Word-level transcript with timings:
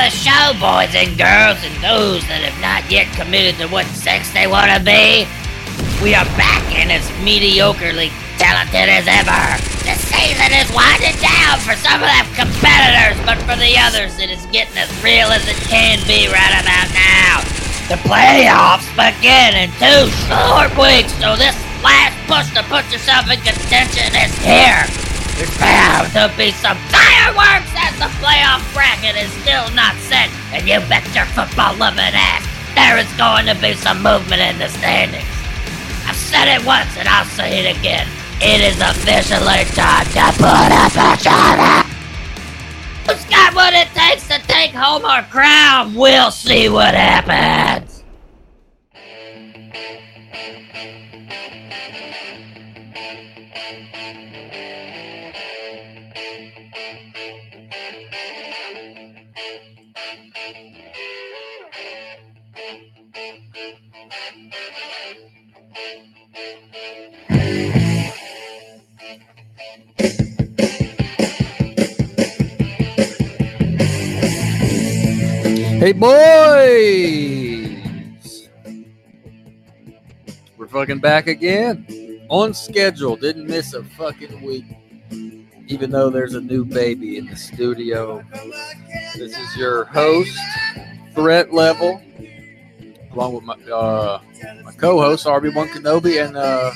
the 0.00 0.08
show, 0.08 0.56
boys 0.56 0.96
and 0.96 1.12
girls, 1.20 1.60
and 1.60 1.76
those 1.84 2.24
that 2.32 2.40
have 2.40 2.56
not 2.64 2.80
yet 2.88 3.04
committed 3.12 3.60
to 3.60 3.68
what 3.68 3.84
sex 3.92 4.32
they 4.32 4.48
want 4.48 4.72
to 4.72 4.80
be. 4.80 5.28
We 6.00 6.16
are 6.16 6.24
back 6.40 6.64
and 6.72 6.88
as 6.88 7.04
mediocrely 7.20 8.08
talented 8.40 8.88
as 8.88 9.04
ever. 9.04 9.44
The 9.84 9.92
season 10.00 10.56
is 10.56 10.72
winding 10.72 11.20
down 11.20 11.60
for 11.60 11.76
some 11.76 12.00
of 12.00 12.08
the 12.08 12.24
competitors, 12.32 13.20
but 13.28 13.36
for 13.44 13.60
the 13.60 13.76
others, 13.76 14.16
it 14.16 14.32
is 14.32 14.40
getting 14.48 14.80
as 14.80 14.88
real 15.04 15.28
as 15.36 15.44
it 15.44 15.60
can 15.68 16.00
be 16.08 16.32
right 16.32 16.56
about 16.56 16.88
now. 16.96 17.44
The 17.92 18.00
playoffs 18.08 18.88
begin 18.96 19.52
in 19.52 19.68
two 19.76 20.08
short 20.24 20.72
weeks, 20.80 21.12
so 21.20 21.36
this 21.36 21.52
last 21.84 22.16
push 22.24 22.48
to 22.56 22.64
put 22.72 22.88
yourself 22.88 23.28
in 23.28 23.36
contention 23.44 24.16
is 24.16 24.32
here. 24.40 24.99
There's 25.40 25.56
bound 25.56 26.12
to 26.12 26.28
be 26.36 26.52
some 26.52 26.76
fireworks 26.92 27.72
as 27.72 27.96
the 27.96 28.12
playoff 28.20 28.60
bracket 28.76 29.16
is 29.16 29.32
still 29.40 29.72
not 29.72 29.96
set, 30.04 30.28
and 30.52 30.68
you 30.68 30.84
bet 30.84 31.00
your 31.16 31.24
football 31.32 31.72
loving 31.80 32.12
ass 32.12 32.44
there 32.74 32.98
is 32.98 33.10
going 33.14 33.46
to 33.46 33.54
be 33.60 33.74
some 33.74 34.02
movement 34.02 34.40
in 34.40 34.58
the 34.58 34.68
standings. 34.68 35.24
I've 36.06 36.16
said 36.16 36.48
it 36.48 36.64
once 36.64 36.96
and 36.96 37.08
I'll 37.08 37.24
say 37.24 37.64
it 37.64 37.76
again. 37.78 38.06
It 38.40 38.60
is 38.60 38.80
officially 38.80 39.64
time 39.76 40.06
to 40.16 40.26
put 40.36 40.70
up 40.72 40.92
a 40.96 41.10
shoulder. 41.20 41.88
Who's 43.06 43.24
got 43.26 43.54
what 43.54 43.74
it 43.74 43.88
takes 43.94 44.28
to 44.28 44.38
take 44.46 44.72
home 44.72 45.04
our 45.04 45.22
crown? 45.24 45.94
We'll 45.94 46.30
see 46.30 46.68
what 46.68 46.94
happens. 46.94 47.79
Hey, 75.90 75.98
boys! 75.98 77.82
We're 80.56 80.68
fucking 80.68 81.00
back 81.00 81.26
again. 81.26 82.24
On 82.28 82.54
schedule. 82.54 83.16
Didn't 83.16 83.48
miss 83.48 83.74
a 83.74 83.82
fucking 83.82 84.40
week. 84.40 84.66
Even 85.66 85.90
though 85.90 86.08
there's 86.08 86.34
a 86.34 86.40
new 86.40 86.64
baby 86.64 87.18
in 87.18 87.26
the 87.26 87.34
studio. 87.34 88.24
This 89.16 89.36
is 89.36 89.56
your 89.56 89.86
host, 89.86 90.38
Threat 91.16 91.52
Level, 91.52 92.00
along 93.10 93.34
with 93.34 93.42
my 93.42 93.54
uh, 93.54 94.20
my 94.62 94.72
co-host, 94.74 95.26
RB1 95.26 95.70
Kenobi, 95.70 96.24
and 96.24 96.36
uh, 96.36 96.70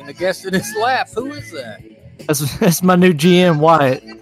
and 0.00 0.08
the 0.08 0.14
guest 0.14 0.46
in 0.46 0.54
his 0.54 0.74
lap. 0.80 1.08
Who 1.14 1.30
is 1.30 1.48
that? 1.52 1.80
That's, 2.26 2.54
that's 2.58 2.82
my 2.82 2.96
new 2.96 3.12
GM, 3.12 3.60
Wyatt. 3.60 4.02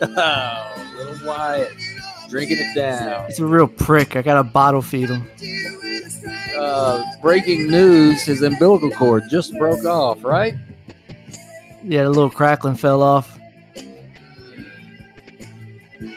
Oh, 0.00 0.92
little 0.96 1.26
Wyatt. 1.26 1.72
Drinking 2.34 2.58
it 2.58 2.74
down. 2.74 3.26
He's 3.28 3.38
a 3.38 3.46
real 3.46 3.68
prick. 3.68 4.16
I 4.16 4.22
got 4.22 4.34
to 4.34 4.42
bottle 4.42 4.82
feed 4.82 5.08
him. 5.08 5.24
uh, 6.58 7.04
breaking 7.22 7.68
news: 7.68 8.22
his 8.22 8.42
umbilical 8.42 8.90
cord 8.90 9.22
just 9.30 9.56
broke 9.56 9.84
off. 9.84 10.24
Right? 10.24 10.56
Yeah, 11.84 12.02
the 12.02 12.08
little 12.08 12.30
crackling 12.30 12.74
fell 12.74 13.04
off. 13.04 13.38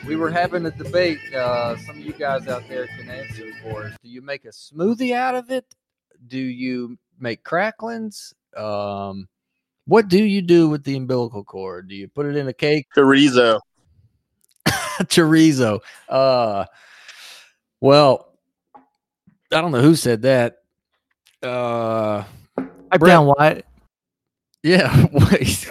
We 0.08 0.16
were 0.16 0.32
having 0.32 0.66
a 0.66 0.72
debate. 0.72 1.20
Uh, 1.36 1.78
some 1.86 2.00
of 2.00 2.04
you 2.04 2.14
guys 2.14 2.48
out 2.48 2.64
there 2.68 2.88
can 2.88 3.12
answer 3.12 3.52
for 3.62 3.84
us. 3.84 3.94
Do 4.02 4.10
you 4.10 4.24
make 4.24 4.46
a 4.46 4.50
smoothie 4.50 5.14
out 5.14 5.36
of 5.36 5.52
it? 5.52 5.66
Do 6.26 6.40
you 6.40 6.98
make 7.20 7.44
cracklings? 7.44 8.34
Um, 8.56 9.28
what 9.86 10.08
do 10.08 10.24
you 10.24 10.42
do 10.42 10.68
with 10.68 10.84
the 10.84 10.98
umbilical 10.98 11.44
cord? 11.44 11.90
Do 11.90 11.94
you 11.94 12.08
put 12.08 12.26
it 12.26 12.36
in 12.36 12.48
a 12.48 12.54
cake? 12.54 12.88
Chorizo. 12.96 13.60
Chorizo. 15.06 15.80
Uh, 16.10 16.66
well, 17.82 18.34
I 19.52 19.62
don't 19.62 19.72
know 19.72 19.82
who 19.82 19.96
said 19.96 20.24
that. 20.24 20.58
Uh, 21.44 22.24
Brett- 22.56 23.02
down, 23.06 23.28
Wyatt. 23.28 23.66
yeah, 24.64 25.06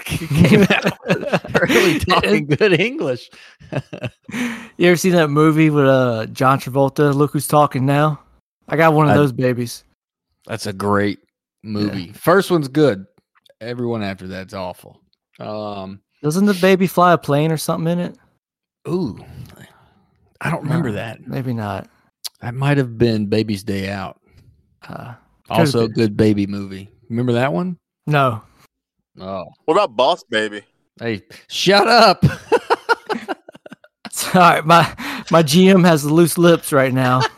came 0.04 0.62
out 0.62 0.92
really 1.68 1.98
talking 1.98 2.46
good 2.46 2.78
English. 2.80 3.30
You 4.78 4.88
ever 4.88 4.96
seen 4.96 5.12
that 5.12 5.28
movie 5.28 5.70
with 5.70 5.86
uh, 5.86 6.26
John 6.26 6.60
Travolta? 6.60 7.12
Look 7.14 7.32
who's 7.32 7.48
talking 7.48 7.84
now. 7.84 8.20
I 8.68 8.76
got 8.76 8.94
one 8.94 9.06
of 9.06 9.12
I- 9.12 9.16
those 9.16 9.32
babies. 9.32 9.82
That's 10.46 10.66
a 10.66 10.72
great 10.72 11.18
movie. 11.64 12.12
First 12.12 12.50
one's 12.52 12.68
good. 12.68 13.04
Everyone 13.60 14.02
after 14.04 14.28
that's 14.28 14.54
awful. 14.54 15.00
Um, 15.40 16.00
Doesn't 16.22 16.46
the 16.46 16.54
baby 16.54 16.86
fly 16.86 17.12
a 17.14 17.18
plane 17.18 17.50
or 17.50 17.56
something 17.56 17.90
in 17.92 17.98
it? 17.98 18.18
Ooh, 18.88 19.18
I 20.40 20.50
don't 20.50 20.62
remember 20.62 20.88
No, 20.90 20.94
that. 20.96 21.26
Maybe 21.26 21.52
not. 21.52 21.88
That 22.40 22.54
might 22.54 22.76
have 22.76 22.98
been 22.98 23.26
Baby's 23.26 23.64
Day 23.64 23.88
Out. 23.90 24.20
Uh, 24.86 25.14
Also, 25.48 25.84
a 25.84 25.88
good 25.88 26.16
baby 26.16 26.46
movie. 26.46 26.90
Remember 27.08 27.32
that 27.34 27.52
one? 27.52 27.78
no. 28.06 28.42
Oh, 29.18 29.46
What 29.64 29.74
about 29.74 29.96
Boss 29.96 30.22
Baby? 30.24 30.62
hey, 31.00 31.22
shut 31.48 31.86
up. 31.88 32.22
Sorry, 34.12 34.62
my 34.62 34.82
my 35.30 35.42
GM 35.42 35.84
has 35.86 36.04
loose 36.04 36.36
lips 36.38 36.70
right 36.72 36.92
now. 36.92 37.20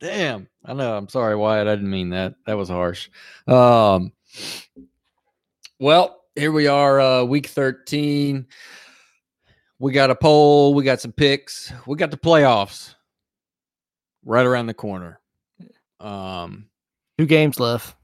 Damn. 0.00 0.48
I 0.64 0.72
know. 0.74 0.96
I'm 0.96 1.08
sorry, 1.08 1.36
Wyatt. 1.36 1.66
I 1.68 1.74
didn't 1.76 1.90
mean 1.90 2.10
that. 2.10 2.34
That 2.46 2.56
was 2.56 2.68
harsh. 2.68 3.08
Um, 3.46 4.12
well, 5.80 6.20
here 6.36 6.52
we 6.52 6.66
are, 6.66 7.00
uh, 7.00 7.24
week 7.24 7.46
13. 7.46 8.46
We 9.78 9.92
got 9.92 10.10
a 10.10 10.14
poll. 10.14 10.74
We 10.74 10.84
got 10.84 11.00
some 11.00 11.12
picks. 11.12 11.72
We 11.86 11.96
got 11.96 12.10
the 12.10 12.16
playoffs 12.16 12.94
right 14.24 14.46
around 14.46 14.66
the 14.66 14.74
corner. 14.74 15.20
Um, 16.00 16.68
Two 17.18 17.26
games 17.26 17.58
left. 17.58 17.96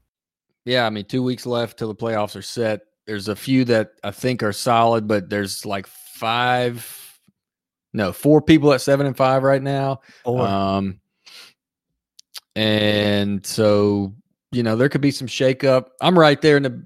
yeah, 0.65 0.85
I 0.85 0.89
mean, 0.89 1.05
two 1.05 1.23
weeks 1.23 1.45
left 1.45 1.77
till 1.77 1.87
the 1.87 1.95
playoffs 1.95 2.35
are 2.35 2.41
set. 2.41 2.81
There's 3.05 3.27
a 3.27 3.35
few 3.35 3.65
that 3.65 3.91
I 4.03 4.11
think 4.11 4.41
are 4.43 4.53
solid, 4.53 5.07
but 5.07 5.29
there's 5.29 5.65
like 5.65 5.87
five, 5.87 7.19
no, 7.91 8.11
four 8.13 8.41
people 8.41 8.73
at 8.73 8.81
seven 8.81 9.05
and 9.05 9.15
five 9.17 9.43
right 9.43 9.61
now. 9.61 10.01
Four. 10.23 10.41
Um, 10.47 10.99
and 12.55 13.45
so 13.45 14.13
you 14.51 14.63
know 14.63 14.75
there 14.75 14.89
could 14.89 15.01
be 15.01 15.11
some 15.11 15.27
shakeup. 15.27 15.87
I'm 16.01 16.17
right 16.17 16.41
there 16.41 16.57
in 16.57 16.63
the 16.63 16.83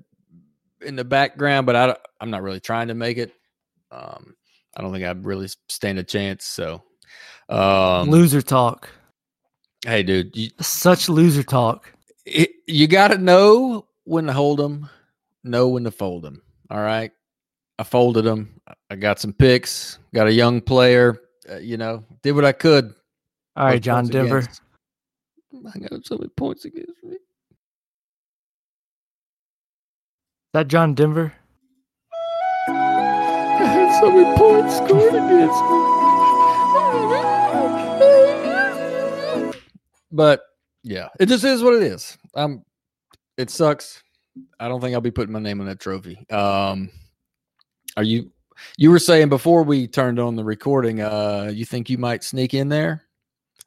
in 0.81 0.95
the 0.95 1.03
background, 1.03 1.65
but 1.65 1.75
I 1.75 1.95
I'm 2.21 2.29
not 2.29 2.43
really 2.43 2.59
trying 2.59 2.87
to 2.89 2.93
make 2.93 3.17
it. 3.17 3.33
Um, 3.91 4.35
I 4.75 4.81
don't 4.81 4.91
think 4.91 5.05
I 5.05 5.11
really 5.11 5.47
stand 5.69 5.99
a 5.99 6.03
chance. 6.03 6.45
So, 6.45 6.83
um, 7.49 8.09
loser 8.09 8.41
talk. 8.41 8.89
hey, 9.85 10.03
dude, 10.03 10.35
you, 10.35 10.49
Such 10.59 11.09
loser 11.09 11.43
talk. 11.43 11.91
it, 12.25 12.51
you 12.67 12.87
got 12.87 13.09
to 13.09 13.17
know 13.17 13.87
when 14.03 14.25
to 14.25 14.33
hold 14.33 14.59
them, 14.59 14.89
know 15.43 15.69
when 15.69 15.83
to 15.85 15.91
fold 15.91 16.23
them. 16.23 16.41
All 16.69 16.81
right. 16.81 17.11
I 17.79 17.83
folded 17.83 18.23
them. 18.25 18.59
I 18.89 18.95
got 18.95 19.19
some 19.19 19.33
picks, 19.33 19.99
got 20.13 20.25
a 20.27 20.33
young 20.33 20.61
player, 20.61 21.21
uh, 21.49 21.57
you 21.57 21.77
know, 21.77 22.03
did 22.23 22.31
what 22.31 22.43
I 22.43 22.51
could. 22.51 22.93
All 23.55 23.65
right, 23.65 23.81
John 23.81 24.07
Denver. 24.07 24.39
against- 24.39 24.61
I 25.75 25.79
got 25.79 26.05
so 26.05 26.17
many 26.17 26.29
points 26.29 26.65
against 26.65 27.03
me. 27.03 27.17
That 30.57 30.67
John 30.69 30.95
Denver? 30.95 31.31
I 32.67 33.63
had 33.63 33.99
so 33.99 34.09
many 34.09 34.35
points 34.35 34.77
scored 34.77 35.13
against 35.13 35.61
me. 35.61 35.77
But 40.11 40.41
yeah, 40.81 41.09
it 41.19 41.27
just 41.27 41.43
is 41.43 41.61
what 41.61 41.75
it 41.75 41.83
is. 41.83 42.17
Um, 42.33 42.63
it 43.37 43.51
sucks. 43.51 44.01
I 44.59 44.67
don't 44.67 44.81
think 44.81 44.95
I'll 44.95 45.01
be 45.01 45.11
putting 45.11 45.31
my 45.31 45.37
name 45.39 45.61
on 45.61 45.67
that 45.67 45.79
trophy. 45.79 46.25
Um, 46.31 46.89
are 47.95 48.03
you? 48.03 48.31
You 48.79 48.89
were 48.89 48.97
saying 48.97 49.29
before 49.29 49.61
we 49.61 49.87
turned 49.87 50.17
on 50.17 50.35
the 50.35 50.43
recording, 50.43 51.01
uh, 51.01 51.51
you 51.53 51.65
think 51.65 51.87
you 51.87 51.99
might 51.99 52.23
sneak 52.23 52.55
in 52.55 52.69
there? 52.69 53.03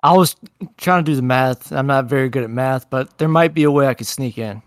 I 0.02 0.16
was 0.16 0.34
trying 0.76 1.04
to 1.04 1.12
do 1.12 1.14
the 1.14 1.22
math. 1.22 1.70
I'm 1.70 1.86
not 1.86 2.06
very 2.06 2.28
good 2.28 2.43
at 2.43 2.50
math, 2.50 2.90
but 2.90 3.16
there 3.19 3.28
might 3.28 3.54
be 3.54 3.62
a 3.62 3.70
way 3.70 3.86
I 3.86 3.94
could 3.94 4.08
sneak 4.08 4.38
in. 4.38 4.60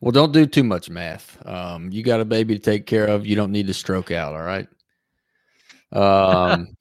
Well, 0.00 0.12
don't 0.12 0.32
do 0.32 0.46
too 0.46 0.64
much 0.64 0.90
math. 0.90 1.38
Um, 1.46 1.90
you 1.90 2.02
got 2.02 2.20
a 2.20 2.24
baby 2.24 2.54
to 2.54 2.60
take 2.60 2.86
care 2.86 3.06
of. 3.06 3.26
You 3.26 3.36
don't 3.36 3.52
need 3.52 3.66
to 3.66 3.74
stroke 3.74 4.10
out. 4.10 4.34
All 4.34 4.42
right. 4.42 4.68
Um, 5.92 6.76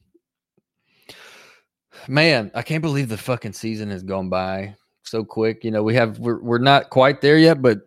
man, 2.07 2.51
I 2.53 2.61
can't 2.61 2.81
believe 2.81 3.09
the 3.09 3.17
fucking 3.17 3.53
season 3.53 3.89
has 3.91 4.03
gone 4.03 4.29
by 4.29 4.75
so 5.03 5.23
quick. 5.23 5.63
You 5.63 5.71
know, 5.71 5.83
we 5.83 5.95
have 5.95 6.19
we're 6.19 6.39
we're 6.39 6.57
not 6.57 6.89
quite 6.89 7.21
there 7.21 7.37
yet, 7.37 7.61
but 7.61 7.79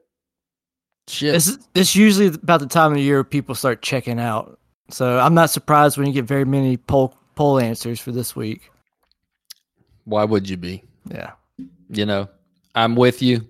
shit. 1.09 1.33
This 1.33 1.49
is 1.49 1.59
this 1.75 1.97
usually 1.97 2.29
about 2.29 2.61
the 2.61 2.67
time 2.67 2.93
of 2.93 2.99
year 2.99 3.23
people 3.25 3.55
start 3.55 3.83
checking 3.83 4.19
out. 4.19 4.59
So 4.91 5.19
I'm 5.19 5.35
not 5.35 5.51
surprised 5.51 5.99
when 5.99 6.07
you 6.07 6.13
get 6.13 6.25
very 6.25 6.45
many 6.45 6.77
poll 6.77 7.15
poll 7.35 7.61
answers 7.61 8.01
for 8.01 8.13
this 8.13 8.35
week. 8.35 8.71
Why 10.05 10.25
would 10.25 10.49
you 10.49 10.57
be? 10.57 10.83
Yeah. 11.09 11.33
You 11.89 12.07
know, 12.07 12.29
I'm 12.75 12.97
with 12.97 13.23
you. 13.23 13.47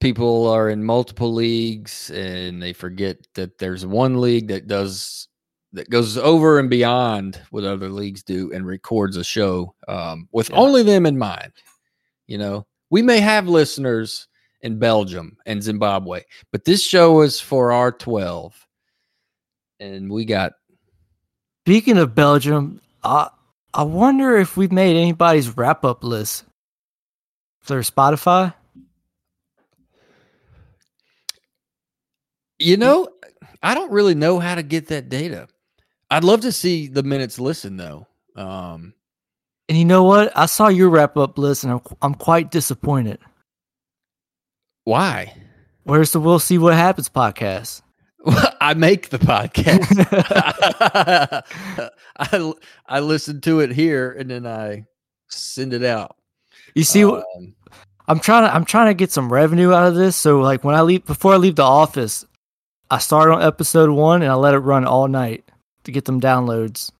People 0.00 0.46
are 0.48 0.68
in 0.68 0.84
multiple 0.84 1.32
leagues 1.32 2.10
and 2.10 2.62
they 2.62 2.72
forget 2.72 3.16
that 3.34 3.58
there's 3.58 3.86
one 3.86 4.20
league 4.20 4.48
that 4.48 4.66
does 4.66 5.28
that 5.72 5.90
goes 5.90 6.16
over 6.16 6.58
and 6.58 6.70
beyond 6.70 7.40
what 7.50 7.64
other 7.64 7.88
leagues 7.88 8.22
do 8.22 8.52
and 8.52 8.66
records 8.66 9.16
a 9.16 9.24
show 9.24 9.74
um, 9.88 10.28
with 10.32 10.50
Yeah. 10.50 10.56
only 10.56 10.82
them 10.82 11.06
in 11.06 11.18
mind. 11.18 11.52
You 12.26 12.38
know, 12.38 12.66
we 12.90 13.02
may 13.02 13.20
have 13.20 13.48
listeners 13.48 14.28
in 14.62 14.78
Belgium 14.78 15.36
and 15.46 15.62
Zimbabwe, 15.62 16.22
but 16.52 16.64
this 16.64 16.82
show 16.84 17.20
is 17.22 17.40
for 17.40 17.72
our 17.72 17.92
12. 17.92 18.54
And 19.80 20.10
we 20.10 20.24
got 20.24 20.52
Speaking 21.66 21.98
of 21.98 22.14
Belgium, 22.14 22.80
I 23.02 23.28
I 23.74 23.82
wonder 23.82 24.36
if 24.36 24.56
we've 24.56 24.72
made 24.72 24.96
anybody's 24.96 25.54
wrap 25.56 25.84
up 25.84 26.04
list 26.04 26.44
for 27.60 27.80
Spotify. 27.80 28.54
You 32.58 32.76
know, 32.76 33.08
I 33.62 33.74
don't 33.74 33.92
really 33.92 34.14
know 34.14 34.38
how 34.38 34.54
to 34.54 34.62
get 34.62 34.88
that 34.88 35.08
data. 35.08 35.48
I'd 36.10 36.24
love 36.24 36.40
to 36.42 36.52
see 36.52 36.88
the 36.88 37.02
minutes 37.02 37.38
listen 37.38 37.76
though. 37.76 38.06
Um, 38.36 38.94
And 39.68 39.76
you 39.76 39.84
know 39.84 40.04
what? 40.04 40.32
I 40.36 40.46
saw 40.46 40.68
your 40.68 40.88
wrap 40.88 41.16
up 41.16 41.38
list, 41.38 41.64
and 41.64 41.72
I'm 41.72 41.80
I'm 42.02 42.14
quite 42.14 42.50
disappointed. 42.50 43.18
why? 44.84 45.34
Where's 45.84 46.12
the 46.12 46.20
We'll 46.20 46.38
See 46.38 46.58
What 46.58 46.74
Happens 46.74 47.08
podcast? 47.08 47.82
I 48.60 48.74
make 48.74 49.08
the 49.10 49.18
podcast. 49.18 49.86
I 52.16 52.52
I 52.86 53.00
listen 53.00 53.40
to 53.42 53.60
it 53.60 53.70
here 53.72 54.12
and 54.12 54.30
then 54.30 54.46
I 54.46 54.86
send 55.28 55.72
it 55.72 55.84
out. 55.84 56.16
You 56.74 56.84
see, 56.84 57.04
Um, 57.04 57.54
I'm 58.08 58.20
trying 58.20 58.44
to 58.48 58.54
I'm 58.54 58.64
trying 58.64 58.88
to 58.88 58.94
get 58.94 59.12
some 59.12 59.32
revenue 59.32 59.72
out 59.72 59.86
of 59.86 59.94
this. 59.94 60.16
So 60.16 60.40
like 60.40 60.64
when 60.64 60.74
I 60.74 60.82
leave 60.82 61.04
before 61.04 61.34
I 61.34 61.36
leave 61.36 61.56
the 61.56 61.62
office, 61.62 62.24
I 62.90 62.98
start 62.98 63.30
on 63.30 63.42
episode 63.42 63.90
one 63.90 64.22
and 64.22 64.30
I 64.30 64.34
let 64.34 64.54
it 64.54 64.58
run 64.58 64.84
all 64.84 65.08
night 65.08 65.44
to 65.84 65.92
get 65.92 66.04
them 66.04 66.20
downloads. 66.20 66.90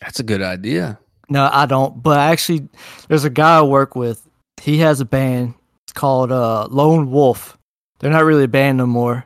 that's 0.00 0.20
a 0.20 0.24
good 0.24 0.42
idea. 0.42 0.98
No, 1.28 1.48
I 1.52 1.66
don't. 1.66 2.02
But 2.02 2.18
actually, 2.18 2.68
there's 3.08 3.24
a 3.24 3.30
guy 3.30 3.58
I 3.58 3.62
work 3.62 3.96
with. 3.96 4.28
He 4.60 4.78
has 4.78 5.00
a 5.00 5.04
band. 5.04 5.54
It's 5.84 5.92
called 5.92 6.30
uh, 6.30 6.66
Lone 6.70 7.10
Wolf. 7.10 7.58
They're 7.98 8.10
not 8.10 8.24
really 8.24 8.44
a 8.44 8.48
band 8.48 8.78
no 8.78 8.86
more. 8.86 9.24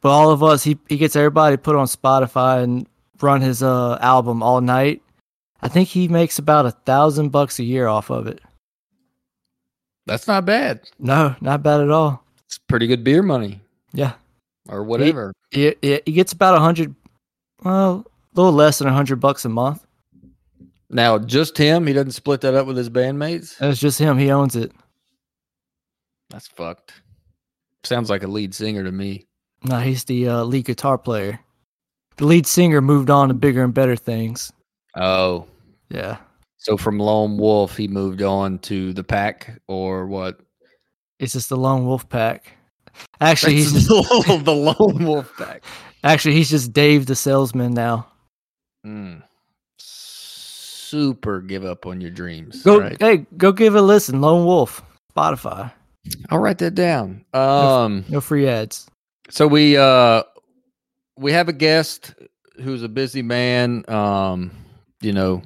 But 0.00 0.10
all 0.10 0.30
of 0.30 0.42
us, 0.42 0.62
he 0.62 0.78
he 0.88 0.98
gets 0.98 1.16
everybody 1.16 1.56
put 1.56 1.76
on 1.76 1.86
Spotify 1.86 2.62
and 2.62 2.86
run 3.20 3.40
his 3.40 3.62
uh 3.62 3.98
album 4.00 4.42
all 4.42 4.60
night. 4.60 5.02
I 5.62 5.68
think 5.68 5.88
he 5.88 6.06
makes 6.06 6.38
about 6.38 6.66
a 6.66 6.70
thousand 6.70 7.30
bucks 7.30 7.58
a 7.58 7.64
year 7.64 7.86
off 7.86 8.10
of 8.10 8.26
it. 8.26 8.40
That's 10.04 10.28
not 10.28 10.44
bad. 10.44 10.82
No, 10.98 11.34
not 11.40 11.62
bad 11.62 11.80
at 11.80 11.90
all. 11.90 12.22
It's 12.44 12.58
pretty 12.58 12.86
good 12.86 13.02
beer 13.02 13.22
money 13.22 13.60
Yeah, 13.96 14.12
or 14.68 14.84
whatever. 14.84 15.32
he, 15.50 15.74
he, 15.82 16.00
he 16.04 16.12
gets 16.12 16.32
about 16.32 16.54
a 16.54 16.60
hundred, 16.60 16.94
well, 17.64 18.04
a 18.06 18.36
little 18.40 18.52
less 18.52 18.78
than 18.78 18.88
a 18.88 18.92
hundred 18.92 19.16
bucks 19.20 19.44
a 19.44 19.48
month. 19.48 19.84
Now, 20.90 21.18
just 21.18 21.56
him, 21.58 21.86
he 21.86 21.92
doesn't 21.92 22.12
split 22.12 22.42
that 22.42 22.54
up 22.54 22.66
with 22.66 22.76
his 22.76 22.90
bandmates. 22.90 23.56
That's 23.58 23.80
just 23.80 23.98
him. 23.98 24.18
He 24.18 24.30
owns 24.30 24.54
it. 24.54 24.70
That's 26.30 26.46
fucked. 26.46 26.92
Sounds 27.84 28.10
like 28.10 28.22
a 28.22 28.26
lead 28.28 28.54
singer 28.54 28.84
to 28.84 28.92
me. 28.92 29.26
No, 29.64 29.78
he's 29.80 30.04
the 30.04 30.28
uh, 30.28 30.42
lead 30.44 30.64
guitar 30.66 30.98
player. 30.98 31.40
The 32.18 32.26
lead 32.26 32.46
singer 32.46 32.80
moved 32.80 33.10
on 33.10 33.28
to 33.28 33.34
bigger 33.34 33.64
and 33.64 33.74
better 33.74 33.96
things. 33.96 34.52
Oh, 34.96 35.46
Yeah. 35.88 36.18
so 36.58 36.76
from 36.76 36.98
Lone 36.98 37.36
Wolf, 37.36 37.76
he 37.76 37.88
moved 37.88 38.22
on 38.22 38.58
to 38.60 38.92
the 38.92 39.04
pack 39.04 39.60
or 39.68 40.06
what? 40.06 40.38
It's 41.18 41.32
just 41.32 41.48
the 41.48 41.56
lone 41.56 41.86
wolf 41.86 42.08
pack. 42.08 42.55
Actually, 43.20 43.56
he's 43.56 43.72
just, 43.72 43.88
the 43.88 44.74
Lone 44.78 45.04
Wolf 45.04 45.32
pack. 45.38 45.64
actually 46.04 46.34
he's 46.34 46.50
just 46.50 46.72
Dave 46.72 47.06
the 47.06 47.16
salesman 47.16 47.74
now. 47.74 48.06
Mm. 48.86 49.22
Super 49.78 51.40
give 51.40 51.64
up 51.64 51.86
on 51.86 52.00
your 52.00 52.10
dreams. 52.10 52.62
Go 52.62 52.80
right? 52.80 52.96
hey, 53.00 53.26
go 53.36 53.52
give 53.52 53.74
it 53.74 53.78
a 53.78 53.82
listen. 53.82 54.20
Lone 54.20 54.46
Wolf, 54.46 54.82
Spotify. 55.14 55.72
I'll 56.30 56.38
write 56.38 56.58
that 56.58 56.74
down. 56.76 57.24
Um, 57.34 58.04
No 58.08 58.20
free 58.20 58.46
ads. 58.46 58.86
so 59.28 59.48
we 59.48 59.76
uh 59.76 60.22
we 61.16 61.32
have 61.32 61.48
a 61.48 61.52
guest 61.52 62.14
who's 62.62 62.82
a 62.82 62.88
busy 62.88 63.22
man. 63.22 63.84
Um, 63.88 64.50
you 65.00 65.12
know, 65.12 65.42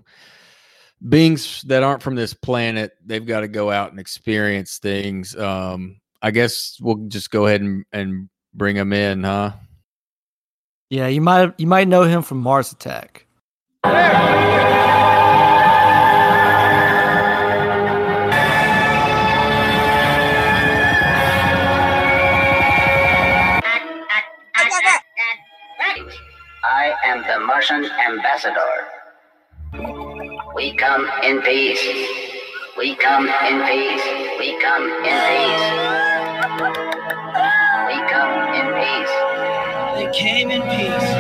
beings 1.09 1.63
that 1.63 1.83
aren't 1.83 2.03
from 2.03 2.15
this 2.15 2.35
planet, 2.35 2.93
they've 3.05 3.25
got 3.27 3.41
to 3.41 3.49
go 3.49 3.71
out 3.71 3.91
and 3.91 4.01
experience 4.01 4.79
things. 4.79 5.35
Um, 5.37 6.00
I 6.23 6.31
guess 6.31 6.79
we'll 6.81 7.09
just 7.09 7.31
go 7.31 7.47
ahead 7.47 7.63
and, 7.63 7.85
and 7.93 8.29
bring 8.53 8.77
him 8.77 8.93
in, 8.93 9.25
huh? 9.25 9.53
Yeah, 10.91 11.07
you 11.07 11.21
might 11.21 11.59
you 11.59 11.67
might 11.67 11.89
know 11.89 12.03
him 12.03 12.23
from 12.23 12.39
Mars 12.39 12.73
Attack. 12.73 13.27
I 26.63 26.95
am 27.05 27.23
the 27.23 27.39
Martian 27.47 27.85
ambassador. 28.09 28.61
We 30.55 30.75
come 30.75 31.09
in 31.23 31.41
peace. 31.43 32.40
We 32.81 32.95
come 32.95 33.29
in 33.29 33.63
peace. 33.67 34.03
We 34.39 34.59
come 34.59 34.85
in 34.85 35.03
peace. 35.03 35.67
We 37.87 37.97
come 38.09 38.55
in 38.55 38.69
peace. 38.81 39.15
They 39.97 40.09
came 40.15 40.51
in 40.51 40.63
peace. 40.63 41.11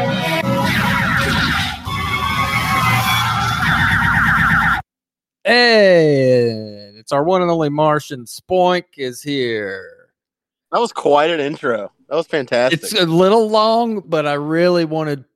Hey, 5.45 6.49
it's 6.97 7.13
our 7.13 7.23
one 7.23 7.43
and 7.43 7.51
only 7.51 7.69
Martian. 7.69 8.25
Spoink 8.25 8.85
is 8.97 9.23
here. 9.23 10.09
That 10.73 10.81
was 10.81 10.95
quite 10.95 11.29
an 11.29 11.41
intro. 11.41 11.93
That 12.09 12.17
was 12.17 12.27
fantastic. 12.27 12.83
It's 12.83 12.95
a 12.95 13.05
little 13.05 13.51
long, 13.51 14.01
but 14.07 14.27
I 14.27 14.33
really 14.33 14.87
wanted 14.87 15.27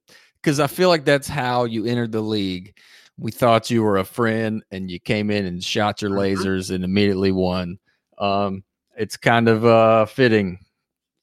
because 0.41 0.59
I 0.59 0.69
feel 0.69 0.89
like 0.89 1.05
that's 1.05 1.29
how 1.29 1.67
you 1.67 1.85
entered 1.85 2.13
the 2.13 2.23
league. 2.23 2.75
We 3.19 3.31
thought 3.31 3.71
you 3.71 3.83
were 3.83 3.99
a 3.99 4.05
friend, 4.05 4.63
and 4.71 4.91
you 4.91 4.99
came 4.99 5.31
in 5.31 5.47
and 5.47 5.63
shot 5.63 6.03
your 6.03 6.11
Mhm. 6.11 6.37
lasers 6.37 6.75
and 6.75 6.85
immediately 6.85 7.31
won. 7.33 7.79
Um, 8.19 8.65
it's 8.97 9.17
kind 9.17 9.49
of 9.49 9.65
uh, 9.65 10.07
fitting 10.07 10.59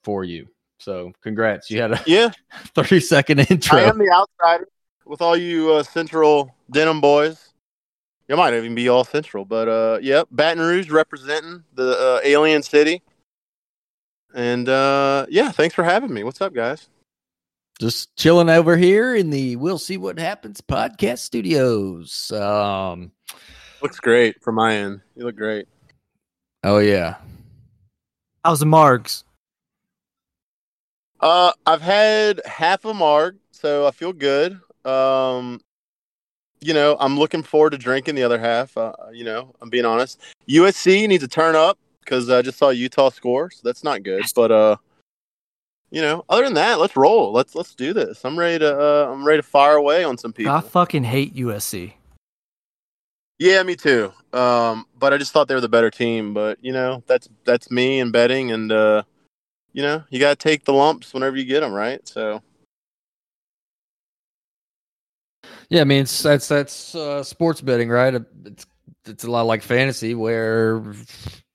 for 0.03 0.24
you. 0.24 0.48
So, 0.79 1.12
congrats! 1.21 1.69
You 1.69 1.81
had 1.81 1.91
a 1.93 2.01
yeah, 2.07 2.31
thirty 2.75 3.00
second 3.00 3.39
intro. 3.51 3.77
I 3.79 3.83
am 3.83 3.98
the 3.98 4.10
outsider 4.10 4.67
with 5.05 5.21
all 5.21 5.36
you 5.38 5.74
uh, 5.74 5.83
Central 5.83 6.55
Denim 6.71 7.01
boys. 7.01 7.50
You 8.27 8.38
might 8.38 8.53
even 8.53 8.74
be 8.74 8.88
all 8.88 9.03
Central, 9.03 9.43
but 9.43 9.67
uh, 9.67 10.00
yep, 10.01 10.27
Baton 10.31 10.63
Rouge 10.63 10.89
representing 10.89 11.63
the 11.75 11.91
uh, 12.00 12.19
alien 12.24 12.63
city. 12.63 13.01
And 14.33 14.69
uh, 14.69 15.25
yeah, 15.29 15.51
thanks 15.51 15.75
for 15.75 15.83
having 15.83 16.13
me. 16.13 16.24
What's 16.24 16.39
up, 16.39 16.53
guys? 16.53 16.88
Just 17.81 18.15
chilling 18.15 18.47
over 18.47 18.77
here 18.77 19.15
in 19.15 19.31
the 19.31 19.55
"We'll 19.55 19.79
See 19.79 19.97
What 19.97 20.19
Happens" 20.19 20.61
podcast 20.61 21.17
studios. 21.17 22.31
Um, 22.31 23.11
Looks 23.81 24.00
great 24.00 24.39
from 24.43 24.53
my 24.53 24.75
end. 24.75 25.01
You 25.15 25.25
look 25.25 25.35
great. 25.35 25.67
oh 26.63 26.77
yeah, 26.77 27.15
How's 28.45 28.59
the 28.59 28.67
Margs? 28.67 29.23
Uh, 31.21 31.53
I've 31.65 31.81
had 31.81 32.39
half 32.45 32.85
a 32.85 32.93
marg, 32.93 33.38
so 33.50 33.88
I 33.88 33.91
feel 33.91 34.13
good. 34.13 34.59
Um, 34.85 35.59
you 36.59 36.75
know, 36.75 36.97
I'm 37.00 37.17
looking 37.17 37.41
forward 37.41 37.71
to 37.71 37.79
drinking 37.79 38.13
the 38.13 38.21
other 38.21 38.38
half. 38.38 38.77
Uh, 38.77 38.93
you 39.11 39.23
know, 39.23 39.55
I'm 39.59 39.71
being 39.71 39.85
honest. 39.85 40.21
USC 40.47 41.07
needs 41.07 41.23
to 41.23 41.27
turn 41.27 41.55
up 41.55 41.79
because 42.01 42.29
I 42.29 42.43
just 42.43 42.59
saw 42.59 42.69
Utah 42.69 43.09
score, 43.09 43.50
so 43.50 43.61
that's 43.63 43.83
not 43.83 44.03
good. 44.03 44.21
But 44.35 44.51
uh, 44.51 44.75
you 45.91 46.01
know, 46.01 46.24
other 46.29 46.45
than 46.45 46.53
that, 46.53 46.79
let's 46.79 46.95
roll. 46.95 47.33
Let's 47.33 47.53
let's 47.53 47.75
do 47.75 47.93
this. 47.93 48.24
I'm 48.24 48.39
ready 48.39 48.60
to 48.60 48.79
uh, 48.79 49.12
I'm 49.12 49.25
ready 49.25 49.41
to 49.41 49.48
fire 49.48 49.75
away 49.75 50.05
on 50.05 50.17
some 50.17 50.31
people. 50.31 50.53
I 50.53 50.62
fucking 50.62 51.03
hate 51.03 51.36
USC. 51.36 51.93
Yeah, 53.38 53.62
me 53.63 53.75
too. 53.75 54.13
Um, 54.31 54.86
but 54.98 55.13
I 55.13 55.17
just 55.17 55.33
thought 55.33 55.50
they 55.50 55.55
were 55.55 55.62
the 55.62 55.67
better 55.67 55.91
team. 55.91 56.33
But 56.33 56.63
you 56.63 56.71
know, 56.71 57.03
that's 57.07 57.27
that's 57.43 57.69
me 57.69 58.00
and 58.00 58.13
betting, 58.13 58.51
and 58.51 58.71
uh, 58.71 59.03
you 59.74 59.81
know, 59.83 60.03
you 60.10 60.19
gotta 60.19 60.38
take 60.38 60.63
the 60.63 60.74
lumps 60.74 61.13
whenever 61.13 61.36
you 61.36 61.43
get 61.43 61.60
them, 61.60 61.74
right? 61.74 62.07
So. 62.07 62.41
yeah. 65.69 65.81
I 65.81 65.83
mean, 65.83 66.03
it's, 66.03 66.24
that's 66.24 66.48
that's 66.48 66.95
uh, 66.95 67.21
sports 67.21 67.60
betting, 67.60 67.89
right? 67.89 68.13
It's 68.45 68.65
it's 69.05 69.25
a 69.25 69.31
lot 69.31 69.41
like 69.41 69.62
fantasy, 69.62 70.15
where 70.15 70.81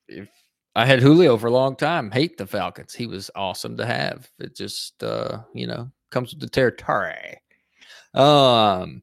if 0.09 0.29
I 0.77 0.85
had 0.85 1.01
Julio 1.01 1.39
for 1.39 1.47
a 1.47 1.53
long 1.53 1.75
time, 1.75 2.11
hate 2.11 2.37
the 2.37 2.47
Falcons. 2.47 2.93
He 2.93 3.07
was 3.07 3.31
awesome 3.35 3.79
to 3.79 3.87
have. 3.87 4.31
It 4.39 4.55
just 4.55 5.03
uh, 5.03 5.39
you 5.55 5.67
know 5.67 5.91
comes 6.11 6.35
with 6.35 6.41
the 6.41 6.51
territory. 6.51 7.41
Um, 8.13 9.03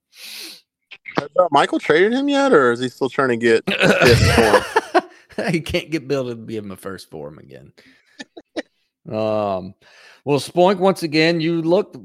Has, 1.17 1.29
uh, 1.39 1.47
Michael 1.49 1.79
traded 1.79 2.13
him 2.13 2.29
yet, 2.29 2.53
or 2.53 2.73
is 2.73 2.79
he 2.79 2.89
still 2.89 3.09
trying 3.09 3.29
to 3.29 3.37
get 3.37 3.63
he 5.51 5.61
can't 5.61 5.89
get 5.89 6.07
Bill 6.07 6.29
to 6.29 6.35
give 6.35 6.63
him 6.63 6.69
a 6.69 6.77
first 6.77 7.09
for 7.09 7.27
him 7.29 7.39
again. 7.39 7.73
um, 9.09 9.73
well, 10.25 10.39
Spoink, 10.39 10.77
once 10.77 11.01
again, 11.01 11.41
you 11.41 11.63
look 11.63 11.95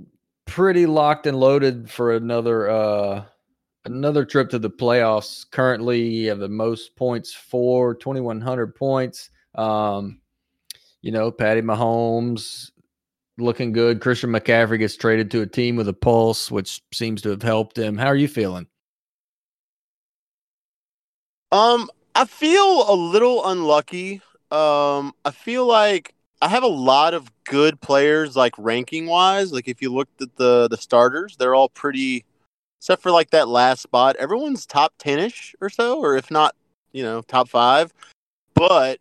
pretty 0.46 0.86
locked 0.86 1.26
and 1.26 1.38
loaded 1.38 1.90
for 1.90 2.16
another 2.16 2.70
uh 2.70 3.24
another 3.84 4.24
trip 4.24 4.48
to 4.48 4.58
the 4.58 4.70
playoffs. 4.70 5.44
Currently, 5.50 6.00
you 6.00 6.30
have 6.30 6.38
the 6.38 6.48
most 6.48 6.96
points 6.96 7.34
for 7.34 7.94
2100 7.94 8.74
points. 8.74 9.28
Um, 9.54 10.20
you 11.00 11.12
know, 11.12 11.30
Patty 11.30 11.62
Mahomes 11.62 12.70
looking 13.38 13.72
good. 13.72 14.00
Christian 14.00 14.30
McCaffrey 14.30 14.78
gets 14.78 14.96
traded 14.96 15.30
to 15.30 15.42
a 15.42 15.46
team 15.46 15.76
with 15.76 15.88
a 15.88 15.92
pulse, 15.92 16.50
which 16.50 16.82
seems 16.92 17.22
to 17.22 17.30
have 17.30 17.42
helped 17.42 17.78
him. 17.78 17.96
How 17.96 18.06
are 18.06 18.16
you 18.16 18.28
feeling? 18.28 18.66
Um, 21.50 21.88
I 22.14 22.24
feel 22.24 22.90
a 22.90 22.94
little 22.94 23.46
unlucky. 23.46 24.20
Um, 24.50 25.14
I 25.24 25.30
feel 25.30 25.66
like 25.66 26.14
I 26.42 26.48
have 26.48 26.62
a 26.62 26.68
lot 26.68 27.14
of 27.14 27.30
good 27.44 27.80
players, 27.80 28.36
like 28.36 28.54
ranking 28.58 29.06
wise. 29.06 29.52
Like 29.52 29.68
if 29.68 29.80
you 29.80 29.92
looked 29.92 30.20
at 30.20 30.36
the 30.36 30.68
the 30.68 30.76
starters, 30.76 31.36
they're 31.36 31.54
all 31.54 31.68
pretty, 31.68 32.24
except 32.78 33.02
for 33.02 33.10
like 33.10 33.30
that 33.30 33.48
last 33.48 33.82
spot. 33.82 34.16
Everyone's 34.16 34.66
top 34.66 34.92
ten 34.98 35.18
ish 35.18 35.54
or 35.60 35.70
so, 35.70 36.00
or 36.00 36.16
if 36.16 36.30
not, 36.30 36.54
you 36.92 37.02
know, 37.02 37.22
top 37.22 37.48
five. 37.48 37.92
But 38.54 39.00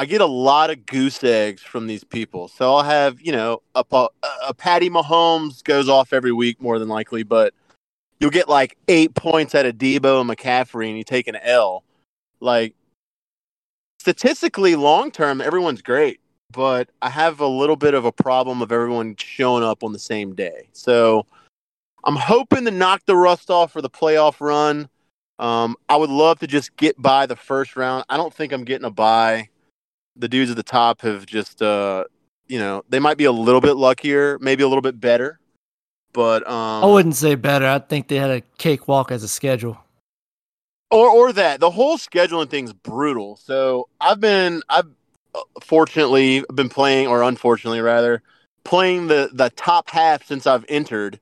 I 0.00 0.06
get 0.06 0.22
a 0.22 0.26
lot 0.26 0.70
of 0.70 0.86
goose 0.86 1.22
eggs 1.22 1.60
from 1.60 1.86
these 1.86 2.04
people. 2.04 2.48
So 2.48 2.74
I'll 2.74 2.82
have, 2.82 3.20
you 3.20 3.32
know, 3.32 3.60
a, 3.74 3.84
pa- 3.84 4.08
a 4.48 4.54
Patty 4.54 4.88
Mahomes 4.88 5.62
goes 5.62 5.90
off 5.90 6.14
every 6.14 6.32
week 6.32 6.58
more 6.58 6.78
than 6.78 6.88
likely, 6.88 7.22
but 7.22 7.52
you'll 8.18 8.30
get 8.30 8.48
like 8.48 8.78
eight 8.88 9.14
points 9.14 9.54
out 9.54 9.66
of 9.66 9.74
Deebo 9.74 10.22
and 10.22 10.30
McCaffrey 10.30 10.88
and 10.88 10.96
you 10.96 11.04
take 11.04 11.28
an 11.28 11.36
L. 11.36 11.84
Like 12.40 12.74
statistically, 13.98 14.74
long 14.74 15.10
term, 15.10 15.42
everyone's 15.42 15.82
great, 15.82 16.18
but 16.50 16.88
I 17.02 17.10
have 17.10 17.40
a 17.40 17.46
little 17.46 17.76
bit 17.76 17.92
of 17.92 18.06
a 18.06 18.12
problem 18.12 18.62
of 18.62 18.72
everyone 18.72 19.16
showing 19.18 19.62
up 19.62 19.84
on 19.84 19.92
the 19.92 19.98
same 19.98 20.34
day. 20.34 20.70
So 20.72 21.26
I'm 22.04 22.16
hoping 22.16 22.64
to 22.64 22.70
knock 22.70 23.02
the 23.04 23.16
rust 23.16 23.50
off 23.50 23.70
for 23.70 23.82
the 23.82 23.90
playoff 23.90 24.40
run. 24.40 24.88
Um, 25.38 25.76
I 25.90 25.96
would 25.96 26.08
love 26.08 26.38
to 26.38 26.46
just 26.46 26.74
get 26.78 26.96
by 26.96 27.26
the 27.26 27.36
first 27.36 27.76
round. 27.76 28.06
I 28.08 28.16
don't 28.16 28.32
think 28.32 28.54
I'm 28.54 28.64
getting 28.64 28.86
a 28.86 28.90
bye. 28.90 29.50
The 30.20 30.28
dudes 30.28 30.50
at 30.50 30.56
the 30.56 30.62
top 30.62 31.02
have 31.02 31.26
just, 31.26 31.62
uh, 31.62 32.04
you 32.48 32.58
know, 32.58 32.84
they 32.88 32.98
might 33.00 33.16
be 33.18 33.24
a 33.24 33.32
little 33.32 33.60
bit 33.60 33.74
luckier, 33.74 34.38
maybe 34.40 34.62
a 34.62 34.68
little 34.68 34.82
bit 34.82 35.00
better, 35.00 35.40
but 36.12 36.46
um, 36.48 36.84
I 36.84 36.86
wouldn't 36.86 37.16
say 37.16 37.34
better. 37.36 37.66
I 37.66 37.78
think 37.80 38.08
they 38.08 38.16
had 38.16 38.30
a 38.30 38.42
cakewalk 38.58 39.10
as 39.12 39.22
a 39.22 39.28
schedule. 39.28 39.78
or 40.90 41.08
or 41.08 41.32
that 41.32 41.60
the 41.60 41.70
whole 41.70 41.98
scheduling 41.98 42.48
thing's 42.50 42.72
brutal. 42.72 43.36
So 43.36 43.88
I've 44.00 44.20
been 44.20 44.62
I've 44.68 44.88
uh, 45.34 45.40
fortunately 45.62 46.44
been 46.54 46.68
playing 46.68 47.08
or 47.08 47.22
unfortunately 47.22 47.80
rather 47.80 48.22
playing 48.64 49.06
the 49.08 49.30
the 49.32 49.50
top 49.50 49.90
half 49.90 50.24
since 50.26 50.46
I've 50.46 50.64
entered 50.68 51.20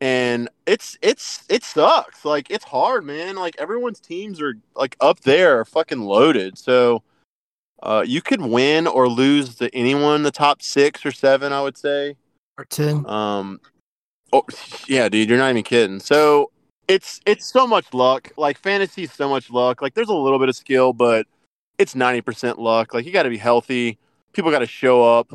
and 0.00 0.48
it's 0.66 0.98
it's 1.02 1.44
it 1.48 1.64
sucks. 1.64 2.24
Like 2.24 2.50
it's 2.50 2.64
hard, 2.64 3.04
man. 3.04 3.36
Like 3.36 3.56
everyone's 3.58 4.00
teams 4.00 4.40
are 4.40 4.54
like 4.74 4.96
up 5.00 5.20
there 5.20 5.64
fucking 5.64 6.00
loaded. 6.02 6.58
So 6.58 7.02
uh 7.84 8.04
you 8.06 8.20
could 8.20 8.42
win 8.42 8.86
or 8.86 9.08
lose 9.08 9.54
to 9.56 9.74
anyone 9.74 10.16
in 10.16 10.22
the 10.22 10.30
top 10.32 10.62
6 10.62 11.06
or 11.06 11.12
7, 11.12 11.52
I 11.52 11.62
would 11.62 11.78
say. 11.78 12.16
Or 12.56 12.64
ten. 12.64 13.04
Um, 13.06 13.60
oh 14.32 14.44
yeah, 14.86 15.08
dude, 15.08 15.28
you're 15.28 15.38
not 15.38 15.50
even 15.50 15.64
kidding. 15.64 16.00
So 16.00 16.50
it's 16.86 17.20
it's 17.26 17.46
so 17.46 17.66
much 17.66 17.92
luck. 17.92 18.30
Like 18.36 18.58
fantasy, 18.58 19.04
is 19.04 19.12
so 19.12 19.28
much 19.28 19.50
luck. 19.50 19.82
Like 19.82 19.94
there's 19.94 20.08
a 20.08 20.14
little 20.14 20.38
bit 20.38 20.48
of 20.48 20.56
skill, 20.56 20.92
but 20.92 21.26
it's 21.78 21.94
ninety 21.94 22.20
percent 22.20 22.58
luck. 22.58 22.94
Like 22.94 23.06
you 23.06 23.12
got 23.12 23.24
to 23.24 23.30
be 23.30 23.38
healthy. 23.38 23.98
People 24.32 24.50
got 24.50 24.60
to 24.60 24.66
show 24.66 25.02
up. 25.02 25.32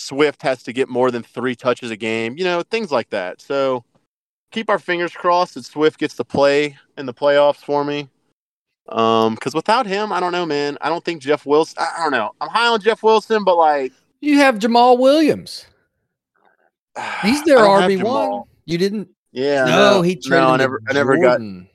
Swift 0.00 0.42
has 0.42 0.62
to 0.64 0.72
get 0.72 0.88
more 0.88 1.10
than 1.10 1.22
three 1.22 1.54
touches 1.54 1.90
a 1.90 1.96
game. 1.96 2.36
You 2.36 2.44
know 2.44 2.62
things 2.62 2.90
like 2.90 3.08
that. 3.10 3.40
So 3.40 3.84
keep 4.50 4.68
our 4.68 4.78
fingers 4.78 5.12
crossed 5.12 5.54
that 5.54 5.64
Swift 5.64 5.98
gets 5.98 6.16
to 6.16 6.24
play 6.24 6.76
in 6.98 7.06
the 7.06 7.14
playoffs 7.14 7.64
for 7.64 7.84
me. 7.84 8.08
Um, 8.88 9.34
because 9.34 9.54
without 9.54 9.86
him, 9.86 10.12
I 10.12 10.18
don't 10.20 10.32
know, 10.32 10.46
man. 10.46 10.76
I 10.80 10.88
don't 10.88 11.04
think 11.04 11.22
Jeff 11.22 11.46
Wilson. 11.46 11.76
I 11.78 12.02
don't 12.02 12.10
know. 12.10 12.32
I'm 12.40 12.48
high 12.48 12.66
on 12.66 12.80
Jeff 12.80 13.02
Wilson, 13.02 13.44
but 13.44 13.56
like 13.56 13.92
You 14.20 14.38
have 14.38 14.56
Jamaal 14.56 14.98
Williams. 14.98 15.66
He's 17.22 17.42
their 17.44 17.58
I 17.58 17.62
don't 17.62 17.82
have 17.82 17.90
RB 17.90 18.02
one. 18.02 18.42
You 18.64 18.78
didn't. 18.78 19.08
Yeah, 19.32 19.64
no, 19.64 20.02
he 20.02 20.16
traded. 20.16 20.44
no. 20.44 20.50
I 20.50 20.56
never, 20.56 20.82
I 20.88 20.92
never 20.92 21.16
got 21.16 21.38
Jordan. 21.38 21.68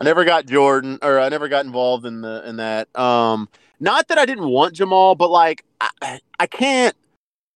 I 0.00 0.04
never 0.04 0.24
got 0.24 0.46
Jordan 0.46 0.98
or 1.02 1.20
I 1.20 1.28
never 1.28 1.48
got 1.48 1.66
involved 1.66 2.06
in 2.06 2.20
the 2.22 2.46
in 2.48 2.56
that. 2.56 2.94
Um 2.98 3.48
not 3.80 4.08
that 4.08 4.18
I 4.18 4.24
didn't 4.24 4.48
want 4.48 4.74
Jamaal, 4.74 5.16
but 5.16 5.30
like 5.30 5.64
I, 5.80 6.20
I 6.40 6.46
can't 6.46 6.96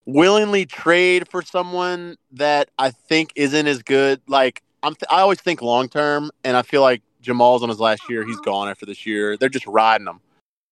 willingly 0.04 0.66
trade 0.66 1.28
for 1.28 1.42
someone 1.42 2.16
that 2.32 2.70
I 2.78 2.90
think 2.90 3.32
isn't 3.34 3.66
as 3.66 3.82
good. 3.82 4.20
Like 4.28 4.62
I'm 4.82 4.94
th- 4.94 5.08
I 5.10 5.20
always 5.20 5.40
think 5.40 5.62
long 5.62 5.88
term 5.88 6.30
and 6.44 6.56
I 6.56 6.62
feel 6.62 6.82
like 6.82 7.02
Jamaal's 7.28 7.62
on 7.62 7.68
his 7.68 7.80
last 7.80 8.02
year. 8.08 8.25
He's 8.25 8.40
gone 8.40 8.68
after 8.68 8.87
this 8.87 9.06
year. 9.06 9.37
They're 9.37 9.49
just 9.49 9.66
riding 9.66 10.06
him. 10.06 10.20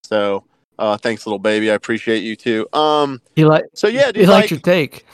So, 0.04 0.44
uh 0.78 0.96
thanks 0.96 1.26
little 1.26 1.38
baby. 1.38 1.70
I 1.70 1.74
appreciate 1.74 2.22
you 2.22 2.36
too. 2.36 2.66
Um 2.72 3.20
He 3.34 3.44
like 3.44 3.64
so 3.74 3.88
yeah, 3.88 4.06
he 4.06 4.12
dude, 4.12 4.28
liked 4.28 4.44
like, 4.44 4.50
your 4.50 4.60
take. 4.60 5.06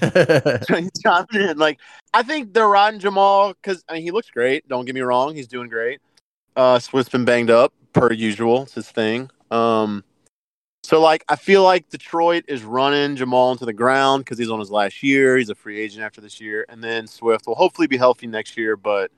Chime 1.02 1.26
in. 1.34 1.58
Like, 1.58 1.78
I 2.12 2.22
think 2.22 2.52
they're 2.52 2.68
riding 2.68 3.00
Jamaal 3.00 3.54
because 3.54 3.84
I 3.88 3.94
mean 3.94 4.02
he 4.02 4.10
looks 4.10 4.30
great. 4.30 4.66
Don't 4.68 4.84
get 4.84 4.94
me 4.94 5.00
wrong, 5.00 5.34
he's 5.34 5.48
doing 5.48 5.68
great. 5.68 6.00
Uh, 6.54 6.78
Swift's 6.78 7.10
been 7.10 7.24
banged 7.24 7.50
up 7.50 7.72
per 7.92 8.12
usual. 8.12 8.62
It's 8.62 8.74
his 8.74 8.90
thing. 8.90 9.30
Um, 9.50 10.02
so 10.86 11.00
like 11.00 11.24
I 11.28 11.34
feel 11.34 11.64
like 11.64 11.88
Detroit 11.88 12.44
is 12.46 12.62
running 12.62 13.16
Jamaal 13.16 13.52
into 13.52 13.64
the 13.64 13.72
ground 13.72 14.24
because 14.24 14.38
he's 14.38 14.50
on 14.50 14.60
his 14.60 14.70
last 14.70 15.02
year. 15.02 15.36
He's 15.36 15.50
a 15.50 15.54
free 15.54 15.80
agent 15.80 16.04
after 16.04 16.20
this 16.20 16.40
year, 16.40 16.64
and 16.68 16.82
then 16.82 17.08
Swift 17.08 17.46
will 17.46 17.56
hopefully 17.56 17.88
be 17.88 17.96
healthy 17.96 18.28
next 18.28 18.56
year. 18.56 18.76
But 18.76 19.10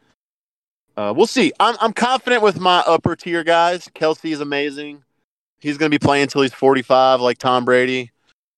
uh, 0.98 1.12
we'll 1.12 1.28
see. 1.28 1.52
I'm 1.60 1.76
I'm 1.80 1.92
confident 1.92 2.42
with 2.42 2.58
my 2.58 2.80
upper 2.80 3.14
tier 3.14 3.44
guys. 3.44 3.88
Kelce 3.94 4.32
is 4.32 4.40
amazing. 4.40 5.04
He's 5.60 5.78
going 5.78 5.92
to 5.92 5.94
be 5.96 6.04
playing 6.04 6.24
until 6.24 6.42
he's 6.42 6.52
45, 6.52 7.20
like 7.20 7.38
Tom 7.38 7.64
Brady. 7.64 8.10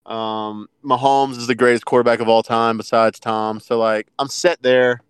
Um, 0.06 0.66
Mahomes 0.82 1.36
is 1.36 1.46
the 1.46 1.54
greatest 1.54 1.84
quarterback 1.84 2.20
of 2.20 2.30
all 2.30 2.42
time 2.42 2.78
besides 2.78 3.20
Tom. 3.20 3.60
So 3.60 3.78
like 3.78 4.06
I'm 4.18 4.28
set 4.28 4.62
there. 4.62 5.02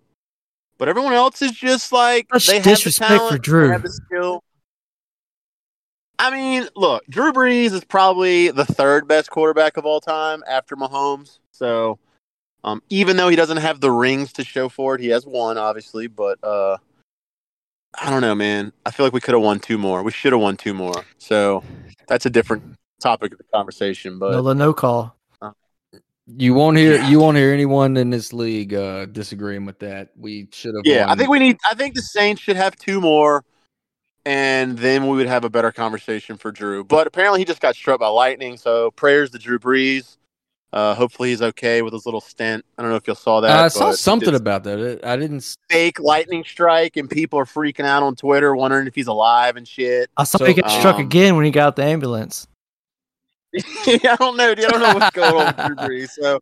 But 0.77 0.89
everyone 0.89 1.13
else 1.13 1.41
is 1.41 1.53
just 1.53 1.93
like 1.93 2.27
Such 2.33 2.49
they 2.49 2.55
have 2.55 2.65
the 2.65 2.71
disrespect 2.71 3.11
for 3.13 3.19
talent, 3.19 3.43
Drew. 3.45 3.67
They 3.69 3.73
have 3.75 3.83
the 3.83 3.93
skill. 3.93 4.43
I 6.19 6.33
mean, 6.33 6.69
look, 6.75 7.07
Drew 7.09 7.33
Brees 7.33 7.73
is 7.73 7.85
probably 7.85 8.51
the 8.51 8.65
third 8.65 9.07
best 9.07 9.31
quarterback 9.31 9.77
of 9.77 9.87
all 9.87 10.01
time 10.01 10.43
after 10.49 10.75
Mahomes. 10.75 11.39
So, 11.53 12.01
um, 12.65 12.83
even 12.91 13.17
though 13.17 13.29
he 13.29 13.37
doesn't 13.37 13.59
have 13.59 13.81
the 13.81 13.93
rings 13.93 14.33
to 14.33 14.45
show 14.45 14.69
for 14.69 14.97
it, 14.97 15.01
he 15.01 15.09
has 15.09 15.25
one, 15.25 15.59
obviously. 15.59 16.09
But 16.09 16.43
uh, 16.43 16.79
I 17.99 18.11
don't 18.11 18.21
know, 18.21 18.35
man. 18.35 18.73
I 18.87 18.91
feel 18.91 19.05
like 19.07 19.13
we 19.13 19.21
could 19.21 19.35
have 19.35 19.43
won 19.43 19.59
two 19.61 19.79
more. 19.79 20.03
We 20.03 20.13
should 20.13 20.33
have 20.33 20.41
won 20.41 20.57
two 20.57 20.75
more. 20.75 21.05
So 21.19 21.65
that's 22.09 22.27
a 22.27 22.31
different 22.31 22.63
topic 23.01 23.33
of 23.33 23.39
the 23.39 23.45
conversation. 23.53 24.19
But 24.19 24.33
No, 24.33 24.53
no 24.53 24.73
call. 24.73 25.17
You 26.33 26.55
won't 26.55 26.77
hear 26.77 26.95
Yeah. 26.95 27.09
you 27.09 27.19
won't 27.19 27.37
hear 27.37 27.53
anyone 27.53 27.97
in 27.97 28.11
this 28.11 28.33
league 28.33 28.73
uh, 28.73 29.07
disagreeing 29.07 29.65
with 29.67 29.81
that. 29.81 30.11
We 30.17 30.47
should 30.53 30.77
have. 30.77 30.87
Yeah, 30.87 31.11
I 31.11 31.17
think 31.17 31.29
we 31.29 31.41
need. 31.41 31.59
I 31.69 31.75
think 31.75 31.95
the 31.97 32.03
Saints 32.03 32.41
should 32.41 32.55
have 32.55 32.77
two 32.77 33.01
more, 33.01 33.45
and 34.25 34.79
then 34.79 35.09
we 35.09 35.17
would 35.17 35.27
have 35.27 35.45
a 35.45 35.51
better 35.51 35.73
conversation 35.73 36.37
for 36.37 36.53
Drew. 36.53 36.85
But 36.85 37.09
apparently, 37.09 37.41
he 37.41 37.45
just 37.45 37.61
got 37.61 37.75
struck 37.75 37.99
by 37.99 38.07
lightning. 38.07 38.59
So 38.59 38.93
prayers 38.93 39.31
to 39.31 39.39
Drew 39.39 39.59
Brees. 39.59 40.19
Uh, 40.73 40.95
hopefully, 40.95 41.31
he's 41.31 41.43
okay 41.43 41.83
with 41.83 41.93
his 41.93 42.07
little 42.07 42.21
stint. 42.21 42.65
I 42.79 42.83
don't 42.83 42.91
know 42.93 42.97
if 42.97 43.09
you 43.09 43.15
saw 43.17 43.41
that. 43.41 43.51
I 43.51 43.69
saw 43.69 43.91
something 43.93 44.35
about 44.35 44.63
that. 44.65 45.01
I 45.03 45.17
didn't. 45.17 45.39
s- 45.39 45.57
fake 45.69 45.99
lightning 45.99 46.45
strike, 46.45 46.97
and 46.97 47.11
people 47.11 47.39
are 47.41 47.45
freaking 47.45 47.85
out 47.85 48.03
on 48.05 48.15
Twitter, 48.15 48.55
wondering 48.55 48.87
if 48.87 48.95
he's 48.95 49.09
alive 49.09 49.57
and 49.57 49.67
shit. 49.67 50.11
I 50.17 50.23
saw 50.25 50.39
So, 50.39 50.45
he 50.45 50.55
got 50.55 50.71
struck 50.71 50.97
um, 50.97 51.03
again 51.03 51.35
when 51.35 51.45
he 51.45 51.51
got 51.51 51.75
the 51.75 51.83
ambulance. 51.85 52.47
I 53.57 54.17
don't 54.19 54.37
know. 54.37 54.55
Dude. 54.55 54.67
I 54.67 54.69
don't 54.71 54.81
know 54.81 54.95
what's 54.95 55.11
going 55.17 55.35
on 55.35 55.47
with 55.47 55.57
Drew 55.67 55.75
Brees. 55.89 56.11
So, 56.11 56.41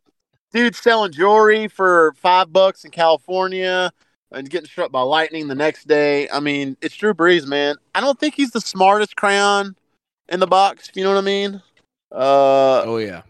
dude 0.53 0.75
selling 0.75 1.11
jewelry 1.11 1.67
for 1.67 2.13
five 2.17 2.53
bucks 2.53 2.85
in 2.85 2.91
California 2.91 3.91
and 4.31 4.47
getting 4.47 4.67
struck 4.67 4.91
by 4.91 5.01
lightning 5.01 5.47
the 5.47 5.55
next 5.55 5.87
day. 5.87 6.29
I 6.29 6.39
mean, 6.39 6.77
it's 6.81 6.95
Drew 6.95 7.15
Brees, 7.15 7.47
man. 7.47 7.77
I 7.95 8.01
don't 8.01 8.19
think 8.19 8.35
he's 8.35 8.51
the 8.51 8.61
smartest 8.61 9.15
crayon 9.15 9.75
in 10.27 10.39
the 10.39 10.45
box. 10.47 10.89
If 10.89 10.95
you 10.95 11.03
know 11.03 11.09
what 11.13 11.17
I 11.17 11.25
mean. 11.25 11.63
Uh, 12.11 12.83
Oh 12.85 12.97
yeah. 12.97 13.23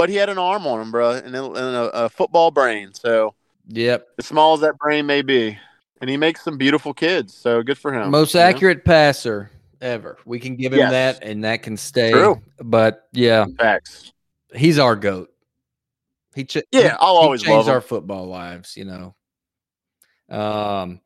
But 0.00 0.08
he 0.08 0.16
had 0.16 0.30
an 0.30 0.38
arm 0.38 0.66
on 0.66 0.80
him, 0.80 0.90
bro, 0.90 1.10
and, 1.12 1.36
a, 1.36 2.04
a, 2.04 2.08
football 2.08 2.50
brain. 2.50 2.94
So, 2.94 3.34
Yep. 3.68 4.08
as 4.18 4.24
small 4.24 4.54
as 4.54 4.60
that 4.60 4.78
brain 4.78 5.04
may 5.04 5.20
be, 5.20 5.58
and 6.00 6.08
he 6.08 6.16
makes 6.16 6.42
some 6.42 6.56
beautiful 6.56 6.94
kids. 6.94 7.34
So 7.34 7.62
good 7.62 7.76
for 7.76 7.92
him. 7.92 8.10
Most 8.10 8.32
you 8.32 8.40
know? 8.40 8.46
accurate 8.46 8.82
passer 8.84 9.50
ever. 9.82 10.16
We 10.24 10.40
can 10.40 10.56
give 10.56 10.72
him 10.72 10.78
Yes. 10.78 10.90
that, 10.90 11.22
and 11.22 11.44
that 11.44 11.62
can 11.62 11.76
stay. 11.76 12.12
True. 12.12 12.40
But 12.58 13.08
yeah, 13.12 13.44
facts. 13.58 14.12
he's 14.54 14.78
our 14.78 14.96
goat. 14.96 15.30
He 16.34 16.44
ch- 16.44 16.64
Yeah, 16.72 16.96
I'll 16.98 17.18
he 17.20 17.24
always 17.24 17.42
changed 17.42 17.68
him. 17.68 17.74
our 17.74 17.82
football 17.82 18.26
lives. 18.26 18.78
You 18.78 18.86
know. 18.86 19.14
Um, 20.30 21.00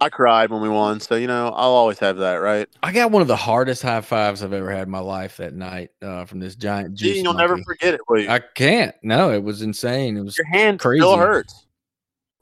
I 0.00 0.08
cried 0.08 0.50
when 0.50 0.60
we 0.62 0.68
won, 0.68 0.98
so 1.00 1.14
you 1.14 1.26
know 1.26 1.48
I'll 1.48 1.70
always 1.72 1.98
have 2.00 2.16
that, 2.18 2.36
right? 2.36 2.68
I 2.82 2.92
got 2.92 3.10
one 3.10 3.22
of 3.22 3.28
the 3.28 3.36
hardest 3.36 3.82
high 3.82 4.00
fives 4.00 4.42
I've 4.42 4.52
ever 4.52 4.70
had 4.70 4.84
in 4.84 4.90
my 4.90 4.98
life 4.98 5.36
that 5.36 5.54
night 5.54 5.90
uh, 6.00 6.24
from 6.24 6.40
this 6.40 6.56
giant 6.56 6.94
juice. 6.94 7.14
Gee, 7.16 7.22
you'll 7.22 7.34
never 7.34 7.58
forget 7.58 7.94
it, 7.94 8.00
will 8.08 8.20
you? 8.20 8.28
I 8.28 8.40
can't. 8.40 8.94
No, 9.02 9.30
it 9.30 9.42
was 9.44 9.62
insane. 9.62 10.16
It 10.16 10.22
was 10.22 10.36
Your 10.38 10.46
hand 10.46 10.80
crazy. 10.80 11.00
still 11.02 11.16
hurts. 11.16 11.66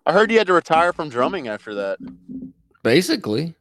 I 0.07 0.12
heard 0.12 0.30
you 0.30 0.38
had 0.38 0.47
to 0.47 0.52
retire 0.54 0.92
from 0.92 1.09
drumming 1.11 1.49
after 1.49 1.75
that. 1.75 1.99
basically. 2.83 3.54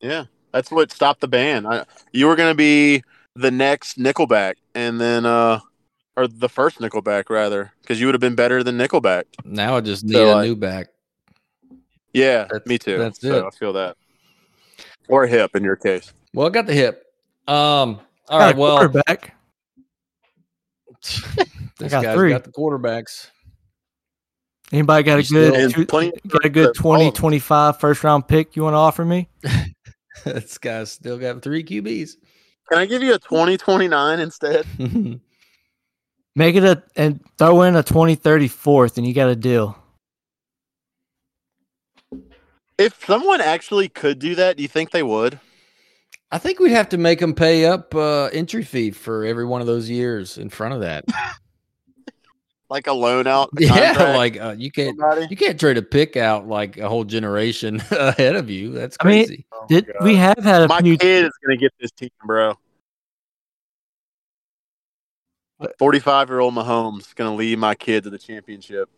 Yeah, 0.00 0.24
that's 0.52 0.70
what 0.70 0.90
stopped 0.92 1.20
the 1.20 1.28
band. 1.28 1.66
I, 1.66 1.84
you 2.12 2.26
were 2.26 2.36
going 2.36 2.50
to 2.50 2.56
be 2.56 3.02
the 3.34 3.50
next 3.50 3.98
Nickelback, 3.98 4.54
and 4.74 5.00
then, 5.00 5.26
uh, 5.26 5.60
or 6.16 6.26
the 6.28 6.48
first 6.48 6.78
Nickelback 6.78 7.30
rather, 7.30 7.72
because 7.82 8.00
you 8.00 8.06
would 8.06 8.14
have 8.14 8.20
been 8.20 8.34
better 8.34 8.62
than 8.62 8.78
Nickelback. 8.78 9.24
Now 9.44 9.76
I 9.76 9.80
just 9.80 10.04
need 10.04 10.14
So, 10.14 10.32
a 10.32 10.34
like- 10.34 10.46
new 10.48 10.56
back. 10.56 10.88
Yeah, 12.12 12.44
That's- 12.44 12.66
me 12.66 12.78
too. 12.78 12.98
that's 12.98 13.20
so 13.20 13.34
it. 13.38 13.44
I 13.44 13.50
feel 13.50 13.72
that, 13.74 13.96
or 15.08 15.26
hip 15.26 15.54
in 15.56 15.62
your 15.64 15.76
case. 15.76 16.12
Well, 16.34 16.46
I 16.46 16.50
got 16.50 16.66
the 16.66 16.74
hip. 16.74 17.04
Um. 17.48 18.00
All 18.28 18.38
Got 18.38 18.38
right. 18.38 18.54
a 18.54 18.58
Well, 18.58 18.76
quarterback. 18.78 19.34
this 21.78 21.90
got 21.90 22.02
guy's 22.04 22.16
three. 22.16 22.30
got 22.30 22.44
the 22.44 22.52
quarterbacks. 22.52 23.30
Anybody 24.72 25.02
got 25.02 25.18
a 25.18 25.22
good 25.22 25.72
two- 25.72 25.84
got 26.28 26.44
a 26.44 26.48
good 26.48 26.68
all 26.68 26.72
20, 26.74 27.10
25 27.12 27.78
first 27.80 28.04
round 28.04 28.26
pick 28.28 28.56
you 28.56 28.62
want 28.62 28.72
to 28.74 28.78
offer 28.78 29.04
me? 29.04 29.28
this 30.24 30.56
guy's 30.58 30.90
still 30.92 31.18
got 31.18 31.42
three 31.42 31.62
QBs. 31.64 32.12
Can 32.70 32.78
I 32.78 32.86
give 32.86 33.02
you 33.02 33.12
a 33.14 33.18
twenty 33.18 33.58
twenty 33.58 33.88
nine 33.88 34.20
instead? 34.20 34.64
Make 36.36 36.54
it 36.56 36.64
a 36.64 36.82
and 36.96 37.20
throw 37.36 37.62
in 37.62 37.76
a 37.76 37.82
20, 37.82 38.14
30 38.14 38.48
fourth, 38.48 38.96
and 38.96 39.06
you 39.06 39.12
got 39.12 39.28
a 39.28 39.36
deal. 39.36 39.76
If 42.82 43.04
someone 43.06 43.40
actually 43.40 43.88
could 43.88 44.18
do 44.18 44.34
that, 44.34 44.56
do 44.56 44.62
you 44.62 44.68
think 44.68 44.90
they 44.90 45.02
would? 45.02 45.38
I 46.30 46.38
think 46.38 46.58
we'd 46.58 46.70
have 46.70 46.88
to 46.90 46.98
make 46.98 47.20
them 47.20 47.34
pay 47.34 47.66
up 47.66 47.94
uh, 47.94 48.24
entry 48.32 48.64
fee 48.64 48.90
for 48.90 49.24
every 49.24 49.44
one 49.44 49.60
of 49.60 49.66
those 49.66 49.88
years 49.90 50.38
in 50.38 50.48
front 50.50 50.74
of 50.74 50.80
that. 50.80 51.04
Like 52.70 52.86
a 52.86 52.92
loan 52.94 53.26
out? 53.26 53.50
yeah, 53.58 54.14
like 54.16 54.40
uh, 54.40 54.54
you 54.56 54.70
can't 54.70 54.98
somebody? 54.98 55.26
you 55.28 55.36
can't 55.36 55.60
trade 55.60 55.76
a 55.76 55.82
pick 55.82 56.16
out 56.16 56.48
like 56.48 56.78
a 56.78 56.88
whole 56.88 57.04
generation 57.04 57.82
ahead 57.90 58.34
of 58.34 58.48
you. 58.48 58.70
That's 58.72 58.96
I 58.98 59.06
mean, 59.08 59.26
crazy. 59.26 59.44
Oh 59.52 59.66
Did 59.68 59.92
we 60.00 60.14
have 60.16 60.38
had 60.38 60.62
a 60.62 60.68
My 60.68 60.80
few? 60.80 60.96
kid 60.96 61.26
is 61.26 61.32
gonna 61.44 61.58
get 61.58 61.70
this 61.78 61.90
team, 61.90 62.08
bro. 62.24 62.54
Forty-five 65.78 66.30
year 66.30 66.40
old 66.40 66.54
Mahomes 66.54 67.00
is 67.00 67.12
gonna 67.14 67.34
lead 67.34 67.58
my 67.58 67.74
kid 67.74 68.04
to 68.04 68.10
the 68.10 68.16
championship. 68.16 68.88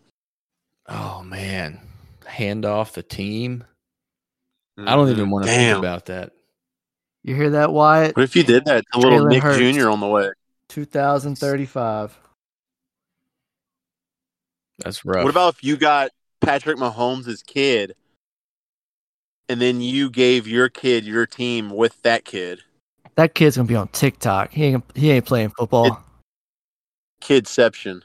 oh 0.89 1.25
man, 1.25 1.81
hand 2.27 2.65
off 2.65 2.93
the 2.93 3.03
team. 3.03 3.65
I 4.79 4.97
don't 4.97 5.09
even 5.09 5.27
mm, 5.27 5.31
want 5.31 5.45
to 5.45 5.51
think 5.51 5.79
about 5.79 6.07
that. 6.07 6.33
You 7.23 7.35
hear 7.35 7.51
that, 7.51 7.73
Wyatt? 7.73 8.17
What 8.17 8.25
if 8.25 8.37
you 8.37 8.43
did 8.43 8.65
that 8.67 8.85
to 8.93 8.99
little 8.99 9.27
Nick 9.27 9.43
Hurts. 9.43 9.77
Jr. 9.77 9.89
on 9.89 10.01
the 10.01 10.07
way? 10.07 10.31
Two 10.69 10.85
thousand 10.85 11.39
thirty-five. 11.39 12.17
That's 14.79 15.05
rough. 15.05 15.23
What 15.23 15.31
about 15.31 15.55
if 15.55 15.65
you 15.65 15.77
got 15.77 16.11
Patrick 16.41 16.77
Mahomes' 16.77 17.47
kid, 17.47 17.95
and 19.49 19.61
then 19.61 19.81
you 19.81 20.11
gave 20.11 20.49
your 20.49 20.69
kid 20.69 21.05
your 21.05 21.27
team 21.27 21.71
with 21.71 22.03
that 22.03 22.25
kid? 22.25 22.61
That 23.15 23.35
kid's 23.35 23.57
gonna 23.57 23.69
be 23.69 23.77
on 23.77 23.89
TikTok. 23.89 24.53
He 24.53 24.65
ain't 24.65 24.85
he 24.95 25.11
ain't 25.11 25.25
playing 25.25 25.51
football. 25.51 26.03
Kidception. 27.21 28.03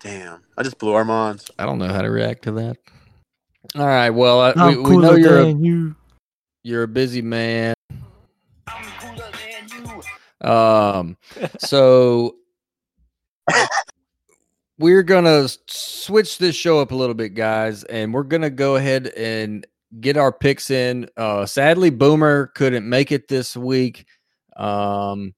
Damn, 0.00 0.44
I 0.56 0.62
just 0.62 0.78
blew 0.78 0.92
our 0.94 1.04
minds. 1.04 1.50
I 1.58 1.66
don't 1.66 1.78
know 1.78 1.88
how 1.88 2.02
to 2.02 2.10
react 2.10 2.42
to 2.44 2.52
that. 2.52 2.76
All 3.76 3.86
right. 3.86 4.10
Well, 4.10 4.40
I, 4.40 4.70
we, 4.70 4.76
we 4.78 4.96
know 4.96 5.14
you're 5.14 5.38
a, 5.38 5.50
you. 5.50 5.94
you're 6.64 6.82
a 6.82 6.88
busy 6.88 7.22
man. 7.22 7.74
I'm 8.66 8.84
cooler 9.00 9.30
than 9.30 10.02
you. 10.42 10.48
Um, 10.48 11.16
so 11.58 12.36
we're 14.78 15.04
gonna 15.04 15.48
switch 15.68 16.38
this 16.38 16.56
show 16.56 16.80
up 16.80 16.90
a 16.90 16.96
little 16.96 17.14
bit, 17.14 17.34
guys, 17.34 17.84
and 17.84 18.12
we're 18.12 18.24
gonna 18.24 18.50
go 18.50 18.76
ahead 18.76 19.08
and 19.08 19.64
get 20.00 20.16
our 20.16 20.32
picks 20.32 20.70
in. 20.70 21.08
Uh, 21.16 21.46
sadly, 21.46 21.90
Boomer 21.90 22.48
couldn't 22.48 22.88
make 22.88 23.12
it 23.12 23.28
this 23.28 23.56
week. 23.56 24.06
Um, 24.56 25.34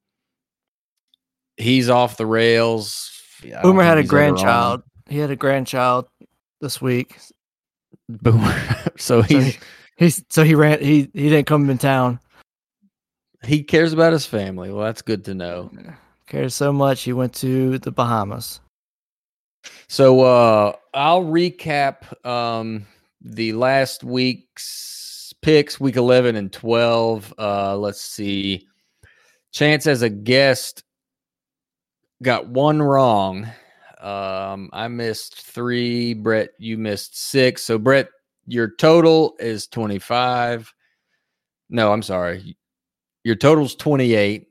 he's 1.59 1.91
off 1.91 2.17
the 2.17 2.27
rails. 2.27 3.11
Boomer 3.63 3.83
had 3.83 3.99
a 3.99 4.03
he's 4.03 4.11
ever 4.11 4.25
on. 4.25 4.31
grandchild. 4.35 4.83
He 5.09 5.19
had 5.19 5.31
a 5.31 5.37
grandchild 5.37 6.07
this 6.61 6.81
week. 6.81 7.19
Boomer. 8.09 8.55
so 8.97 9.23
So 9.23 9.23
he, 9.23 9.57
he's 9.97 10.25
so 10.29 10.45
he 10.45 10.55
ran. 10.55 10.81
He 10.81 11.11
he 11.13 11.29
didn't 11.29 11.47
come 11.47 11.69
in 11.71 11.79
town. 11.79 12.21
he 13.45 13.63
cares 13.63 13.93
about 13.93 14.13
his 14.13 14.27
family. 14.27 14.71
Well, 14.71 14.85
that's 14.85 15.03
good 15.03 15.25
to 15.27 15.35
know. 15.35 15.71
Cares 16.27 16.55
so 16.55 16.73
much. 16.73 17.03
He 17.03 17.13
went 17.13 17.35
to 17.37 17.79
the 17.79 17.91
Bahamas. 17.93 18.61
So 19.89 20.21
uh 20.23 20.73
I'll 20.95 21.25
recap 21.25 22.27
um 22.27 22.87
the 23.21 23.53
last 23.53 24.03
week's 24.03 25.33
picks, 25.43 25.79
week 25.79 25.97
11 25.97 26.37
and 26.37 26.53
12. 26.53 27.35
Uh 27.39 27.77
let's 27.77 28.01
see. 28.01 28.67
Chance 29.53 29.87
as 29.87 30.03
a 30.03 30.09
guest 30.09 30.83
got 32.23 32.49
one 32.49 32.81
wrong. 32.81 33.49
Um 34.03 34.69
I 34.73 34.89
missed 34.89 35.41
3, 35.43 36.15
Brett 36.15 36.51
you 36.59 36.79
missed 36.79 37.31
6. 37.31 37.63
So 37.63 37.79
Brett 37.79 38.09
your 38.47 38.75
total 38.77 39.37
is 39.39 39.67
25. 39.69 40.73
No, 41.71 41.93
I'm 41.93 42.03
sorry. 42.03 42.57
Your 43.25 43.37
total's 43.37 43.77
28. 43.77 44.49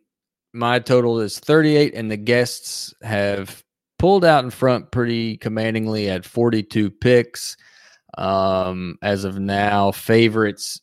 My 0.53 0.79
total 0.79 1.19
is 1.19 1.39
38 1.39 1.93
and 1.93 2.09
the 2.09 2.17
guests 2.17 2.93
have 3.01 3.63
pulled 3.99 4.25
out 4.25 4.43
in 4.43 4.49
front 4.49 4.91
pretty 4.91 5.37
commandingly 5.37 6.09
at 6.09 6.25
42 6.25 6.89
picks. 6.89 7.55
Um, 8.17 8.97
as 9.01 9.23
of 9.23 9.39
now, 9.39 9.91
favorites 9.91 10.81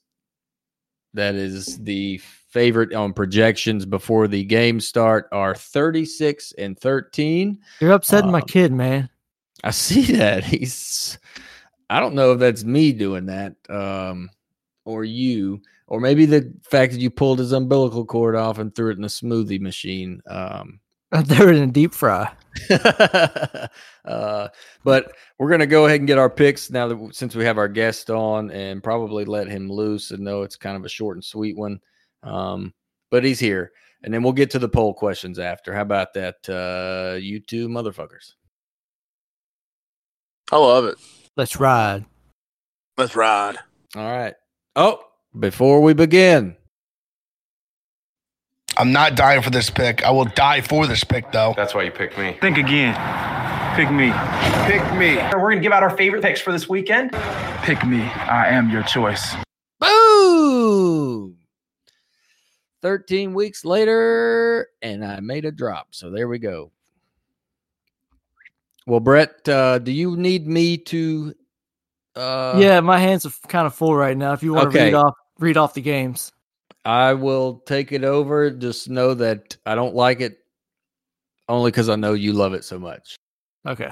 that 1.15 1.35
is 1.35 1.79
the 1.79 2.21
favorite 2.49 2.95
on 2.95 3.13
projections 3.13 3.85
before 3.85 4.27
the 4.29 4.45
game 4.45 4.81
start 4.81 5.29
are 5.33 5.55
36 5.55 6.53
and 6.59 6.79
13. 6.79 7.59
You're 7.81 7.93
upsetting 7.93 8.31
my 8.31 8.41
Um, 8.41 8.47
kid, 8.47 8.73
man. 8.73 9.09
I 9.65 9.71
see 9.71 10.13
that. 10.13 10.45
He's 10.45 11.19
I 11.91 12.01
don't 12.01 12.15
know 12.15 12.33
if 12.33 12.39
that's 12.39 12.65
me 12.65 12.93
doing 12.93 13.27
that, 13.27 13.55
um, 13.71 14.31
or 14.85 15.05
you, 15.05 15.63
or 15.87 16.01
maybe 16.01 16.27
the 16.27 16.53
fact 16.63 16.93
that 16.93 17.01
you 17.01 17.11
pulled 17.11 17.39
his 17.39 17.53
umbilical 17.53 18.05
cord 18.05 18.37
off 18.37 18.59
and 18.59 18.75
threw 18.75 18.91
it 18.91 18.99
in 18.99 19.05
a 19.05 19.09
smoothie 19.09 19.61
machine. 19.61 20.21
Um, 20.27 20.81
They're 21.25 21.51
in 21.51 21.63
a 21.63 21.73
deep 21.73 21.95
fry. 21.95 22.31
uh, 24.05 24.49
but 24.85 25.13
we're 25.39 25.51
gonna 25.51 25.67
go 25.67 25.87
ahead 25.87 26.01
and 26.01 26.07
get 26.07 26.19
our 26.19 26.29
picks 26.29 26.71
now 26.71 26.89
that 26.89 27.09
since 27.13 27.35
we 27.35 27.45
have 27.45 27.57
our 27.57 27.69
guest 27.69 28.11
on, 28.11 28.51
and 28.51 28.83
probably 28.83 29.25
let 29.25 29.49
him 29.49 29.71
loose. 29.73 30.11
And 30.11 30.21
know 30.21 30.43
it's 30.43 30.57
kind 30.57 30.77
of 30.77 30.85
a 30.85 30.89
short 30.89 31.17
and 31.17 31.25
sweet 31.25 31.57
one, 31.57 31.81
um, 32.23 32.73
but 33.11 33.25
he's 33.25 33.41
here, 33.41 33.73
and 34.03 34.13
then 34.13 34.23
we'll 34.23 34.33
get 34.33 34.51
to 34.51 34.59
the 34.59 34.69
poll 34.69 34.95
questions 34.95 35.39
after. 35.39 35.75
How 35.75 35.83
about 35.83 36.15
that, 36.15 36.49
uh, 36.49 37.17
you 37.17 37.41
two 37.41 37.69
motherfuckers? 37.69 38.35
I 40.51 40.57
love 40.57 40.85
it. 40.87 40.97
Let's 41.37 41.61
ride. 41.61 42.05
Let's 42.97 43.15
ride. 43.15 43.57
All 43.97 44.03
right. 44.03 44.35
Oh, 44.77 45.01
before 45.39 45.81
we 45.83 45.93
begin, 45.95 46.57
I'm 48.77 48.93
not 48.93 49.17
dying 49.17 49.43
for 49.43 49.51
this 49.51 49.71
pick. 49.71 50.05
I 50.05 50.11
will 50.11 50.25
die 50.25 50.61
for 50.61 50.87
this 50.87 51.05
pick, 51.05 51.33
though. 51.33 51.53
That's 51.57 51.75
why 51.75 51.83
you 51.83 51.91
picked 51.91 52.17
me. 52.19 52.37
Think 52.41 52.59
again. 52.59 52.95
Pick 53.77 53.91
me. 53.91 54.13
Pick 54.67 54.83
me. 54.99 55.17
We're 55.17 55.51
gonna 55.51 55.61
give 55.61 55.73
out 55.73 55.83
our 55.83 55.97
favorite 55.97 56.23
picks 56.23 56.41
for 56.41 56.53
this 56.53 56.69
weekend. 56.69 57.13
Pick 57.63 57.85
me. 57.87 58.03
I 58.03 58.49
am 58.49 58.71
your 58.71 58.83
choice. 58.85 59.35
boom. 59.81 61.38
13 62.83 63.35
weeks 63.35 63.65
later, 63.65 64.69
and 64.83 65.05
I 65.05 65.21
made 65.21 65.45
a 65.45 65.53
drop. 65.53 65.89
So 65.91 66.11
there 66.11 66.29
we 66.29 66.39
go. 66.39 66.71
Well, 68.87 69.01
Brett, 69.01 69.49
uh, 69.49 69.79
do 69.79 69.93
you 69.93 70.17
need 70.17 70.47
me 70.47 70.79
to? 70.79 71.35
Uh, 72.17 72.57
yeah, 72.59 72.81
my 72.81 72.99
hands 72.99 73.27
are 73.27 73.33
kind 73.49 73.67
of 73.67 73.75
full 73.75 73.95
right 73.95 74.17
now. 74.17 74.33
If 74.33 74.43
you 74.43 74.55
want 74.55 74.73
to 74.73 74.79
read 74.79 74.95
off 74.95 75.15
read 75.39 75.57
off 75.57 75.75
the 75.75 75.81
games. 75.81 76.33
I 76.85 77.15
will 77.15 77.63
take 77.67 77.93
it 77.93 78.05
over. 78.05 78.51
Just 78.51 78.89
know 78.89 79.15
that 79.15 79.57
I 79.67 79.75
don't 79.75 79.95
like 79.95 80.21
it 80.21 80.39
only 81.49 81.71
because 81.71 81.89
I 81.89 81.97
know 81.97 82.15
you 82.15 82.33
love 82.33 82.55
it 82.55 82.65
so 82.65 82.79
much. 82.79 83.17
Okay. 83.67 83.91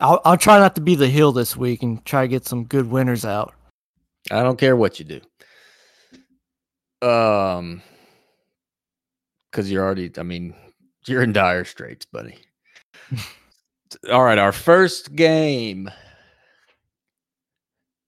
I'll 0.00 0.20
I'll 0.24 0.36
try 0.36 0.58
not 0.58 0.74
to 0.76 0.80
be 0.80 0.94
the 0.94 1.08
heel 1.08 1.32
this 1.32 1.56
week 1.56 1.82
and 1.82 2.04
try 2.04 2.22
to 2.22 2.28
get 2.28 2.46
some 2.46 2.64
good 2.64 2.88
winners 2.88 3.24
out. 3.24 3.54
I 4.30 4.42
don't 4.42 4.58
care 4.58 4.76
what 4.76 4.98
you 4.98 5.04
do. 5.04 5.20
Um, 7.02 7.82
because 9.50 9.70
you're 9.70 9.84
already. 9.84 10.10
I 10.18 10.22
mean, 10.22 10.54
you're 11.06 11.22
in 11.22 11.32
dire 11.32 11.64
straits, 11.64 12.06
buddy. 12.06 12.38
All 14.12 14.24
right, 14.24 14.38
our 14.38 14.52
first 14.52 15.14
game. 15.14 15.90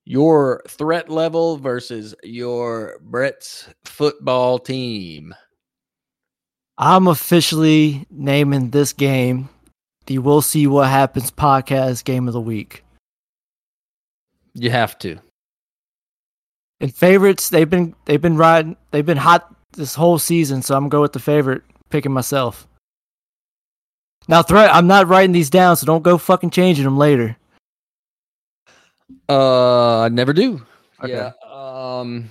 Your 0.05 0.62
threat 0.66 1.09
level 1.09 1.57
versus 1.57 2.14
your 2.24 2.98
Brett's 3.00 3.68
football 3.85 4.59
team. 4.59 5.35
I'm 6.76 7.07
officially 7.07 8.07
naming 8.11 8.70
this 8.70 8.92
game 8.92 9.48
the 10.07 10.18
We'll 10.18 10.42
See 10.42 10.66
What 10.66 10.88
Happens 10.88 11.31
podcast 11.31 12.03
game 12.03 12.26
of 12.26 12.35
the 12.35 12.40
week. 12.40 12.83
You 14.55 14.70
have 14.70 14.98
to. 14.98 15.20
And 16.81 16.95
favorites, 16.95 17.51
they've 17.51 17.69
been 17.69 17.95
they've 18.07 18.21
been 18.21 18.37
riding 18.37 18.77
they've 18.90 19.05
been 19.05 19.19
hot 19.19 19.55
this 19.73 19.95
whole 19.95 20.19
season, 20.19 20.62
so 20.62 20.77
I'm 20.77 20.88
going 20.88 21.03
with 21.03 21.12
the 21.12 21.19
favorite, 21.19 21.62
picking 21.90 22.12
myself. 22.12 22.66
Now 24.29 24.43
threat 24.43 24.75
I'm 24.75 24.87
not 24.87 25.09
writing 25.09 25.33
these 25.33 25.51
down, 25.51 25.77
so 25.77 25.87
don't 25.87 26.03
go 26.03 26.16
fucking 26.19 26.51
changing 26.51 26.85
them 26.85 26.97
later. 26.97 27.37
Uh, 29.29 30.01
I 30.01 30.09
never 30.09 30.33
do. 30.33 30.62
Okay. 31.03 31.12
Yeah. 31.12 31.33
Um, 31.51 32.31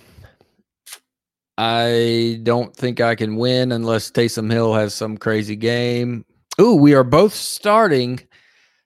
I 1.57 2.39
don't 2.43 2.75
think 2.75 3.01
I 3.01 3.15
can 3.15 3.35
win 3.35 3.71
unless 3.71 4.11
Taysom 4.11 4.51
Hill 4.51 4.73
has 4.73 4.93
some 4.93 5.17
crazy 5.17 5.55
game. 5.55 6.25
Ooh, 6.59 6.75
we 6.75 6.93
are 6.93 7.03
both 7.03 7.33
starting 7.33 8.19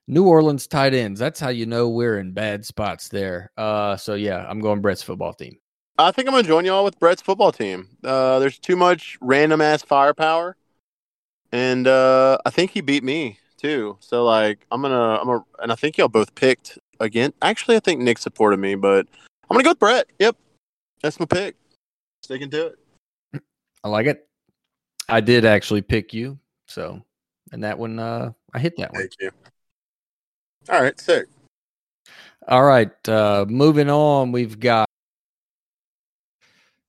New 0.06 0.26
Orleans 0.26 0.66
tight 0.66 0.94
ends. 0.94 1.18
That's 1.18 1.40
how 1.40 1.48
you 1.48 1.66
know 1.66 1.88
we're 1.88 2.18
in 2.18 2.32
bad 2.32 2.66
spots 2.66 3.08
there. 3.08 3.50
Uh, 3.56 3.96
so 3.96 4.14
yeah, 4.14 4.46
I'm 4.48 4.60
going 4.60 4.80
Brett's 4.80 5.02
football 5.02 5.32
team. 5.32 5.56
I 5.96 6.10
think 6.10 6.28
I'm 6.28 6.34
gonna 6.34 6.46
join 6.46 6.64
y'all 6.64 6.84
with 6.84 6.98
Brett's 6.98 7.22
football 7.22 7.52
team. 7.52 7.88
Uh, 8.02 8.38
there's 8.38 8.58
too 8.58 8.76
much 8.76 9.16
random 9.20 9.60
ass 9.60 9.82
firepower, 9.82 10.56
and 11.52 11.86
uh, 11.86 12.38
I 12.44 12.50
think 12.50 12.72
he 12.72 12.80
beat 12.80 13.04
me 13.04 13.38
too. 13.56 13.96
So 14.00 14.24
like, 14.24 14.66
I'm 14.70 14.82
gonna, 14.82 15.18
I'm 15.20 15.26
gonna, 15.26 15.44
and 15.60 15.72
I 15.72 15.74
think 15.76 15.96
y'all 15.96 16.08
both 16.08 16.34
picked 16.34 16.78
again. 17.00 17.32
Actually, 17.42 17.76
I 17.76 17.80
think 17.80 18.00
Nick 18.00 18.18
supported 18.18 18.58
me, 18.58 18.74
but 18.74 19.06
I'm 19.48 19.54
gonna 19.54 19.62
go 19.62 19.70
with 19.70 19.78
Brett. 19.78 20.06
Yep, 20.18 20.36
that's 21.00 21.20
my 21.20 21.26
pick. 21.26 21.56
Sticking 22.22 22.50
to 22.50 22.66
it. 22.66 23.42
I 23.84 23.88
like 23.88 24.06
it. 24.06 24.26
I 25.08 25.20
did 25.20 25.44
actually 25.44 25.82
pick 25.82 26.12
you, 26.12 26.38
so 26.66 27.00
and 27.52 27.62
that 27.62 27.78
one, 27.78 27.98
uh, 27.98 28.32
I 28.52 28.58
hit 28.58 28.76
that 28.78 28.92
one. 28.92 29.02
Thank 29.02 29.12
you. 29.20 29.30
All 30.68 30.82
right, 30.82 30.98
sick. 30.98 31.26
All 32.48 32.64
right, 32.64 33.08
uh, 33.08 33.46
moving 33.48 33.88
on, 33.88 34.32
we've 34.32 34.60
got 34.60 34.86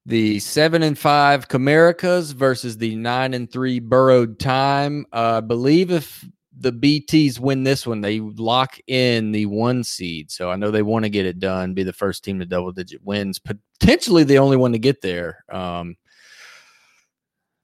the 0.06 0.40
seven 0.40 0.84
and 0.84 0.98
five 0.98 1.48
Camericas 1.48 2.34
versus 2.34 2.78
the 2.78 2.96
nine 2.96 3.34
and 3.34 3.52
three 3.52 3.80
Burrowed 3.80 4.38
Time. 4.38 5.06
Uh, 5.12 5.38
I 5.38 5.42
believe 5.42 5.92
if 5.92 6.26
the 6.58 6.72
BTs 6.72 7.40
win 7.40 7.64
this 7.64 7.86
one, 7.86 8.02
they 8.02 8.20
lock 8.20 8.78
in 8.88 9.32
the 9.32 9.46
one 9.48 9.84
seed. 9.84 10.32
So 10.32 10.50
I 10.50 10.56
know 10.56 10.72
they 10.72 10.84
want 10.84 11.04
to 11.04 11.10
get 11.10 11.26
it 11.26 11.40
done, 11.40 11.74
be 11.74 11.84
the 11.84 11.94
first 11.94 12.24
team 12.24 12.40
to 12.40 12.46
double 12.46 12.72
digit 12.72 13.04
wins, 13.04 13.40
potentially 13.40 14.24
the 14.24 14.38
only 14.40 14.58
one 14.58 14.72
to 14.72 14.80
get 14.80 15.02
there. 15.02 15.44
Um, 15.52 15.96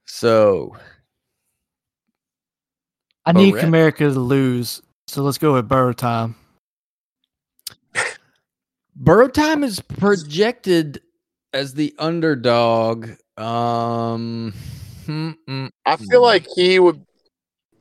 so 0.06 0.76
I 3.26 3.32
need 3.32 3.52
Barrett. 3.52 3.68
America 3.68 4.04
to 4.06 4.20
lose, 4.20 4.82
so 5.08 5.24
let's 5.24 5.38
go 5.38 5.54
with 5.54 5.68
Burrow 5.68 5.94
time. 5.94 6.36
Burrow 8.96 9.28
Time 9.28 9.64
is 9.64 9.80
projected 9.80 11.02
as 11.54 11.74
the 11.74 11.94
underdog. 12.00 13.10
Um, 13.38 14.54
I 15.86 15.98
feel 15.98 16.22
like 16.22 16.48
he 16.56 16.80
would. 16.80 17.06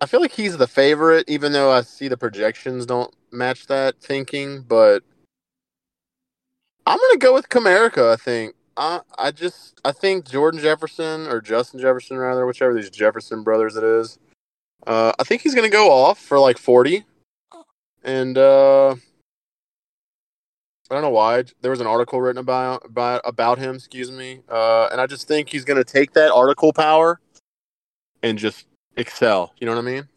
I 0.00 0.06
feel 0.06 0.20
like 0.20 0.32
he's 0.32 0.56
the 0.56 0.66
favorite, 0.66 1.28
even 1.28 1.52
though 1.52 1.70
I 1.70 1.82
see 1.82 2.08
the 2.08 2.16
projections 2.16 2.86
don't 2.86 3.14
match 3.32 3.66
that 3.66 4.00
thinking. 4.00 4.62
But 4.62 5.02
I'm 6.86 6.98
gonna 6.98 7.18
go 7.18 7.34
with 7.34 7.48
Comerica. 7.48 8.12
I 8.12 8.16
think. 8.16 8.54
I 8.76 9.00
I 9.18 9.30
just 9.30 9.80
I 9.84 9.92
think 9.92 10.28
Jordan 10.28 10.60
Jefferson 10.60 11.26
or 11.26 11.40
Justin 11.40 11.80
Jefferson 11.80 12.16
rather, 12.16 12.46
whichever 12.46 12.74
these 12.74 12.90
Jefferson 12.90 13.42
brothers 13.42 13.76
it 13.76 13.84
is. 13.84 14.18
Uh, 14.86 15.12
I 15.18 15.24
think 15.24 15.42
he's 15.42 15.54
gonna 15.54 15.68
go 15.68 15.92
off 15.92 16.18
for 16.18 16.38
like 16.38 16.56
40, 16.56 17.04
and 18.04 18.36
uh, 18.36 18.90
I 18.90 18.94
don't 20.94 21.02
know 21.02 21.10
why. 21.10 21.44
There 21.60 21.70
was 21.70 21.80
an 21.80 21.86
article 21.86 22.20
written 22.20 22.40
about 22.40 22.84
about 22.84 23.22
about 23.24 23.58
him. 23.58 23.76
Excuse 23.76 24.10
me. 24.10 24.40
Uh, 24.48 24.88
and 24.92 25.00
I 25.00 25.06
just 25.06 25.28
think 25.28 25.48
he's 25.48 25.64
gonna 25.64 25.84
take 25.84 26.12
that 26.12 26.32
article 26.32 26.72
power 26.72 27.20
and 28.22 28.38
just 28.38 28.66
excel. 28.96 29.52
You 29.58 29.66
know 29.66 29.74
what 29.74 29.82
I 29.82 29.90
mean? 29.90 30.08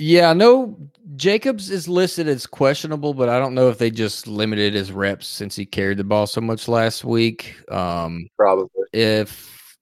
yeah, 0.00 0.30
I 0.30 0.32
know 0.32 0.78
Jacobs 1.16 1.68
is 1.70 1.86
listed 1.86 2.26
as 2.26 2.46
questionable, 2.46 3.12
but 3.12 3.28
I 3.28 3.38
don't 3.38 3.54
know 3.54 3.68
if 3.68 3.76
they 3.76 3.90
just 3.90 4.26
limited 4.26 4.72
his 4.72 4.90
reps 4.90 5.26
since 5.26 5.54
he 5.54 5.66
carried 5.66 5.98
the 5.98 6.04
ball 6.04 6.26
so 6.26 6.40
much 6.40 6.68
last 6.68 7.04
week. 7.04 7.54
Um, 7.70 8.26
Probably. 8.38 8.70
if 8.94 9.76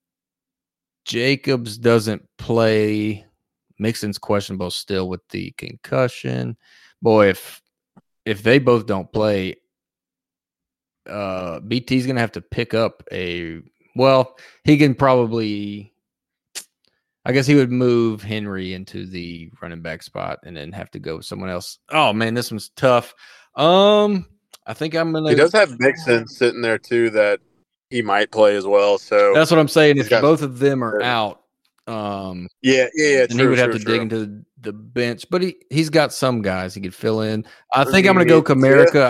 Jacobs 1.04 1.78
doesn't 1.78 2.26
play, 2.36 3.24
Mixon's 3.78 4.18
questionable 4.18 4.70
still 4.70 5.08
with 5.08 5.26
the 5.28 5.52
concussion. 5.52 6.56
Boy, 7.02 7.28
if 7.28 7.62
if 8.24 8.42
they 8.42 8.58
both 8.58 8.86
don't 8.86 9.10
play, 9.12 9.56
uh 11.08 11.60
BT's 11.60 12.06
gonna 12.06 12.20
have 12.20 12.32
to 12.32 12.40
pick 12.42 12.74
up 12.74 13.02
a 13.12 13.60
well, 13.96 14.36
he 14.64 14.76
can 14.76 14.94
probably 14.94 15.92
I 17.24 17.32
guess 17.32 17.46
he 17.46 17.54
would 17.56 17.70
move 17.70 18.22
Henry 18.22 18.72
into 18.74 19.04
the 19.06 19.50
running 19.60 19.82
back 19.82 20.02
spot 20.02 20.38
and 20.44 20.56
then 20.56 20.72
have 20.72 20.90
to 20.92 20.98
go 20.98 21.16
with 21.16 21.26
someone 21.26 21.50
else. 21.50 21.78
Oh 21.90 22.12
man, 22.12 22.34
this 22.34 22.50
one's 22.50 22.70
tough. 22.70 23.14
Um 23.54 24.26
I 24.66 24.74
think 24.74 24.94
I'm 24.94 25.12
gonna 25.12 25.30
He 25.30 25.34
does 25.36 25.52
have 25.52 25.78
Mixon 25.80 26.26
sitting 26.26 26.60
there 26.62 26.78
too 26.78 27.10
that 27.10 27.40
he 27.90 28.02
might 28.02 28.30
play 28.30 28.56
as 28.56 28.66
well. 28.66 28.98
So 28.98 29.32
that's 29.34 29.50
what 29.50 29.58
I'm 29.58 29.68
saying. 29.68 29.96
If 29.96 30.10
got- 30.10 30.20
both 30.20 30.42
of 30.42 30.58
them 30.58 30.84
are 30.84 31.02
out, 31.02 31.42
um 31.88 32.48
yeah, 32.62 32.86
yeah, 32.94 33.08
yeah. 33.08 33.26
and 33.30 33.40
he 33.40 33.46
would 33.46 33.58
have 33.58 33.70
true, 33.70 33.78
to 33.78 33.84
true. 33.84 33.92
dig 33.94 34.02
into 34.02 34.44
the 34.60 34.72
bench. 34.72 35.24
But 35.30 35.42
he 35.42 35.56
he's 35.70 35.90
got 35.90 36.12
some 36.12 36.42
guys 36.42 36.74
he 36.74 36.80
could 36.80 36.94
fill 36.94 37.22
in. 37.22 37.44
I 37.74 37.84
think 37.84 38.06
I'm 38.06 38.14
going 38.14 38.26
to 38.26 38.30
go 38.30 38.38
Yeah. 38.38 38.42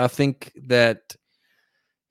I 0.03 0.07
think 0.07 0.51
that 0.67 1.15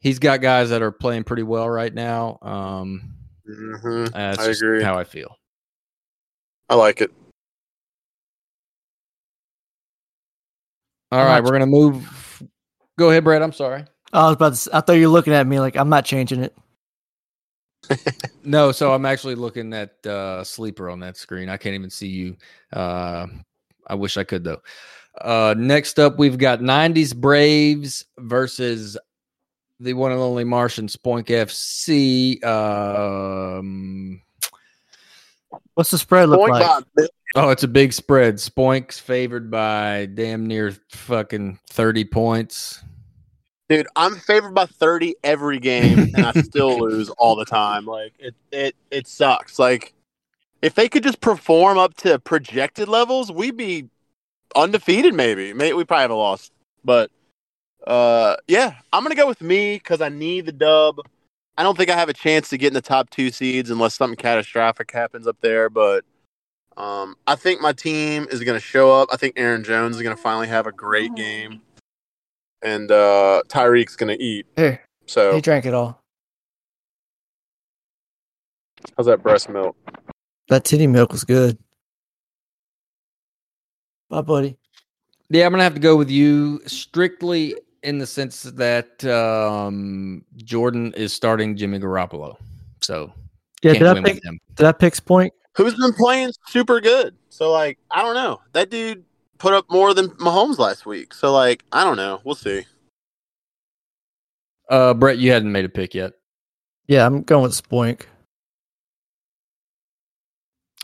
he's 0.00 0.18
got 0.18 0.40
guys 0.42 0.70
that 0.70 0.82
are 0.82 0.92
playing 0.92 1.24
pretty 1.24 1.42
well 1.44 1.68
right 1.68 1.92
now. 1.92 2.38
Um, 2.42 3.14
Mhm. 3.48 4.12
that's 4.12 4.38
I 4.38 4.46
just 4.46 4.62
agree. 4.62 4.82
how 4.82 4.98
I 4.98 5.04
feel. 5.04 5.36
I 6.68 6.74
like 6.74 7.00
it. 7.00 7.10
All 11.10 11.20
I'm 11.20 11.26
right, 11.26 11.34
not- 11.36 11.44
we're 11.44 11.50
going 11.50 11.60
to 11.60 11.66
move. 11.66 12.42
Go 12.98 13.10
ahead, 13.10 13.24
Brett. 13.24 13.42
I'm 13.42 13.52
sorry. 13.52 13.84
I 14.12 14.24
was 14.26 14.34
about 14.34 14.48
to. 14.48 14.52
s- 14.52 14.68
I 14.72 14.80
thought 14.80 14.94
you 14.94 15.06
were 15.08 15.12
looking 15.12 15.32
at 15.32 15.46
me 15.46 15.60
like 15.60 15.76
I'm 15.76 15.88
not 15.88 16.04
changing 16.04 16.42
it. 16.42 16.54
No, 18.44 18.72
so 18.72 18.94
I'm 18.94 19.04
actually 19.04 19.34
looking 19.34 19.74
at 19.74 20.06
uh, 20.06 20.42
sleeper 20.42 20.88
on 20.88 21.00
that 21.00 21.16
screen. 21.18 21.48
I 21.48 21.58
can't 21.58 21.74
even 21.74 21.90
see 21.90 22.06
you. 22.06 22.36
Uh, 22.72 23.26
I 23.86 23.94
wish 23.94 24.16
I 24.16 24.24
could 24.24 24.42
though. 24.42 24.62
Uh, 25.20 25.54
next 25.58 25.98
up, 25.98 26.18
we've 26.18 26.38
got 26.38 26.60
90s 26.60 27.14
Braves 27.14 28.06
versus 28.18 28.96
the 29.80 29.92
one 29.92 30.12
and 30.12 30.20
only 30.20 30.44
Martian 30.44 30.86
Spoink 30.86 31.26
FC. 31.26 32.42
Um, 32.44 34.22
What's 35.74 35.90
the 35.90 35.98
spread 35.98 36.28
look 36.28 36.40
Point 36.40 36.52
like? 36.52 36.84
by 36.96 37.06
oh, 37.36 37.50
it's 37.50 37.62
a 37.62 37.68
big 37.68 37.92
spread. 37.92 38.36
Spoink's 38.36 38.98
favored 38.98 39.50
by 39.50 40.08
damn 40.14 40.46
near 40.46 40.74
fucking 40.90 41.58
30 41.70 42.04
points. 42.06 42.82
Dude, 43.68 43.86
I'm 43.96 44.16
favored 44.16 44.54
by 44.54 44.64
30 44.64 45.14
every 45.22 45.58
game, 45.58 46.10
and 46.14 46.24
I 46.24 46.32
still 46.40 46.78
lose 46.88 47.10
all 47.10 47.36
the 47.36 47.44
time. 47.44 47.84
Like 47.84 48.14
it, 48.18 48.34
it, 48.50 48.76
it 48.90 49.06
sucks. 49.06 49.58
Like 49.58 49.92
if 50.62 50.74
they 50.74 50.88
could 50.88 51.02
just 51.02 51.20
perform 51.20 51.78
up 51.78 51.94
to 51.98 52.18
projected 52.18 52.88
levels, 52.88 53.30
we'd 53.30 53.56
be 53.56 53.88
undefeated. 54.56 55.14
Maybe, 55.14 55.52
maybe 55.52 55.74
we 55.74 55.84
probably 55.84 56.02
have 56.02 56.10
a 56.10 56.14
loss, 56.14 56.50
but 56.84 57.10
uh, 57.86 58.36
yeah, 58.46 58.74
I'm 58.92 59.02
gonna 59.02 59.14
go 59.14 59.28
with 59.28 59.42
me 59.42 59.76
because 59.76 60.00
I 60.00 60.08
need 60.08 60.46
the 60.46 60.52
dub. 60.52 61.00
I 61.56 61.62
don't 61.62 61.76
think 61.76 61.90
I 61.90 61.96
have 61.96 62.08
a 62.08 62.14
chance 62.14 62.48
to 62.50 62.58
get 62.58 62.68
in 62.68 62.74
the 62.74 62.80
top 62.80 63.10
two 63.10 63.30
seeds 63.30 63.70
unless 63.70 63.94
something 63.94 64.16
catastrophic 64.16 64.90
happens 64.90 65.26
up 65.26 65.36
there. 65.40 65.68
But 65.68 66.04
um, 66.76 67.16
I 67.26 67.34
think 67.34 67.60
my 67.60 67.72
team 67.72 68.26
is 68.30 68.42
gonna 68.42 68.60
show 68.60 68.92
up. 68.92 69.08
I 69.12 69.16
think 69.16 69.34
Aaron 69.36 69.62
Jones 69.62 69.96
is 69.96 70.02
gonna 70.02 70.16
finally 70.16 70.48
have 70.48 70.66
a 70.66 70.72
great 70.72 71.14
game, 71.14 71.60
and 72.62 72.90
uh, 72.90 73.42
Tyreek's 73.48 73.96
gonna 73.96 74.16
eat. 74.18 74.46
Here, 74.56 74.80
So 75.06 75.34
he 75.34 75.40
drank 75.40 75.66
it 75.66 75.74
all. 75.74 76.02
how's 78.96 79.06
that 79.06 79.22
breast 79.22 79.48
milk? 79.48 79.76
That 80.48 80.64
titty 80.64 80.86
milk 80.86 81.12
was 81.12 81.24
good. 81.24 81.58
Bye, 84.08 84.22
buddy. 84.22 84.56
Yeah, 85.30 85.44
I'm 85.44 85.52
gonna 85.52 85.62
have 85.62 85.74
to 85.74 85.80
go 85.80 85.96
with 85.96 86.10
you 86.10 86.60
strictly 86.66 87.54
in 87.82 87.98
the 87.98 88.06
sense 88.06 88.42
that 88.42 89.04
um, 89.04 90.24
Jordan 90.36 90.92
is 90.94 91.12
starting 91.12 91.56
Jimmy 91.56 91.78
Garoppolo. 91.78 92.36
So 92.80 93.12
Yeah, 93.62 93.74
can't 93.74 93.96
did 93.96 94.06
I 94.06 94.12
pick? 94.12 94.22
Did 94.54 94.66
I 94.66 94.72
pick 94.72 95.04
point? 95.04 95.32
who's 95.54 95.74
been 95.74 95.92
playing 95.92 96.32
super 96.46 96.80
good. 96.80 97.16
So 97.30 97.50
like, 97.50 97.78
I 97.90 98.02
don't 98.02 98.14
know. 98.14 98.40
That 98.52 98.70
dude 98.70 99.04
put 99.38 99.54
up 99.54 99.70
more 99.70 99.94
than 99.94 100.08
Mahomes 100.10 100.58
last 100.58 100.86
week. 100.86 101.14
So 101.14 101.32
like, 101.32 101.64
I 101.72 101.84
don't 101.84 101.96
know. 101.96 102.20
We'll 102.24 102.34
see. 102.34 102.66
Uh, 104.68 104.94
Brett, 104.94 105.18
you 105.18 105.32
hadn't 105.32 105.52
made 105.52 105.64
a 105.64 105.70
pick 105.70 105.94
yet. 105.94 106.12
Yeah, 106.86 107.06
I'm 107.06 107.22
going 107.22 107.42
with 107.42 107.52
Spoink. 107.52 108.02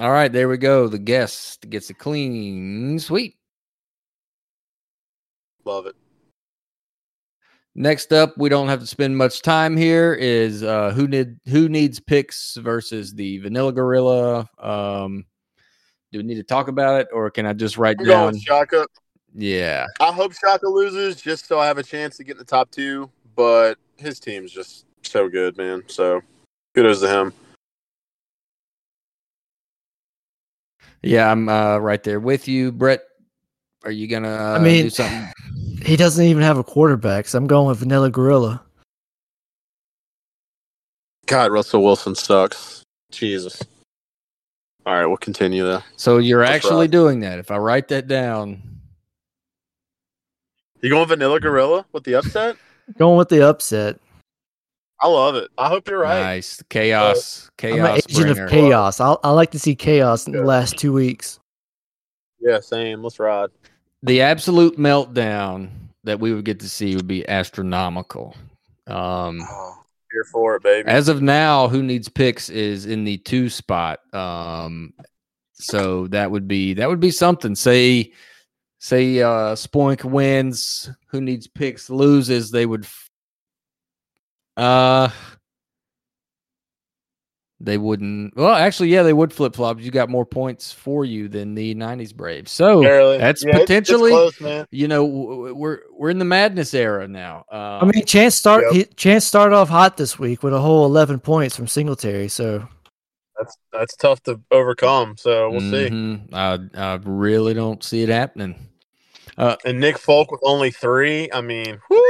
All 0.00 0.10
right, 0.10 0.32
there 0.32 0.48
we 0.48 0.56
go. 0.56 0.88
The 0.88 0.98
guest 0.98 1.68
gets 1.70 1.88
a 1.90 1.94
clean 1.94 2.98
sweep. 2.98 3.36
Love 5.64 5.86
it. 5.86 5.94
Next 7.76 8.12
up, 8.12 8.36
we 8.36 8.48
don't 8.48 8.68
have 8.68 8.80
to 8.80 8.86
spend 8.86 9.16
much 9.16 9.42
time 9.42 9.76
here. 9.76 10.14
Is 10.14 10.62
uh, 10.62 10.92
who 10.92 11.08
need 11.08 11.36
who 11.46 11.68
needs 11.68 12.00
picks 12.00 12.56
versus 12.56 13.14
the 13.14 13.38
Vanilla 13.38 13.72
Gorilla? 13.72 14.48
Um, 14.58 15.24
do 16.14 16.18
we 16.18 16.24
need 16.24 16.36
to 16.36 16.44
talk 16.44 16.68
about 16.68 17.00
it, 17.00 17.08
or 17.12 17.28
can 17.28 17.44
I 17.44 17.52
just 17.54 17.76
write 17.76 17.96
I'm 17.98 18.06
down? 18.06 18.38
Shaka. 18.38 18.86
Yeah, 19.34 19.86
I 19.98 20.12
hope 20.12 20.32
Shaka 20.32 20.68
loses 20.68 21.20
just 21.20 21.48
so 21.48 21.58
I 21.58 21.66
have 21.66 21.76
a 21.76 21.82
chance 21.82 22.16
to 22.18 22.24
get 22.24 22.32
in 22.34 22.38
the 22.38 22.44
top 22.44 22.70
two. 22.70 23.10
But 23.34 23.78
his 23.96 24.20
team's 24.20 24.52
just 24.52 24.86
so 25.02 25.28
good, 25.28 25.56
man. 25.56 25.82
So 25.88 26.22
kudos 26.72 27.00
to 27.00 27.08
him. 27.08 27.32
yeah, 31.02 31.32
I'm 31.32 31.48
uh, 31.48 31.78
right 31.78 32.00
there 32.04 32.20
with 32.20 32.46
you, 32.46 32.70
Brett. 32.70 33.02
Are 33.84 33.90
you 33.90 34.06
gonna? 34.06 34.28
Uh, 34.28 34.56
I 34.56 34.62
mean, 34.62 34.84
do 34.84 34.90
something? 34.90 35.32
he 35.84 35.96
doesn't 35.96 36.24
even 36.24 36.44
have 36.44 36.58
a 36.58 36.64
quarterback, 36.64 37.26
so 37.26 37.38
I'm 37.38 37.48
going 37.48 37.66
with 37.66 37.78
Vanilla 37.78 38.08
Gorilla. 38.08 38.62
God, 41.26 41.50
Russell 41.50 41.82
Wilson 41.82 42.14
sucks. 42.14 42.84
Jesus. 43.10 43.60
All 44.86 44.94
right, 44.94 45.06
we'll 45.06 45.16
continue 45.16 45.64
though. 45.64 45.82
So 45.96 46.18
you're 46.18 46.42
That's 46.44 46.56
actually 46.66 46.80
right. 46.84 46.90
doing 46.90 47.20
that. 47.20 47.38
If 47.38 47.50
I 47.50 47.56
write 47.56 47.88
that 47.88 48.06
down, 48.06 48.62
You 50.82 50.90
going 50.90 51.08
Vanilla 51.08 51.40
Gorilla 51.40 51.86
with 51.92 52.04
the 52.04 52.14
upset? 52.16 52.56
Going 52.98 53.16
with 53.16 53.30
the 53.30 53.48
upset. 53.48 53.98
I 55.00 55.08
love 55.08 55.36
it. 55.36 55.50
I 55.56 55.68
hope 55.68 55.88
you're 55.88 56.00
right. 56.00 56.20
nice 56.20 56.62
chaos, 56.68 57.50
I'm 57.62 57.68
an 57.70 57.76
chaos 57.78 57.98
agent 58.10 58.26
bringer. 58.26 58.44
of 58.44 58.50
chaos. 58.50 59.00
I 59.00 59.16
I 59.24 59.30
like 59.30 59.52
to 59.52 59.58
see 59.58 59.74
chaos 59.74 60.26
in 60.26 60.34
the 60.34 60.42
last 60.42 60.76
two 60.76 60.92
weeks. 60.92 61.40
Yeah, 62.40 62.60
same. 62.60 63.02
Let's 63.02 63.18
ride. 63.18 63.48
the 64.02 64.20
absolute 64.20 64.76
meltdown 64.76 65.70
that 66.04 66.20
we 66.20 66.34
would 66.34 66.44
get 66.44 66.60
to 66.60 66.68
see 66.68 66.94
would 66.94 67.06
be 67.08 67.26
astronomical. 67.26 68.36
Um, 68.86 69.40
Oh, 69.48 69.82
here 70.14 70.24
for 70.24 70.54
it, 70.56 70.62
baby. 70.62 70.88
as 70.88 71.08
of 71.08 71.20
now, 71.20 71.68
who 71.68 71.82
needs 71.82 72.08
picks 72.08 72.48
is 72.48 72.86
in 72.86 73.04
the 73.04 73.18
two 73.18 73.50
spot. 73.50 74.00
Um, 74.14 74.94
so 75.52 76.06
that 76.08 76.30
would 76.30 76.48
be 76.48 76.74
that 76.74 76.88
would 76.88 77.00
be 77.00 77.10
something. 77.10 77.54
Say 77.54 78.12
say 78.78 79.20
uh 79.20 79.54
Spoink 79.54 80.04
wins, 80.04 80.88
who 81.08 81.20
needs 81.20 81.46
picks 81.46 81.90
loses, 81.90 82.50
they 82.50 82.66
would 82.66 82.84
f- 82.84 83.10
uh 84.56 85.08
they 87.64 87.78
wouldn't 87.78 88.36
well 88.36 88.54
actually 88.54 88.88
yeah 88.90 89.02
they 89.02 89.12
would 89.12 89.32
flip 89.32 89.54
flop. 89.56 89.80
You 89.80 89.90
got 89.90 90.08
more 90.08 90.26
points 90.26 90.72
for 90.72 91.04
you 91.04 91.28
than 91.28 91.54
the 91.54 91.74
90s 91.74 92.14
Braves. 92.14 92.52
So 92.52 92.82
Barely. 92.82 93.18
that's 93.18 93.42
Yeah, 93.42 93.50
it's- 93.50 93.60
it's 93.62 93.68
potentially 93.70 94.10
close, 94.10 94.40
man. 94.40 94.66
you 94.70 94.88
know 94.88 95.06
w- 95.06 95.28
w- 95.28 95.54
we're 95.54 95.78
we're 95.96 96.10
in 96.10 96.18
the 96.18 96.24
madness 96.24 96.74
era 96.74 97.08
now. 97.08 97.44
Uh, 97.50 97.78
I 97.82 97.84
mean, 97.84 98.04
Chance 98.04 98.36
start 98.36 98.64
Yep. 98.64 98.72
he, 98.72 98.84
Chance 98.94 99.24
started 99.24 99.54
off 99.54 99.68
hot 99.68 99.96
this 99.96 100.18
week 100.18 100.42
with 100.42 100.52
a 100.54 100.60
whole 100.60 100.84
11 100.86 101.20
points 101.20 101.56
from 101.56 101.66
Singletary. 101.66 102.28
So 102.28 102.66
That's 103.38 103.56
that's 103.72 103.96
tough 103.96 104.22
to 104.24 104.40
overcome. 104.50 105.16
So 105.16 105.50
we'll 105.50 105.60
see. 105.60 105.90
mhm, 105.90 106.32
I 106.32 106.58
I 106.76 107.00
really 107.04 107.54
don't 107.54 107.82
see 107.82 108.02
it 108.02 108.08
happening. 108.08 108.54
And 109.36 109.80
Nick 109.80 109.98
Folk 109.98 110.30
with 110.30 110.40
only 110.44 110.70
three. 110.70 111.28
I 111.32 111.40
mean, 111.40 111.80
whew, 111.88 112.08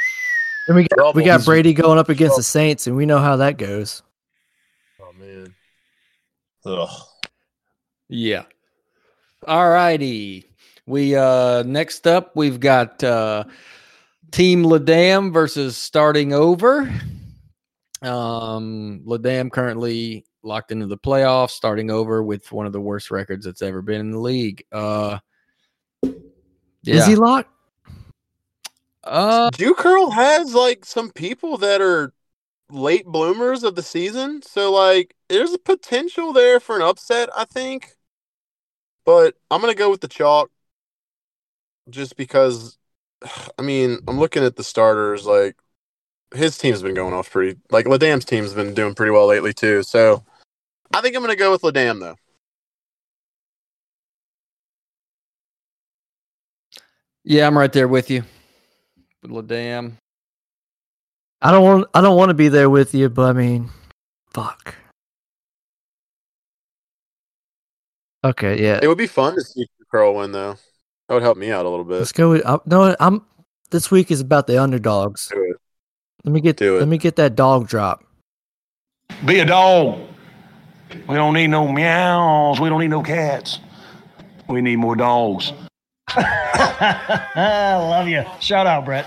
then 0.67 0.77
we 0.77 0.87
got 0.89 1.15
we 1.15 1.25
got 1.25 1.43
Brady 1.45 1.73
going 1.73 1.99
up 1.99 2.11
against 2.11 2.37
the 2.37 2.43
Saints, 2.43 2.87
and 2.87 2.95
we 2.97 3.07
know 3.07 3.19
how 3.19 3.37
that 3.37 3.57
goes. 3.57 4.03
Oh. 6.65 6.83
Ugh. 6.83 7.03
Yeah. 8.09 8.45
All 9.47 9.69
righty. 9.69 10.45
We 10.87 11.17
uh 11.17 11.63
next 11.63 12.07
up 12.07 12.37
we've 12.37 12.61
got 12.61 13.03
uh 13.03 13.45
Team 14.31 14.65
Ladam 14.65 15.33
versus 15.33 15.77
starting 15.77 16.33
over. 16.33 16.81
Um 18.03 19.03
Ladam 19.07 19.51
currently 19.51 20.27
locked 20.43 20.73
into 20.73 20.87
the 20.87 20.99
playoffs, 20.99 21.51
starting 21.51 21.91
over 21.91 22.23
with 22.23 22.53
one 22.53 22.67
of 22.67 22.73
the 22.73 22.81
worst 22.81 23.11
records 23.11 23.47
that's 23.47 23.63
ever 23.63 23.81
been 23.81 24.01
in 24.01 24.11
the 24.11 24.19
league. 24.19 24.65
Uh 24.71 25.19
yeah. 26.03 26.97
Is 26.97 27.07
he 27.07 27.17
locked? 27.17 27.51
uh 29.05 29.51
Jew 29.55 29.75
Curl 29.75 30.11
has 30.11 30.55
like 30.55 30.85
some 30.85 31.11
people 31.11 31.59
that 31.59 31.81
are 31.81 32.13
late 32.71 33.07
bloomers 33.07 33.63
of 33.63 33.75
the 33.75 33.83
season. 33.83 34.43
So 34.43 34.73
like 34.73 35.15
there's 35.29 35.53
a 35.53 35.59
potential 35.59 36.33
there 36.33 36.61
for 36.61 36.77
an 36.77 36.83
upset, 36.83 37.29
I 37.37 37.45
think. 37.45 37.97
But 39.05 39.37
I'm 39.51 39.61
gonna 39.61 39.75
go 39.75 39.91
with 39.91 40.01
the 40.01 40.09
chalk 40.09 40.51
just 41.91 42.17
because 42.17 42.79
I 43.59 43.63
mean, 43.63 43.99
I'm 44.09 44.19
looking 44.19 44.45
at 44.45 44.57
the 44.57 44.65
starters, 44.65 45.27
like 45.27 45.57
his 46.35 46.59
team's 46.59 46.83
been 46.83 46.95
going 46.95 47.15
off 47.15 47.31
pretty 47.31 47.59
like 47.71 47.87
Ladam's 47.87 48.25
team's 48.25 48.55
been 48.55 48.75
doing 48.75 48.95
pretty 48.95 49.13
well 49.13 49.27
lately 49.27 49.53
too. 49.53 49.83
So 49.83 50.25
I 50.93 51.01
think 51.01 51.17
I'm 51.17 51.23
gonna 51.23 51.37
go 51.37 51.53
with 51.53 51.63
Ladam 51.63 52.01
though. 52.01 52.17
yeah, 57.25 57.47
I'm 57.47 57.57
right 57.57 57.73
there 57.73 57.89
with 57.89 58.11
you. 58.11 58.23
Ladam. 59.25 59.95
I 61.45 61.51
don't 61.51 61.63
want 61.63 61.87
I 61.93 62.01
don't 62.01 62.17
want 62.17 62.31
to 62.31 62.35
be 62.35 62.49
there 62.49 62.71
with 62.71 62.95
you, 62.95 63.11
but 63.11 63.29
I 63.29 63.33
mean, 63.35 63.69
fuck. 64.33 64.75
Okay, 68.25 68.63
yeah. 68.63 68.81
It 68.83 68.89
would 68.89 68.97
be 68.97 69.07
fun 69.07 69.35
to 69.35 69.43
see 69.43 69.61
Jew 69.61 69.85
Curl 69.91 70.15
win 70.15 70.33
though. 70.33 70.57
That 71.09 71.15
would 71.15 71.23
help 71.23 71.37
me 71.37 71.51
out 71.53 71.67
a 71.67 71.69
little 71.69 71.85
bit. 71.85 71.99
Let's 71.99 72.13
go 72.13 72.31
with 72.31 72.47
uh, 72.47 72.59
no. 72.65 72.97
I'm 72.99 73.27
this 73.71 73.91
week 73.91 74.11
is 74.11 74.23
about 74.23 74.47
the 74.47 74.61
underdogs. 74.61 75.29
Do 75.29 75.43
it. 75.43 75.57
Let 76.25 76.33
me 76.33 76.41
get 76.41 76.57
Do 76.57 76.77
it. 76.77 76.81
let 76.81 76.89
me 76.89 76.97
get 76.97 77.17
that 77.17 77.37
dog 77.37 77.69
drop. 77.69 78.03
Be 79.27 79.41
a 79.41 79.45
dog. 79.45 80.01
We 81.07 81.15
don't 81.15 81.35
need 81.35 81.49
no 81.49 81.71
meows. 81.71 82.59
We 82.59 82.71
don't 82.71 82.81
need 82.81 82.89
no 82.89 83.03
cats. 83.03 83.59
We 84.49 84.63
need 84.63 84.77
more 84.77 84.97
dogs. 84.97 85.53
I 86.09 87.77
love 87.81 88.09
you. 88.09 88.25
Shout 88.41 88.67
out, 88.67 88.87
Brett. 88.87 89.05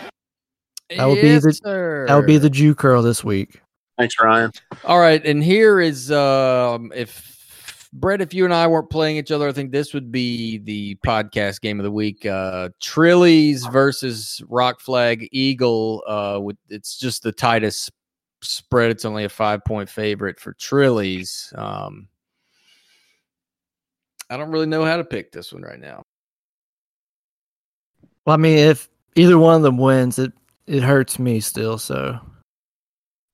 That 0.95 1.05
would 1.05 1.21
be 1.21 1.37
the- 1.37 1.53
sir. 1.53 2.05
That 2.07 2.15
would 2.15 2.25
be 2.25 2.37
the 2.37 2.49
Jew 2.49 2.73
curl 2.75 3.01
this 3.01 3.23
week. 3.23 3.61
Thanks, 3.97 4.15
Ryan. 4.21 4.51
All 4.85 4.99
right, 4.99 5.25
and 5.25 5.43
here 5.43 5.79
is 5.79 6.11
um 6.11 6.91
if 6.95 7.89
Brett, 7.93 8.21
if 8.21 8.33
you 8.33 8.45
and 8.45 8.53
I 8.53 8.67
weren't 8.67 8.89
playing 8.89 9.17
each 9.17 9.31
other, 9.31 9.47
I 9.47 9.51
think 9.53 9.71
this 9.71 9.93
would 9.93 10.11
be 10.11 10.59
the 10.59 10.95
podcast 11.05 11.61
game 11.61 11.79
of 11.79 11.83
the 11.83 11.91
week. 11.91 12.25
Uh 12.25 12.69
Trillies 12.81 13.69
versus 13.71 14.41
Rock 14.47 14.79
Flag 14.79 15.27
Eagle. 15.31 16.03
Uh 16.07 16.39
with 16.41 16.57
it's 16.69 16.97
just 16.97 17.23
the 17.23 17.31
tightest 17.31 17.91
spread. 18.41 18.91
It's 18.91 19.05
only 19.05 19.23
a 19.23 19.29
five 19.29 19.65
point 19.65 19.89
favorite 19.89 20.39
for 20.39 20.53
Trillies. 20.53 21.57
Um 21.57 22.07
I 24.29 24.37
don't 24.37 24.51
really 24.51 24.65
know 24.67 24.83
how 24.85 24.97
to 24.97 25.05
pick 25.05 25.31
this 25.31 25.51
one 25.53 25.63
right 25.63 25.79
now. 25.79 26.03
Well, 28.25 28.33
I 28.33 28.37
mean, 28.37 28.57
if 28.57 28.89
either 29.15 29.37
one 29.37 29.55
of 29.55 29.61
them 29.61 29.77
wins, 29.77 30.19
it 30.19 30.33
it 30.67 30.83
hurts 30.83 31.17
me 31.19 31.39
still. 31.39 31.77
So 31.77 32.19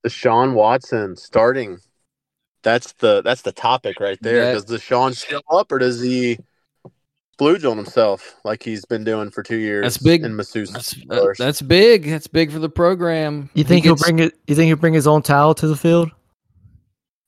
Deshaun 0.06 0.54
Watson 0.54 1.16
starting. 1.16 1.78
That's 2.62 2.92
the 2.94 3.22
that's 3.22 3.42
the 3.42 3.52
topic 3.52 4.00
right 4.00 4.18
there. 4.22 4.54
That- 4.54 4.66
does 4.66 4.80
Deshaun 4.80 5.16
show 5.16 5.40
up 5.50 5.70
or 5.70 5.78
does 5.78 6.00
he 6.00 6.38
splooge 7.38 7.68
on 7.68 7.76
himself 7.76 8.36
like 8.44 8.62
he's 8.62 8.84
been 8.84 9.04
doing 9.04 9.30
for 9.30 9.42
two 9.42 9.56
years? 9.56 9.82
That's 9.82 9.98
big. 9.98 10.24
in 10.24 10.34
masseuse. 10.36 10.70
That's, 10.70 10.94
uh, 11.10 11.26
that's 11.38 11.60
big. 11.60 12.04
That's 12.08 12.26
big 12.26 12.52
for 12.52 12.58
the 12.58 12.68
program. 12.70 13.50
you 13.54 13.64
think 13.64 13.84
he 13.84 13.90
will 13.90 13.96
gets- 13.96 14.04
bring 14.08 14.18
it? 14.20 14.34
You 14.46 14.54
think 14.54 14.68
he'll 14.68 14.76
bring 14.76 14.94
his 14.94 15.06
own 15.06 15.22
towel 15.22 15.54
to 15.56 15.66
the 15.66 15.76
field? 15.76 16.10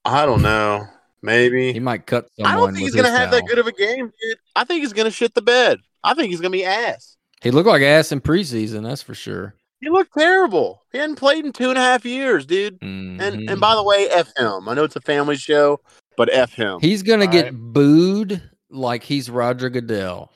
I 0.05 0.25
don't 0.25 0.43
know. 0.43 0.87
Maybe. 1.23 1.73
He 1.73 1.81
might 1.81 2.07
cut 2.07 2.29
someone. 2.37 2.53
I 2.53 2.57
don't 2.57 2.69
think 2.75 2.85
he's 2.85 2.95
gonna 2.95 3.11
his 3.11 3.19
have 3.19 3.31
that 3.33 3.47
good 3.47 3.59
of 3.59 3.67
a 3.67 3.73
game, 3.73 4.13
dude. 4.23 4.39
I 4.55 4.63
think 4.65 4.83
he's 4.83 4.93
gonna 4.93 5.11
shit 5.11 5.35
the 5.35 5.43
bed. 5.43 5.81
I 6.05 6.15
think 6.15 6.31
he's 6.31 6.41
gonna 6.41 6.51
be 6.53 6.65
ass. 6.65 7.17
He 7.43 7.51
looked 7.51 7.67
like 7.69 7.83
ass 7.83 8.13
in 8.13 8.21
preseason. 8.21 8.85
That's 8.85 9.03
for 9.03 9.15
sure. 9.15 9.55
He 9.87 9.91
looked 9.91 10.15
terrible. 10.19 10.83
He 10.91 10.99
hadn't 10.99 11.15
played 11.15 11.45
in 11.45 11.53
two 11.53 11.69
and 11.69 11.79
a 11.79 11.81
half 11.81 12.05
years, 12.05 12.45
dude. 12.45 12.77
And 12.83 13.21
Mhm. 13.21 13.49
and 13.53 13.61
by 13.61 13.77
the 13.77 13.85
way, 13.85 14.09
f 14.11 14.33
him. 14.37 14.69
I 14.69 14.75
know 14.75 14.83
it's 14.83 14.97
a 14.97 15.01
family 15.01 15.37
show, 15.37 15.79
but 16.17 16.29
f 16.33 16.53
him. 16.55 16.81
He's 16.81 17.05
gonna 17.05 17.27
All 17.27 17.31
get 17.31 17.45
right. 17.45 17.55
booed 17.55 18.43
like 18.69 19.05
he's 19.05 19.31
Roger 19.31 19.71
Goodell. 19.71 20.33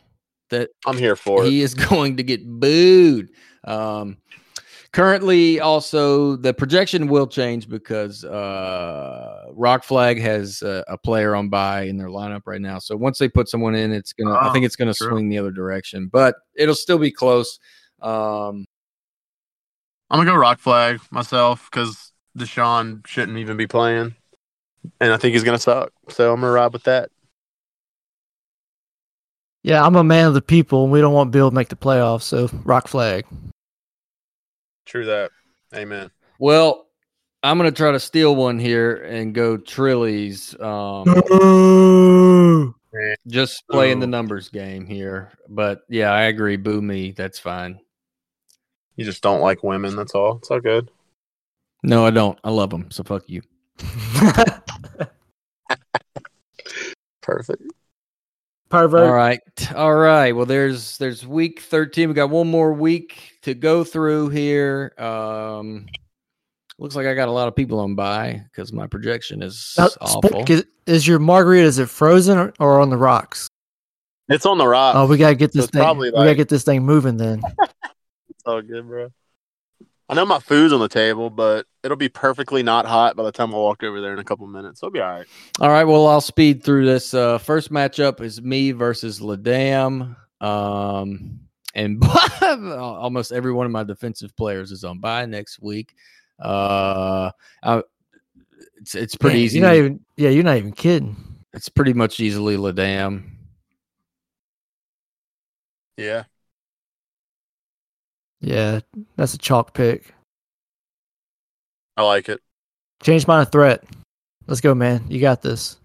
That 0.50 0.70
I'm 0.86 0.96
here 0.96 1.16
for 1.16 1.42
he 1.42 1.62
is 1.62 1.74
going 1.90 2.16
to 2.18 2.22
get 2.22 2.46
booed. 2.46 3.30
Um, 3.64 4.18
Currently, 4.92 5.58
also 5.58 6.36
the 6.36 6.54
projection 6.54 7.08
will 7.08 7.26
change 7.26 7.68
because 7.68 8.24
uh, 8.24 9.46
Rock 9.52 9.82
Flag 9.82 10.20
has 10.20 10.62
a, 10.62 10.84
a 10.86 10.96
player 10.96 11.34
on 11.34 11.48
by 11.48 11.82
in 11.82 11.96
their 11.96 12.08
lineup 12.08 12.42
right 12.46 12.60
now. 12.60 12.78
So 12.78 12.96
once 12.96 13.18
they 13.18 13.28
put 13.28 13.48
someone 13.48 13.74
in, 13.74 13.92
it's 13.92 14.12
gonna. 14.12 14.34
I 14.34 14.52
think 14.52 14.62
Oh, 14.62 14.66
it's 14.66 14.76
gonna 14.76 14.94
true. 14.94 15.08
swing 15.10 15.28
the 15.28 15.38
other 15.38 15.50
direction, 15.50 16.08
but 16.12 16.36
it'll 16.54 16.76
still 16.76 16.98
be 16.98 17.10
close. 17.10 17.58
Um, 18.00 18.66
I'm 20.10 20.18
gonna 20.18 20.30
go 20.30 20.36
Rock 20.36 20.58
Flag 20.58 21.00
myself 21.10 21.68
because 21.70 22.12
Deshaun 22.36 23.06
shouldn't 23.06 23.38
even 23.38 23.56
be 23.56 23.66
playing, 23.66 24.14
and 25.00 25.12
I 25.12 25.16
think 25.16 25.34
he's 25.34 25.44
gonna 25.44 25.58
suck. 25.58 25.92
So 26.08 26.32
I'm 26.32 26.40
gonna 26.40 26.52
ride 26.52 26.72
with 26.72 26.84
that. 26.84 27.10
Yeah, 29.62 29.84
I'm 29.84 29.94
a 29.94 30.02
man 30.02 30.26
of 30.26 30.34
the 30.34 30.42
people, 30.42 30.84
and 30.84 30.92
we 30.92 31.00
don't 31.00 31.12
want 31.12 31.30
Bill 31.30 31.50
to 31.50 31.54
make 31.54 31.68
the 31.68 31.76
playoffs, 31.76 32.22
so 32.22 32.48
rock 32.64 32.88
flag. 32.88 33.24
True 34.86 35.04
that. 35.04 35.30
Amen. 35.74 36.10
well, 36.40 36.86
I'm 37.44 37.56
gonna 37.56 37.70
try 37.70 37.92
to 37.92 38.00
steal 38.00 38.34
one 38.34 38.58
here 38.58 38.96
and 38.96 39.32
go 39.32 39.56
Trillies. 39.56 40.60
Um, 40.60 41.04
just 43.28 43.62
playing 43.70 44.00
the 44.00 44.08
numbers 44.08 44.48
game 44.48 44.86
here, 44.86 45.30
but 45.48 45.82
yeah, 45.88 46.10
I 46.10 46.22
agree. 46.22 46.56
Boo 46.56 46.82
me. 46.82 47.12
That's 47.12 47.38
fine. 47.38 47.78
You 49.00 49.06
just 49.06 49.22
don't 49.22 49.40
like 49.40 49.62
women. 49.62 49.96
That's 49.96 50.14
all. 50.14 50.36
It's 50.36 50.50
all 50.50 50.60
good. 50.60 50.90
No, 51.82 52.04
I 52.04 52.10
don't. 52.10 52.38
I 52.44 52.50
love 52.50 52.68
them. 52.68 52.90
So 52.90 53.02
fuck 53.02 53.22
you. 53.30 53.40
Perfect. 57.22 57.62
Pervert. 58.68 59.06
All 59.06 59.14
right. 59.14 59.40
All 59.74 59.94
right. 59.94 60.32
Well, 60.32 60.44
there's 60.44 60.98
there's 60.98 61.26
week 61.26 61.60
13. 61.60 62.08
We 62.08 62.14
got 62.14 62.28
one 62.28 62.50
more 62.50 62.74
week 62.74 63.38
to 63.40 63.54
go 63.54 63.84
through 63.84 64.28
here. 64.28 64.92
Um 64.98 65.86
looks 66.78 66.94
like 66.94 67.06
I 67.06 67.14
got 67.14 67.28
a 67.28 67.32
lot 67.32 67.48
of 67.48 67.56
people 67.56 67.80
on 67.80 67.94
by 67.94 68.44
because 68.50 68.70
my 68.70 68.86
projection 68.86 69.42
is 69.42 69.76
Now, 69.78 69.88
awful. 70.02 70.28
Spook, 70.28 70.50
is, 70.50 70.66
is 70.84 71.06
your 71.06 71.20
margarita 71.20 71.66
is 71.66 71.78
it 71.78 71.88
frozen 71.88 72.36
or, 72.36 72.52
or 72.60 72.80
on 72.82 72.90
the 72.90 72.98
rocks? 72.98 73.48
It's 74.28 74.44
on 74.44 74.58
the 74.58 74.68
rock. 74.68 74.94
Oh, 74.94 75.06
we 75.06 75.16
gotta 75.16 75.36
get 75.36 75.52
this 75.52 75.64
it's 75.64 75.72
thing. 75.72 75.80
probably 75.80 76.10
we 76.10 76.16
gotta 76.16 76.34
get 76.34 76.50
this 76.50 76.64
thing 76.64 76.84
moving 76.84 77.16
then. 77.16 77.40
It's 78.40 78.46
all 78.46 78.62
good, 78.62 78.86
bro. 78.88 79.12
I 80.08 80.14
know 80.14 80.24
my 80.24 80.38
food's 80.38 80.72
on 80.72 80.80
the 80.80 80.88
table, 80.88 81.28
but 81.28 81.66
it'll 81.84 81.96
be 81.98 82.08
perfectly 82.08 82.62
not 82.62 82.86
hot 82.86 83.16
by 83.16 83.22
the 83.22 83.30
time 83.30 83.54
I 83.54 83.58
walk 83.58 83.82
over 83.84 84.00
there 84.00 84.14
in 84.14 84.18
a 84.18 84.24
couple 84.24 84.46
minutes. 84.46 84.82
It'll 84.82 84.90
be 84.90 84.98
all 84.98 85.10
right. 85.10 85.26
All 85.60 85.68
right. 85.68 85.84
Well, 85.84 86.06
I'll 86.06 86.22
speed 86.22 86.64
through 86.64 86.86
this. 86.86 87.12
Uh 87.12 87.36
first 87.36 87.70
matchup 87.70 88.22
is 88.22 88.40
me 88.40 88.72
versus 88.72 89.20
Ladam. 89.20 90.16
Um 90.40 91.40
and 91.74 92.02
almost 92.42 93.30
every 93.30 93.52
one 93.52 93.66
of 93.66 93.72
my 93.72 93.84
defensive 93.84 94.34
players 94.36 94.72
is 94.72 94.84
on 94.84 95.00
by 95.00 95.26
next 95.26 95.60
week. 95.60 95.94
Uh 96.42 97.30
I, 97.62 97.82
it's 98.78 98.94
it's 98.94 99.16
pretty 99.16 99.36
Man, 99.36 99.44
easy. 99.44 99.58
You're 99.58 99.68
not 99.68 99.76
even. 99.76 100.00
Yeah, 100.16 100.30
you're 100.30 100.44
not 100.44 100.56
even 100.56 100.72
kidding. 100.72 101.16
it's 101.52 101.68
pretty 101.68 101.92
much 101.92 102.18
easily 102.18 102.56
Ladam. 102.56 103.30
Yeah. 105.98 106.24
Yeah, 108.40 108.80
that's 109.16 109.34
a 109.34 109.38
chalk 109.38 109.74
pick. 109.74 110.14
I 111.96 112.02
like 112.02 112.28
it. 112.28 112.40
Change 113.02 113.26
mine 113.26 113.44
to 113.44 113.50
threat. 113.50 113.84
Let's 114.46 114.60
go, 114.60 114.74
man. 114.74 115.04
You 115.08 115.20
got 115.20 115.42
this. 115.42 115.78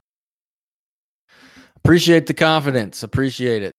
Appreciate 1.77 2.25
the 2.27 2.33
confidence. 2.33 3.03
Appreciate 3.03 3.61
it. 3.63 3.71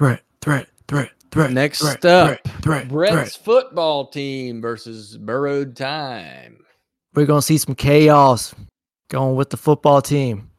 Threat, 0.00 0.22
threat, 0.42 0.68
threat, 0.88 1.10
threat. 1.30 1.50
Next 1.52 1.80
threat, 1.80 2.04
up, 2.04 2.26
threat, 2.42 2.62
threat, 2.62 2.88
Brett's 2.88 3.36
threat. 3.36 3.44
football 3.44 4.06
team 4.06 4.60
versus 4.60 5.16
Burrowed 5.16 5.76
Time. 5.76 6.64
We're 7.14 7.26
gonna 7.26 7.42
see 7.42 7.58
some 7.58 7.74
chaos 7.74 8.54
going 9.08 9.36
with 9.36 9.50
the 9.50 9.56
football 9.56 10.02
team. 10.02 10.50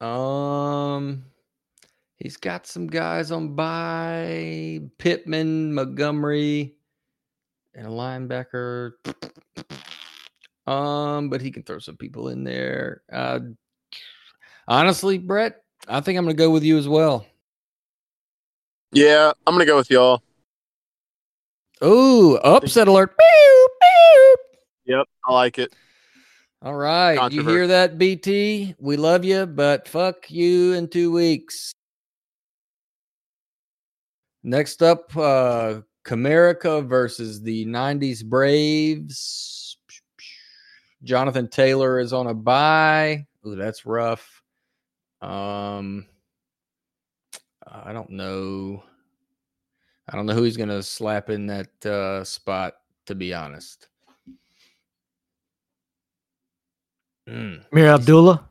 Um, 0.00 1.24
he's 2.18 2.36
got 2.36 2.66
some 2.66 2.86
guys 2.86 3.30
on 3.30 3.54
by 3.54 4.80
Pittman, 4.98 5.74
Montgomery, 5.74 6.76
and 7.74 7.86
a 7.86 7.90
linebacker. 7.90 8.92
Um, 10.66 11.30
but 11.30 11.40
he 11.40 11.50
can 11.50 11.62
throw 11.62 11.78
some 11.78 11.96
people 11.96 12.28
in 12.28 12.44
there. 12.44 13.02
Uh, 13.10 13.40
honestly, 14.66 15.18
Brett, 15.18 15.62
I 15.88 16.00
think 16.00 16.18
I'm 16.18 16.24
going 16.24 16.36
to 16.36 16.42
go 16.42 16.50
with 16.50 16.62
you 16.64 16.76
as 16.76 16.88
well. 16.88 17.26
Yeah, 18.92 19.32
I'm 19.46 19.54
gonna 19.54 19.66
go 19.66 19.76
with 19.76 19.90
y'all. 19.90 20.22
Ooh, 21.84 22.36
upset 22.38 22.88
alert! 22.88 23.14
Pew, 23.18 23.68
pew. 23.82 24.36
Yep, 24.86 25.06
I 25.26 25.32
like 25.32 25.58
it. 25.58 25.74
All 26.62 26.74
right, 26.74 27.30
you 27.30 27.46
hear 27.46 27.66
that, 27.66 27.98
BT? 27.98 28.74
We 28.78 28.96
love 28.96 29.24
you, 29.24 29.44
but 29.44 29.86
fuck 29.86 30.30
you 30.30 30.72
in 30.72 30.88
two 30.88 31.12
weeks. 31.12 31.74
Next 34.42 34.82
up, 34.82 35.16
uh 35.16 35.80
Comerica 36.04 36.86
versus 36.86 37.42
the 37.42 37.66
90s 37.66 38.24
Braves. 38.24 39.76
Jonathan 41.02 41.48
Taylor 41.48 42.00
is 42.00 42.12
on 42.12 42.26
a 42.26 42.34
bye. 42.34 43.26
Ooh, 43.46 43.56
that's 43.56 43.84
rough. 43.86 44.42
Um 45.20 46.06
I 47.66 47.92
don't 47.92 48.10
know. 48.10 48.82
I 50.08 50.16
don't 50.16 50.26
know 50.26 50.34
who 50.34 50.44
he's 50.44 50.56
gonna 50.56 50.82
slap 50.82 51.28
in 51.30 51.46
that 51.46 51.86
uh 51.86 52.24
spot, 52.24 52.74
to 53.06 53.14
be 53.14 53.34
honest. 53.34 53.88
Mm. 57.28 57.64
Mir 57.72 57.88
Abdullah. 57.88 58.48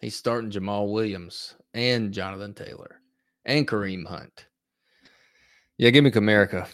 He's 0.00 0.16
starting 0.16 0.50
Jamaal 0.50 0.92
Williams 0.92 1.54
and 1.74 2.12
Jonathan 2.12 2.54
Taylor 2.54 3.00
and 3.44 3.68
Kareem 3.68 4.06
Hunt. 4.06 4.46
Yeah, 5.78 5.90
give 5.90 6.04
me 6.04 6.10
Comerica. 6.10 6.66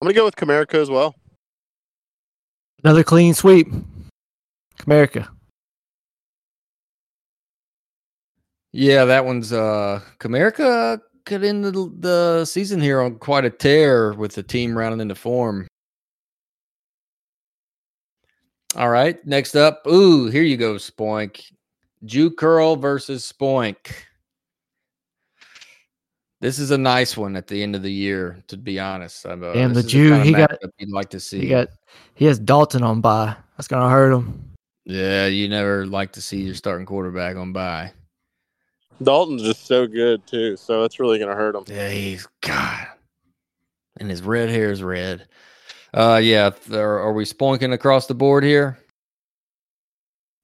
I'm 0.00 0.06
gonna 0.06 0.14
go 0.14 0.24
with 0.24 0.36
Comerica 0.36 0.74
as 0.74 0.90
well. 0.90 1.14
Another 2.84 3.02
clean 3.02 3.34
sweep. 3.34 3.68
America. 4.86 5.28
Yeah, 8.72 9.06
that 9.06 9.24
one's 9.24 9.52
uh 9.52 10.00
Comerica 10.20 11.00
could 11.24 11.42
end 11.42 11.64
the, 11.64 11.92
the 11.98 12.44
season 12.44 12.80
here 12.80 13.00
on 13.00 13.16
quite 13.18 13.44
a 13.44 13.50
tear 13.50 14.12
with 14.12 14.34
the 14.34 14.42
team 14.42 14.76
rounding 14.78 15.00
into 15.00 15.14
form. 15.16 15.66
All 18.76 18.90
right, 18.90 19.24
next 19.26 19.56
up. 19.56 19.82
Ooh, 19.86 20.26
here 20.26 20.42
you 20.42 20.56
go, 20.56 20.74
Spoink. 20.74 21.50
Jew 22.04 22.30
Curl 22.30 22.76
versus 22.76 23.30
Spoink. 23.30 23.76
This 26.40 26.58
is 26.58 26.70
a 26.70 26.78
nice 26.78 27.16
one 27.16 27.34
at 27.34 27.46
the 27.46 27.62
end 27.62 27.74
of 27.74 27.82
the 27.82 27.92
year, 27.92 28.42
to 28.48 28.56
be 28.58 28.78
honest. 28.78 29.24
I'm, 29.26 29.42
uh, 29.42 29.54
Damn, 29.54 29.72
the 29.72 29.80
is 29.80 29.86
Jew, 29.86 30.10
kind 30.10 30.20
of 30.20 30.26
he 30.26 30.32
got- 30.34 30.50
matchup 30.50 30.70
you'd 30.78 30.92
like 30.92 31.10
to 31.10 31.20
see. 31.20 31.40
He 31.40 31.48
got 31.48 31.68
he 32.14 32.26
has 32.26 32.38
Dalton 32.38 32.82
on 32.82 33.00
by. 33.00 33.34
That's 33.56 33.68
gonna 33.68 33.88
hurt 33.88 34.12
him. 34.12 34.50
yeah, 34.84 35.26
you 35.26 35.48
never 35.48 35.86
like 35.86 36.12
to 36.12 36.20
see 36.22 36.42
your 36.42 36.54
starting 36.54 36.86
quarterback 36.86 37.36
on 37.36 37.52
by. 37.52 37.92
Dalton's 39.02 39.42
just 39.42 39.66
so 39.66 39.86
good 39.86 40.26
too, 40.26 40.56
so 40.56 40.84
it's 40.84 41.00
really 41.00 41.18
gonna 41.18 41.34
hurt 41.34 41.54
him. 41.56 41.64
Yeah, 41.66 41.88
he's 41.88 42.28
God, 42.42 42.86
and 43.98 44.10
his 44.10 44.20
red 44.22 44.50
hair 44.50 44.70
is 44.70 44.82
red. 44.82 45.26
Uh, 45.94 46.20
yeah, 46.22 46.50
th- 46.50 46.76
are, 46.76 46.98
are 46.98 47.12
we 47.14 47.24
spoinking 47.24 47.72
across 47.72 48.06
the 48.06 48.14
board 48.14 48.44
here? 48.44 48.78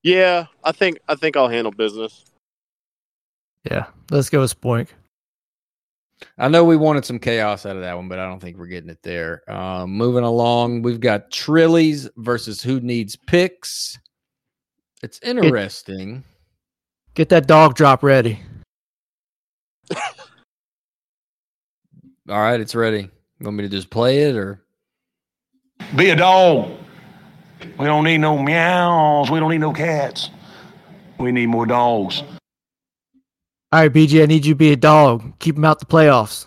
Yeah, 0.02 0.46
I 0.64 0.72
think 0.72 0.98
I 1.08 1.14
think 1.14 1.36
I'll 1.36 1.48
handle 1.48 1.72
business. 1.72 2.24
Yeah. 3.64 3.86
Let's 4.10 4.28
go 4.28 4.40
with 4.40 4.60
Spoink. 4.60 4.88
I 6.38 6.48
know 6.48 6.64
we 6.64 6.76
wanted 6.76 7.04
some 7.04 7.18
chaos 7.18 7.66
out 7.66 7.76
of 7.76 7.82
that 7.82 7.96
one, 7.96 8.08
but 8.08 8.18
I 8.18 8.26
don't 8.26 8.40
think 8.40 8.56
we're 8.56 8.66
getting 8.66 8.90
it 8.90 9.02
there. 9.02 9.42
Um, 9.50 9.90
moving 9.92 10.24
along, 10.24 10.82
we've 10.82 11.00
got 11.00 11.30
Trillies 11.30 12.08
versus 12.16 12.62
Who 12.62 12.80
Needs 12.80 13.16
Picks. 13.16 13.98
It's 15.02 15.18
interesting. 15.22 16.22
Get 17.14 17.28
that 17.30 17.46
dog 17.46 17.74
drop 17.74 18.02
ready. 18.02 18.38
All 22.28 22.38
right, 22.38 22.60
it's 22.60 22.74
ready. 22.74 23.00
You 23.00 23.44
want 23.44 23.56
me 23.56 23.64
to 23.64 23.68
just 23.68 23.90
play 23.90 24.22
it 24.22 24.36
or? 24.36 24.62
Be 25.96 26.10
a 26.10 26.16
dog. 26.16 26.70
We 27.78 27.86
don't 27.86 28.04
need 28.04 28.18
no 28.18 28.38
meows. 28.38 29.30
We 29.30 29.40
don't 29.40 29.50
need 29.50 29.58
no 29.58 29.72
cats. 29.72 30.30
We 31.18 31.32
need 31.32 31.46
more 31.46 31.66
dogs. 31.66 32.22
All 33.72 33.80
right, 33.80 33.92
BG, 33.92 34.22
I 34.22 34.26
need 34.26 34.44
you 34.44 34.54
to 34.54 34.58
be 34.58 34.72
a 34.72 34.76
dog. 34.76 35.38
Keep 35.38 35.56
him 35.56 35.64
out 35.64 35.78
the 35.78 35.86
playoffs. 35.86 36.46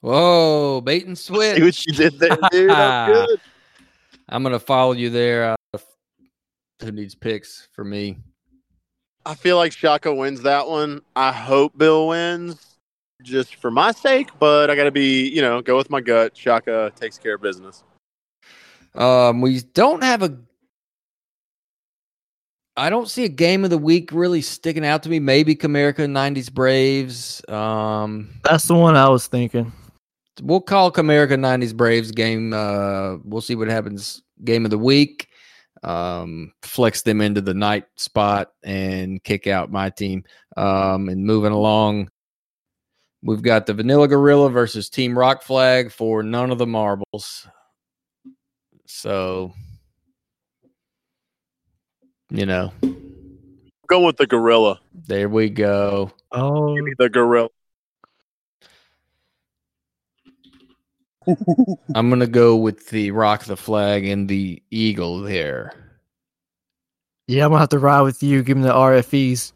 Whoa, 0.00 0.82
bait 0.82 1.06
and 1.06 1.16
switch. 1.16 1.56
See 1.56 1.62
what 1.62 1.86
you 1.86 1.92
did 1.94 2.18
there, 2.18 2.36
dude. 2.50 2.70
That's 2.70 3.12
good. 3.26 3.40
I'm 4.28 4.42
gonna 4.42 4.58
follow 4.58 4.92
you 4.92 5.08
there. 5.10 5.56
Uh, 5.72 5.78
who 6.82 6.92
needs 6.92 7.14
picks 7.14 7.68
for 7.72 7.84
me? 7.84 8.18
I 9.24 9.34
feel 9.34 9.56
like 9.56 9.72
Shaka 9.72 10.12
wins 10.14 10.42
that 10.42 10.68
one. 10.68 11.00
I 11.16 11.32
hope 11.32 11.78
Bill 11.78 12.08
wins. 12.08 12.76
just 13.22 13.56
for 13.56 13.70
my 13.70 13.90
sake, 13.92 14.28
but 14.38 14.68
I 14.68 14.76
got 14.76 14.84
to 14.84 14.90
be, 14.90 15.28
you 15.30 15.40
know, 15.40 15.62
go 15.62 15.78
with 15.78 15.88
my 15.88 16.02
gut. 16.02 16.36
Shaka 16.36 16.92
takes 16.94 17.16
care 17.16 17.36
of 17.36 17.40
business. 17.40 17.84
Um, 18.94 19.40
we 19.40 19.60
don't 19.60 20.02
have 20.02 20.22
a. 20.22 20.38
I 22.76 22.90
don't 22.90 23.08
see 23.08 23.24
a 23.24 23.28
game 23.28 23.62
of 23.62 23.70
the 23.70 23.78
week 23.78 24.10
really 24.12 24.42
sticking 24.42 24.84
out 24.84 25.02
to 25.04 25.08
me. 25.08 25.20
Maybe 25.20 25.54
Comerica 25.54 26.06
'90s 26.06 26.52
Braves. 26.52 27.42
Um, 27.48 28.30
That's 28.42 28.64
the 28.64 28.74
one 28.74 28.96
I 28.96 29.08
was 29.08 29.26
thinking. 29.26 29.72
we'll 30.42 30.60
call 30.60 30.90
Comerica 30.90 31.38
'90s 31.38 31.74
Braves 31.74 32.10
game. 32.10 32.52
Uh, 32.52 33.16
we'll 33.24 33.40
see 33.40 33.54
what 33.54 33.68
happens. 33.68 34.22
Game 34.42 34.64
of 34.64 34.70
the 34.70 34.78
week. 34.78 35.28
Um, 35.84 36.52
flex 36.62 37.02
them 37.02 37.20
into 37.20 37.40
the 37.42 37.52
night 37.54 37.84
spot 37.96 38.52
and 38.64 39.22
kick 39.22 39.46
out 39.46 39.70
my 39.70 39.90
team. 39.90 40.24
Um, 40.56 41.08
and 41.10 41.24
moving 41.26 41.52
along, 41.52 42.08
we've 43.22 43.42
got 43.42 43.66
the 43.66 43.74
Vanilla 43.74 44.08
Gorilla 44.08 44.50
versus 44.50 44.88
Team 44.88 45.16
Rock 45.16 45.42
Flag 45.42 45.92
for 45.92 46.22
none 46.22 46.50
of 46.50 46.58
the 46.58 46.66
marbles. 46.66 47.46
So, 48.86 49.52
you 52.30 52.46
know, 52.46 52.72
Go 53.86 54.00
with 54.06 54.16
the 54.16 54.26
gorilla. 54.26 54.80
there 54.94 55.28
we 55.28 55.50
go. 55.50 56.10
Oh, 56.32 56.74
Give 56.74 56.84
me 56.84 56.92
the 56.98 57.08
gorilla. 57.10 57.48
I'm 61.94 62.10
gonna 62.10 62.26
go 62.26 62.56
with 62.56 62.88
the 62.90 63.10
rock 63.10 63.44
the 63.44 63.56
flag 63.56 64.04
and 64.06 64.28
the 64.28 64.62
eagle 64.70 65.20
there. 65.20 65.72
yeah, 67.26 67.44
I'm 67.44 67.50
gonna 67.50 67.60
have 67.60 67.68
to 67.70 67.78
ride 67.78 68.02
with 68.02 68.22
you. 68.22 68.42
Give 68.42 68.56
me 68.58 68.64
the 68.64 68.72
RFEs. 68.74 69.52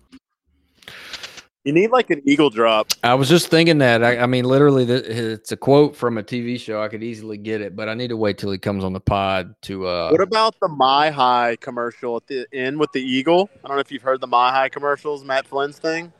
You 1.64 1.72
need 1.72 1.90
like 1.90 2.08
an 2.10 2.22
eagle 2.24 2.50
drop. 2.50 2.92
I 3.02 3.14
was 3.14 3.28
just 3.28 3.48
thinking 3.48 3.78
that. 3.78 4.02
I, 4.02 4.18
I 4.18 4.26
mean, 4.26 4.44
literally, 4.44 4.86
th- 4.86 5.04
it's 5.04 5.52
a 5.52 5.56
quote 5.56 5.96
from 5.96 6.16
a 6.16 6.22
TV 6.22 6.58
show. 6.58 6.82
I 6.82 6.88
could 6.88 7.02
easily 7.02 7.36
get 7.36 7.60
it, 7.60 7.74
but 7.74 7.88
I 7.88 7.94
need 7.94 8.08
to 8.08 8.16
wait 8.16 8.38
till 8.38 8.50
he 8.50 8.58
comes 8.58 8.84
on 8.84 8.92
the 8.92 9.00
pod 9.00 9.54
to. 9.62 9.86
uh 9.86 10.10
What 10.10 10.20
about 10.20 10.54
the 10.60 10.68
My 10.68 11.10
High 11.10 11.56
commercial 11.60 12.16
at 12.16 12.26
the 12.26 12.46
end 12.52 12.78
with 12.78 12.92
the 12.92 13.02
eagle? 13.02 13.50
I 13.64 13.68
don't 13.68 13.76
know 13.76 13.80
if 13.80 13.90
you've 13.90 14.02
heard 14.02 14.20
the 14.20 14.26
My 14.26 14.50
High 14.50 14.68
commercials, 14.68 15.24
Matt 15.24 15.46
Flynn's 15.46 15.78
thing. 15.78 16.12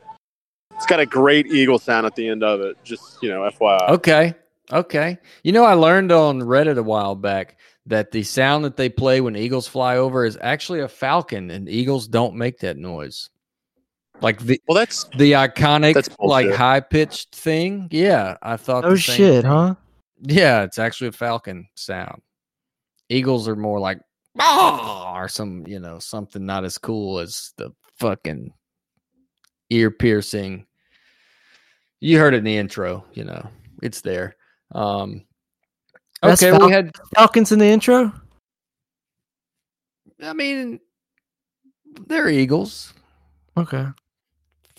It's 0.75 0.85
got 0.85 0.99
a 0.99 1.05
great 1.05 1.47
eagle 1.47 1.79
sound 1.79 2.05
at 2.05 2.15
the 2.15 2.27
end 2.27 2.43
of 2.43 2.61
it. 2.61 2.77
Just 2.83 3.21
you 3.23 3.29
know, 3.29 3.49
FYI. 3.49 3.89
Okay, 3.89 4.33
okay. 4.71 5.17
You 5.43 5.51
know, 5.51 5.63
I 5.63 5.73
learned 5.73 6.11
on 6.11 6.41
Reddit 6.41 6.77
a 6.77 6.83
while 6.83 7.15
back 7.15 7.57
that 7.85 8.11
the 8.11 8.23
sound 8.23 8.65
that 8.65 8.77
they 8.77 8.87
play 8.87 9.19
when 9.19 9.35
eagles 9.35 9.67
fly 9.67 9.97
over 9.97 10.25
is 10.25 10.37
actually 10.41 10.81
a 10.81 10.87
falcon, 10.87 11.49
and 11.49 11.67
eagles 11.67 12.07
don't 12.07 12.35
make 12.35 12.59
that 12.59 12.77
noise. 12.77 13.29
Like 14.21 14.39
the 14.39 14.61
Well, 14.67 14.75
that's 14.75 15.05
the 15.15 15.33
iconic, 15.33 15.93
That's 15.93 16.09
like 16.19 16.51
high 16.51 16.81
pitched 16.81 17.35
thing. 17.35 17.87
Yeah, 17.91 18.37
I 18.41 18.57
thought. 18.57 18.85
Oh 18.85 18.95
shit, 18.95 19.43
thing. 19.43 19.51
huh? 19.51 19.75
Yeah, 20.21 20.63
it's 20.63 20.79
actually 20.79 21.07
a 21.07 21.13
falcon 21.13 21.67
sound. 21.75 22.21
Eagles 23.07 23.47
are 23.47 23.55
more 23.55 23.79
like 23.79 23.99
"Ah," 24.37 25.17
or 25.17 25.27
some, 25.29 25.65
you 25.67 25.79
know, 25.79 25.99
something 25.99 26.45
not 26.45 26.65
as 26.65 26.77
cool 26.77 27.19
as 27.19 27.53
the 27.57 27.71
fucking 27.97 28.51
ear 29.69 29.91
piercing. 29.91 30.65
You 32.01 32.19
heard 32.19 32.33
it 32.33 32.37
in 32.37 32.43
the 32.43 32.57
intro, 32.57 33.05
you 33.13 33.23
know, 33.23 33.49
it's 33.81 34.01
there. 34.01 34.35
Um 34.73 35.25
That's 36.21 36.43
okay, 36.43 36.57
Fal- 36.57 36.67
we 36.67 36.73
had 36.73 36.91
Falcons 37.15 37.51
in 37.51 37.59
the 37.59 37.65
intro. 37.65 38.13
I 40.21 40.33
mean 40.33 40.79
they're 42.07 42.29
eagles. 42.29 42.93
Okay, 43.57 43.87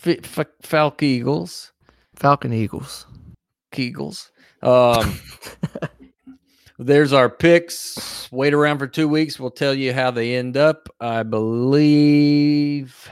F- 0.05 0.37
f- 0.39 0.47
Falk 0.61 1.03
Eagles. 1.03 1.71
Falcon 2.15 2.53
Eagles. 2.53 3.05
Kegels. 3.71 4.29
Um, 4.61 5.19
there's 6.79 7.13
our 7.13 7.29
picks. 7.29 8.27
Wait 8.31 8.53
around 8.53 8.79
for 8.79 8.87
two 8.87 9.07
weeks. 9.07 9.39
We'll 9.39 9.51
tell 9.51 9.73
you 9.73 9.93
how 9.93 10.11
they 10.11 10.35
end 10.35 10.57
up. 10.57 10.89
I 10.99 11.23
believe 11.23 13.09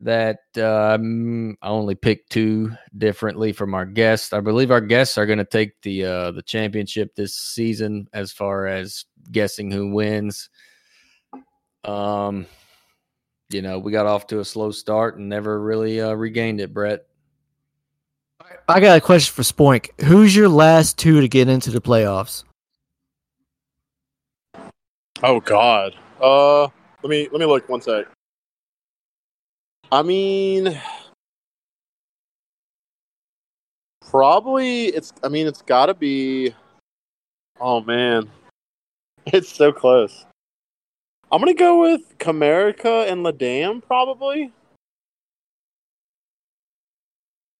that 0.00 0.40
um, 0.56 1.56
I 1.62 1.68
only 1.68 1.94
picked 1.94 2.30
two 2.30 2.72
differently 2.96 3.52
from 3.52 3.74
our 3.74 3.86
guests. 3.86 4.32
I 4.32 4.40
believe 4.40 4.70
our 4.70 4.80
guests 4.80 5.16
are 5.16 5.26
going 5.26 5.38
to 5.38 5.44
take 5.44 5.80
the 5.82 6.04
uh, 6.04 6.30
the 6.32 6.42
championship 6.42 7.14
this 7.14 7.36
season 7.36 8.08
as 8.12 8.32
far 8.32 8.66
as 8.66 9.04
guessing 9.30 9.70
who 9.70 9.92
wins. 9.92 10.50
Um, 11.84 12.46
you 13.52 13.62
know, 13.62 13.78
we 13.78 13.92
got 13.92 14.06
off 14.06 14.26
to 14.28 14.40
a 14.40 14.44
slow 14.44 14.70
start 14.70 15.16
and 15.16 15.28
never 15.28 15.60
really 15.60 16.00
uh, 16.00 16.12
regained 16.12 16.60
it, 16.60 16.72
Brett. 16.72 17.06
I 18.68 18.80
got 18.80 18.96
a 18.96 19.00
question 19.00 19.32
for 19.32 19.42
Spoink. 19.42 19.90
Who's 20.04 20.34
your 20.34 20.48
last 20.48 20.98
two 20.98 21.20
to 21.20 21.28
get 21.28 21.48
into 21.48 21.70
the 21.70 21.80
playoffs? 21.80 22.44
Oh 25.22 25.40
God. 25.40 25.94
Uh, 26.20 26.62
let 26.62 27.10
me 27.10 27.28
let 27.30 27.40
me 27.40 27.46
look 27.46 27.68
one 27.68 27.80
sec. 27.80 28.06
I 29.90 30.02
mean, 30.02 30.80
probably 34.00 34.86
it's. 34.86 35.12
I 35.22 35.28
mean, 35.28 35.46
it's 35.46 35.62
got 35.62 35.86
to 35.86 35.94
be. 35.94 36.54
Oh 37.60 37.80
man, 37.80 38.30
it's 39.26 39.50
so 39.50 39.72
close. 39.72 40.24
I'm 41.32 41.40
gonna 41.40 41.54
go 41.54 41.80
with 41.80 42.18
Comerica 42.18 43.10
and 43.10 43.24
Ladam 43.24 43.82
probably. 43.82 44.52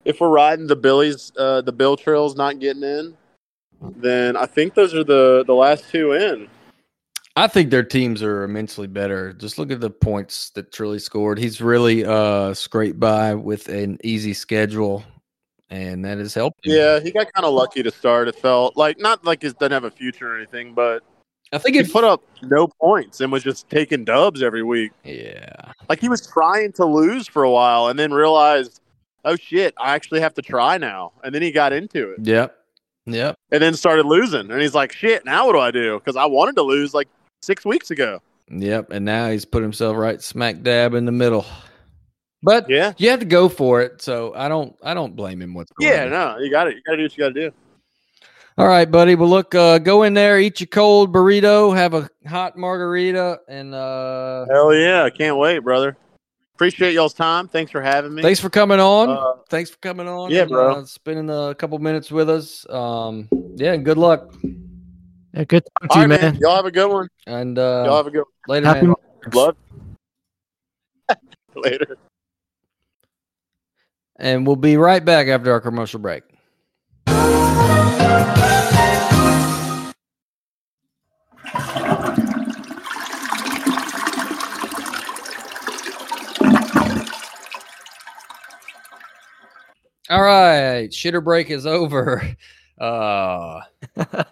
If 0.05 0.21
we're 0.21 0.29
riding 0.29 0.67
the 0.67 0.75
Billies, 0.75 1.31
uh, 1.37 1.61
the 1.61 1.71
Bill 1.71 1.97
Trails 1.97 2.35
not 2.35 2.59
getting 2.59 2.83
in, 2.83 3.17
then 3.81 4.37
I 4.37 4.45
think 4.45 4.75
those 4.75 4.93
are 4.93 5.03
the 5.03 5.43
the 5.47 5.55
last 5.55 5.89
two 5.89 6.13
in. 6.13 6.47
I 7.35 7.47
think 7.47 7.71
their 7.71 7.83
teams 7.83 8.21
are 8.21 8.43
immensely 8.43 8.85
better. 8.85 9.33
Just 9.33 9.57
look 9.57 9.71
at 9.71 9.81
the 9.81 9.89
points 9.89 10.51
that 10.51 10.71
Trilly 10.71 11.01
scored. 11.01 11.39
He's 11.39 11.59
really 11.59 12.05
uh 12.05 12.53
scraped 12.53 12.99
by 12.99 13.33
with 13.33 13.69
an 13.69 13.97
easy 14.03 14.35
schedule, 14.35 15.03
and 15.71 16.05
that 16.05 16.19
has 16.19 16.35
helped 16.35 16.63
him. 16.63 16.73
Yeah, 16.75 16.99
he 16.99 17.09
got 17.09 17.33
kind 17.33 17.43
of 17.43 17.55
lucky 17.55 17.81
to 17.81 17.89
start. 17.89 18.27
It 18.27 18.35
felt 18.35 18.77
like 18.77 18.99
not 18.99 19.25
like 19.25 19.41
he 19.41 19.49
doesn't 19.49 19.71
have 19.71 19.85
a 19.85 19.89
future 19.89 20.31
or 20.31 20.37
anything, 20.37 20.75
but 20.75 21.01
I 21.53 21.57
think 21.59 21.75
he 21.75 21.83
put 21.83 22.03
up 22.03 22.23
no 22.41 22.67
points 22.67 23.21
and 23.21 23.31
was 23.31 23.43
just 23.43 23.69
taking 23.69 24.03
dubs 24.03 24.41
every 24.41 24.63
week. 24.63 24.91
Yeah, 25.03 25.71
Like 25.87 25.99
he 26.01 26.09
was 26.09 26.25
trying 26.25 26.71
to 26.73 26.85
lose 26.85 27.27
for 27.27 27.43
a 27.43 27.51
while 27.51 27.87
and 27.87 27.97
then 27.99 28.11
realized, 28.11 28.81
oh 29.23 29.35
shit, 29.35 29.73
I 29.79 29.93
actually 29.93 30.21
have 30.21 30.33
to 30.33 30.41
try 30.41 30.77
now. 30.77 31.11
And 31.23 31.33
then 31.33 31.41
he 31.41 31.51
got 31.51 31.71
into 31.71 32.11
it 32.11 32.25
yep, 32.25 32.57
yep. 33.05 33.35
and 33.51 33.61
then 33.61 33.75
started 33.75 34.05
losing. 34.05 34.49
And 34.51 34.61
he's 34.61 34.73
like, 34.75 34.91
shit, 34.91 35.25
now 35.25 35.45
what 35.45 35.53
do 35.53 35.59
I 35.59 35.71
do? 35.71 35.99
Because 35.99 36.15
I 36.15 36.25
wanted 36.25 36.55
to 36.55 36.63
lose 36.63 36.93
like 36.93 37.07
six 37.41 37.63
weeks 37.65 37.91
ago. 37.91 38.19
Yep, 38.49 38.91
and 38.91 39.05
now 39.05 39.29
he's 39.29 39.45
put 39.45 39.61
himself 39.61 39.95
right 39.95 40.21
smack 40.21 40.61
dab 40.63 40.93
in 40.95 41.05
the 41.05 41.11
middle. 41.11 41.45
But 42.41 42.69
Yeah. 42.69 42.91
you 42.97 43.09
have 43.09 43.21
to 43.21 43.25
go 43.25 43.47
for 43.47 43.81
it. 43.81 44.01
So 44.01 44.33
I 44.35 44.49
don't, 44.49 44.75
I 44.83 44.93
don't 44.93 45.15
blame 45.15 45.41
him 45.41 45.53
whatsoever. 45.53 45.93
Yeah, 45.95 46.09
no, 46.09 46.37
you 46.39 46.51
got 46.51 46.67
it. 46.67 46.75
You 46.75 46.81
got 46.85 46.91
to 46.91 46.97
do 46.97 47.03
what 47.03 47.17
you 47.17 47.23
got 47.23 47.33
to 47.33 47.49
do. 47.49 47.55
All 48.55 48.67
right, 48.67 48.89
buddy. 48.89 49.15
Well, 49.15 49.29
look, 49.29 49.55
uh, 49.55 49.79
go 49.79 50.03
in 50.03 50.13
there, 50.13 50.39
eat 50.39 50.59
your 50.59 50.67
cold 50.67 51.11
burrito, 51.11 51.75
have 51.75 51.95
a 51.95 52.07
hot 52.27 52.55
margarita, 52.55 53.39
and 53.47 53.73
uh, 53.73 54.45
Hell 54.51 54.73
yeah. 54.75 55.03
I 55.03 55.09
can't 55.09 55.37
wait, 55.37 55.59
brother. 55.59 55.97
Appreciate 56.53 56.93
y'all's 56.93 57.15
time. 57.15 57.47
Thanks 57.47 57.71
for 57.71 57.81
having 57.81 58.13
me. 58.13 58.21
thanks 58.21 58.39
for 58.39 58.51
coming 58.51 58.79
on. 58.79 59.09
Uh, 59.09 59.41
thanks 59.49 59.71
for 59.71 59.77
coming 59.77 60.07
on. 60.07 60.29
yeah, 60.29 60.41
and, 60.41 60.51
bro. 60.51 60.75
Uh, 60.75 60.85
spending 60.85 61.29
a 61.31 61.55
couple 61.55 61.79
minutes 61.79 62.11
with 62.11 62.29
us. 62.29 62.69
Um, 62.69 63.27
yeah, 63.55 63.73
and 63.73 63.83
good 63.83 63.97
luck. 63.97 64.31
Yeah, 65.33 65.45
good 65.45 65.63
talking 65.81 65.89
to 65.89 65.95
All 65.95 66.01
you, 66.03 66.09
right, 66.09 66.21
man. 66.21 66.33
man. 66.33 66.41
Y'all 66.41 66.55
have 66.55 66.65
a 66.65 66.71
good 66.71 66.91
one. 66.91 67.07
And 67.25 67.57
Y'all 67.57 67.91
uh, 67.91 67.97
have 67.97 68.05
a 68.07 68.11
good 68.11 68.23
later, 68.47 68.67
Happy 68.67 68.81
man. 68.81 68.89
one. 68.89 69.33
Love. 69.33 69.57
Later. 71.55 71.97
And 74.17 74.45
we'll 74.45 74.55
be 74.55 74.77
right 74.77 75.03
back 75.03 75.27
after 75.27 75.51
our 75.51 75.59
commercial 75.59 75.99
break. 75.99 76.23
All 90.13 90.21
right, 90.21 90.91
shitter 90.91 91.23
break 91.23 91.49
is 91.49 91.65
over. 91.65 92.35
Uh, 92.79 93.61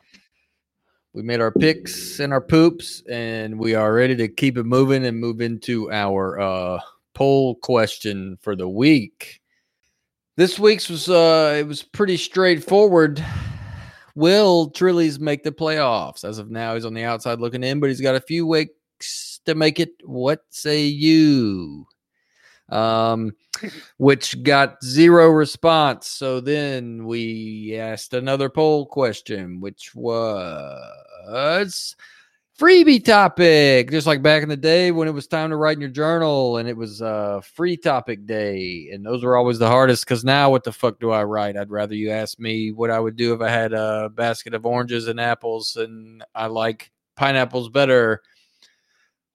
we 1.14 1.22
made 1.22 1.40
our 1.40 1.52
picks 1.52 2.20
and 2.20 2.34
our 2.34 2.42
poops, 2.42 3.02
and 3.10 3.58
we 3.58 3.76
are 3.76 3.94
ready 3.94 4.16
to 4.16 4.28
keep 4.28 4.58
it 4.58 4.64
moving 4.64 5.06
and 5.06 5.18
move 5.18 5.40
into 5.40 5.90
our 5.92 6.40
uh, 6.40 6.80
poll 7.14 7.56
question 7.56 8.38
for 8.42 8.56
the 8.56 8.68
week. 8.68 9.40
This 10.36 10.60
week's 10.60 10.90
was 10.90 11.08
uh, 11.08 11.56
it 11.58 11.68
was 11.68 11.84
pretty 11.84 12.18
straightforward. 12.18 13.24
Will 14.16 14.72
Trillies 14.72 15.20
make 15.20 15.44
the 15.44 15.52
playoffs? 15.52 16.26
As 16.26 16.40
of 16.40 16.50
now, 16.50 16.74
he's 16.74 16.84
on 16.84 16.96
the 16.96 17.04
outside 17.04 17.40
looking 17.40 17.64
in, 17.64 17.80
but 17.80 17.90
he's 17.90 18.02
got 18.02 18.16
a 18.16 18.22
few 18.22 18.46
weeks 18.46 19.40
to 19.46 19.56
make 19.56 19.80
it. 19.80 19.92
What 20.04 20.44
say 20.50 20.84
you? 20.84 21.86
Um, 22.72 23.34
which 23.98 24.42
got 24.44 24.82
zero 24.84 25.30
response. 25.30 26.08
So 26.08 26.40
then 26.40 27.06
we 27.06 27.78
asked 27.78 28.14
another 28.14 28.50
poll 28.50 28.86
question, 28.86 29.60
which 29.60 29.94
was 29.94 31.96
freebie 32.60 33.04
topic, 33.04 33.90
just 33.90 34.06
like 34.06 34.22
back 34.22 34.44
in 34.44 34.50
the 34.50 34.56
day 34.56 34.92
when 34.92 35.08
it 35.08 35.14
was 35.14 35.26
time 35.26 35.50
to 35.50 35.56
write 35.56 35.78
in 35.78 35.82
your 35.82 35.90
journal 35.90 36.58
and 36.58 36.70
it 36.70 36.78
was 36.78 37.02
uh 37.02 37.42
free 37.42 37.76
topic 37.76 38.28
day. 38.28 38.90
And 38.94 39.06
those 39.06 39.24
were 39.24 39.36
always 39.36 39.58
the 39.58 39.68
hardest 39.68 40.06
because 40.06 40.24
now 40.24 40.52
what 40.52 40.64
the 40.64 40.72
fuck 40.72 41.00
do 41.00 41.12
I 41.12 41.24
write? 41.24 41.58
I'd 41.58 41.72
rather 41.72 41.96
you 41.96 42.12
ask 42.12 42.40
me 42.40 42.72
what 42.72 42.92
I 42.92 43.00
would 43.00 43.16
do 43.16 43.34
if 43.34 43.42
I 43.42 43.50
had 43.50 43.74
a 43.74 44.10
basket 44.10 44.54
of 44.54 44.66
oranges 44.66 45.08
and 45.08 45.20
apples 45.20 45.76
and 45.76 46.24
I 46.36 46.48
like 46.48 46.92
pineapples 47.16 47.70
better. 47.70 48.22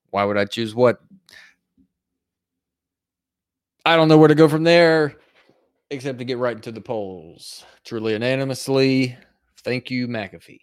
Why 0.09 0.23
would 0.23 0.37
I 0.37 0.45
choose 0.45 0.73
what? 0.73 0.99
I 3.87 3.95
don't 3.95 4.09
know 4.09 4.17
where 4.17 4.27
to 4.27 4.35
go 4.35 4.49
from 4.49 4.65
there 4.65 5.15
except 5.91 6.19
to 6.19 6.25
get 6.25 6.39
right 6.39 6.57
into 6.57 6.73
the 6.73 6.81
polls. 6.81 7.63
Truly 7.85 8.11
unanimously. 8.11 9.15
Thank 9.63 9.89
you, 9.89 10.09
McAfee. 10.09 10.59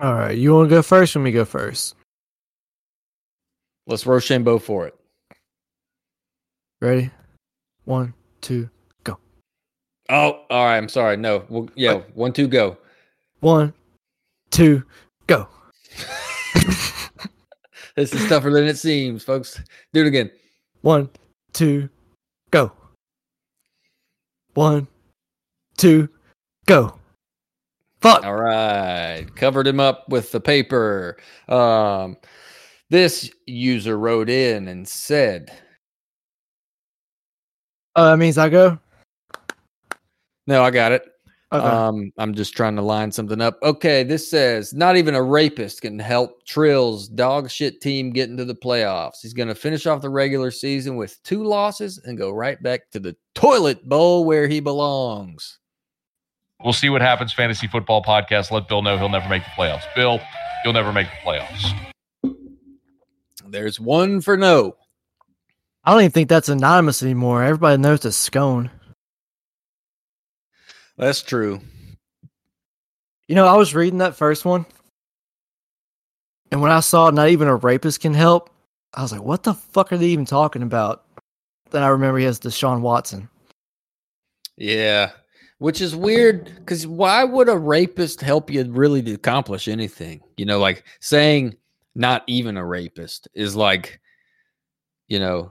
All 0.00 0.12
right, 0.12 0.36
you 0.36 0.54
want 0.54 0.68
to 0.68 0.74
go 0.74 0.82
first? 0.82 1.14
Or 1.14 1.20
me 1.20 1.30
go 1.30 1.44
first? 1.44 1.94
Let's 3.86 4.04
Rochambeau 4.04 4.58
for 4.58 4.88
it. 4.88 4.96
Ready? 6.80 7.12
One, 7.84 8.12
two, 8.40 8.68
go. 9.04 9.18
Oh, 10.08 10.42
all 10.50 10.64
right. 10.64 10.78
I'm 10.78 10.88
sorry. 10.88 11.16
No. 11.16 11.44
Well, 11.48 11.68
yeah. 11.76 11.92
Uh, 11.92 12.02
one, 12.14 12.32
two, 12.32 12.48
go. 12.48 12.76
One, 13.38 13.72
two, 14.50 14.82
go. 15.28 15.46
This 17.98 18.12
is 18.12 18.28
tougher 18.28 18.52
than 18.52 18.64
it 18.64 18.78
seems, 18.78 19.24
folks. 19.24 19.60
Do 19.92 20.02
it 20.02 20.06
again. 20.06 20.30
One, 20.82 21.10
two, 21.52 21.88
go. 22.52 22.70
One, 24.54 24.86
two, 25.76 26.08
go. 26.66 26.96
Fuck. 28.00 28.24
All 28.24 28.36
right. 28.36 29.26
Covered 29.34 29.66
him 29.66 29.80
up 29.80 30.08
with 30.10 30.30
the 30.30 30.38
paper. 30.38 31.16
Um, 31.48 32.16
this 32.88 33.32
user 33.48 33.98
wrote 33.98 34.30
in 34.30 34.68
and 34.68 34.86
said, 34.86 35.50
Oh, 37.96 38.10
that 38.10 38.18
means 38.18 38.38
I 38.38 38.48
go. 38.48 38.78
No, 40.46 40.62
I 40.62 40.70
got 40.70 40.92
it. 40.92 41.02
Okay. 41.50 41.64
Um, 41.64 42.12
I'm 42.18 42.34
just 42.34 42.54
trying 42.54 42.76
to 42.76 42.82
line 42.82 43.10
something 43.10 43.40
up. 43.40 43.58
Okay, 43.62 44.02
this 44.02 44.30
says 44.30 44.74
not 44.74 44.98
even 44.98 45.14
a 45.14 45.22
rapist 45.22 45.80
can 45.80 45.98
help 45.98 46.44
Trill's 46.44 47.08
dog 47.08 47.50
shit 47.50 47.80
team 47.80 48.10
get 48.10 48.28
into 48.28 48.44
the 48.44 48.54
playoffs. 48.54 49.22
He's 49.22 49.32
going 49.32 49.48
to 49.48 49.54
finish 49.54 49.86
off 49.86 50.02
the 50.02 50.10
regular 50.10 50.50
season 50.50 50.96
with 50.96 51.22
two 51.22 51.42
losses 51.42 51.98
and 52.04 52.18
go 52.18 52.32
right 52.32 52.62
back 52.62 52.90
to 52.90 53.00
the 53.00 53.16
toilet 53.34 53.88
bowl 53.88 54.26
where 54.26 54.46
he 54.46 54.60
belongs. 54.60 55.58
We'll 56.62 56.74
see 56.74 56.90
what 56.90 57.00
happens. 57.00 57.32
Fantasy 57.32 57.66
Football 57.66 58.02
Podcast. 58.02 58.50
Let 58.50 58.68
Bill 58.68 58.82
know 58.82 58.98
he'll 58.98 59.08
never 59.08 59.28
make 59.28 59.44
the 59.44 59.50
playoffs. 59.50 59.84
Bill, 59.94 60.20
you'll 60.64 60.74
never 60.74 60.92
make 60.92 61.06
the 61.06 61.30
playoffs. 61.30 61.72
There's 63.46 63.80
one 63.80 64.20
for 64.20 64.36
no. 64.36 64.76
I 65.84 65.92
don't 65.92 66.00
even 66.00 66.10
think 66.10 66.28
that's 66.28 66.50
anonymous 66.50 67.02
anymore. 67.02 67.42
Everybody 67.42 67.80
knows 67.80 68.04
it's 68.04 68.16
scone. 68.16 68.70
That's 70.98 71.22
true. 71.22 71.60
You 73.28 73.34
know, 73.34 73.46
I 73.46 73.56
was 73.56 73.74
reading 73.74 73.98
that 73.98 74.16
first 74.16 74.44
one, 74.44 74.66
and 76.50 76.60
when 76.60 76.70
I 76.70 76.80
saw 76.80 77.10
not 77.10 77.28
even 77.28 77.48
a 77.48 77.56
rapist 77.56 78.00
can 78.00 78.14
help, 78.14 78.50
I 78.94 79.02
was 79.02 79.12
like, 79.12 79.22
"What 79.22 79.42
the 79.42 79.54
fuck 79.54 79.92
are 79.92 79.98
they 79.98 80.06
even 80.06 80.24
talking 80.24 80.62
about?" 80.62 81.04
Then 81.70 81.82
I 81.82 81.88
remember 81.88 82.18
he 82.18 82.24
has 82.24 82.40
Deshaun 82.40 82.80
Watson. 82.80 83.28
Yeah. 84.56 85.12
Which 85.58 85.80
is 85.80 85.96
weird 85.96 86.52
because 86.56 86.86
why 86.86 87.24
would 87.24 87.48
a 87.48 87.58
rapist 87.58 88.20
help 88.20 88.50
you 88.50 88.64
really 88.64 89.02
to 89.02 89.14
accomplish 89.14 89.68
anything? 89.68 90.20
You 90.36 90.46
know, 90.46 90.58
like 90.58 90.84
saying 91.00 91.56
not 91.94 92.22
even 92.26 92.56
a 92.56 92.64
rapist 92.64 93.28
is 93.34 93.56
like, 93.56 94.00
you 95.08 95.18
know, 95.18 95.50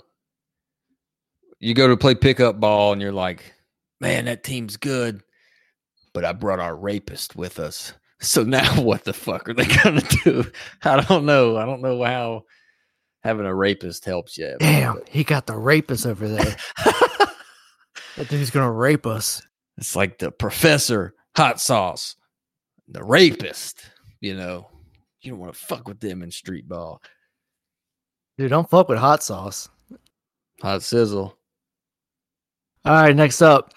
you 1.60 1.74
go 1.74 1.88
to 1.88 1.98
play 1.98 2.16
pickup 2.16 2.60
ball 2.60 2.94
and 2.94 3.02
you're 3.02 3.12
like, 3.12 3.54
man, 4.00 4.26
that 4.26 4.44
team's 4.44 4.78
good, 4.78 5.24
but 6.18 6.26
I 6.26 6.34
brought 6.34 6.60
our 6.60 6.76
rapist 6.76 7.36
with 7.36 7.60
us. 7.60 7.94
So 8.22 8.42
now 8.42 8.82
what 8.82 9.04
the 9.04 9.14
fuck 9.14 9.48
are 9.48 9.54
they 9.54 9.68
going 9.68 10.00
to 10.02 10.18
do? 10.24 10.52
I 10.84 11.00
don't 11.02 11.28
know. 11.28 11.58
I 11.58 11.66
don't 11.68 11.84
know 11.84 12.04
how 12.04 12.46
having 13.24 13.46
a 13.46 13.54
rapist 13.54 14.04
helps 14.04 14.36
you. 14.36 14.56
Damn, 14.60 15.00
he 15.08 15.24
got 15.24 15.46
the 15.46 15.56
rapist 15.56 16.08
over 16.08 16.28
there. 16.28 16.56
that 18.18 18.30
dude's 18.30 18.50
gonna 18.50 18.72
rape 18.72 19.06
us. 19.06 19.44
It's 19.78 19.96
like 19.96 20.18
the 20.18 20.32
professor, 20.32 21.14
hot 21.36 21.62
sauce, 21.62 22.16
the 22.88 23.04
rapist. 23.04 23.84
You 24.20 24.38
know, 24.38 24.68
you 25.22 25.30
don't 25.30 25.40
want 25.40 25.54
to 25.54 25.60
fuck 25.60 25.88
with 25.88 26.00
them 26.00 26.24
in 26.24 26.32
street 26.32 26.68
ball. 26.68 27.00
Dude, 28.40 28.50
don't 28.50 28.68
fuck 28.68 28.90
with 28.90 28.98
hot 28.98 29.22
sauce. 29.22 29.70
Hot 30.64 30.82
sizzle. 30.82 31.38
All 32.86 32.94
right, 33.04 33.16
next 33.16 33.44
up. 33.44 33.72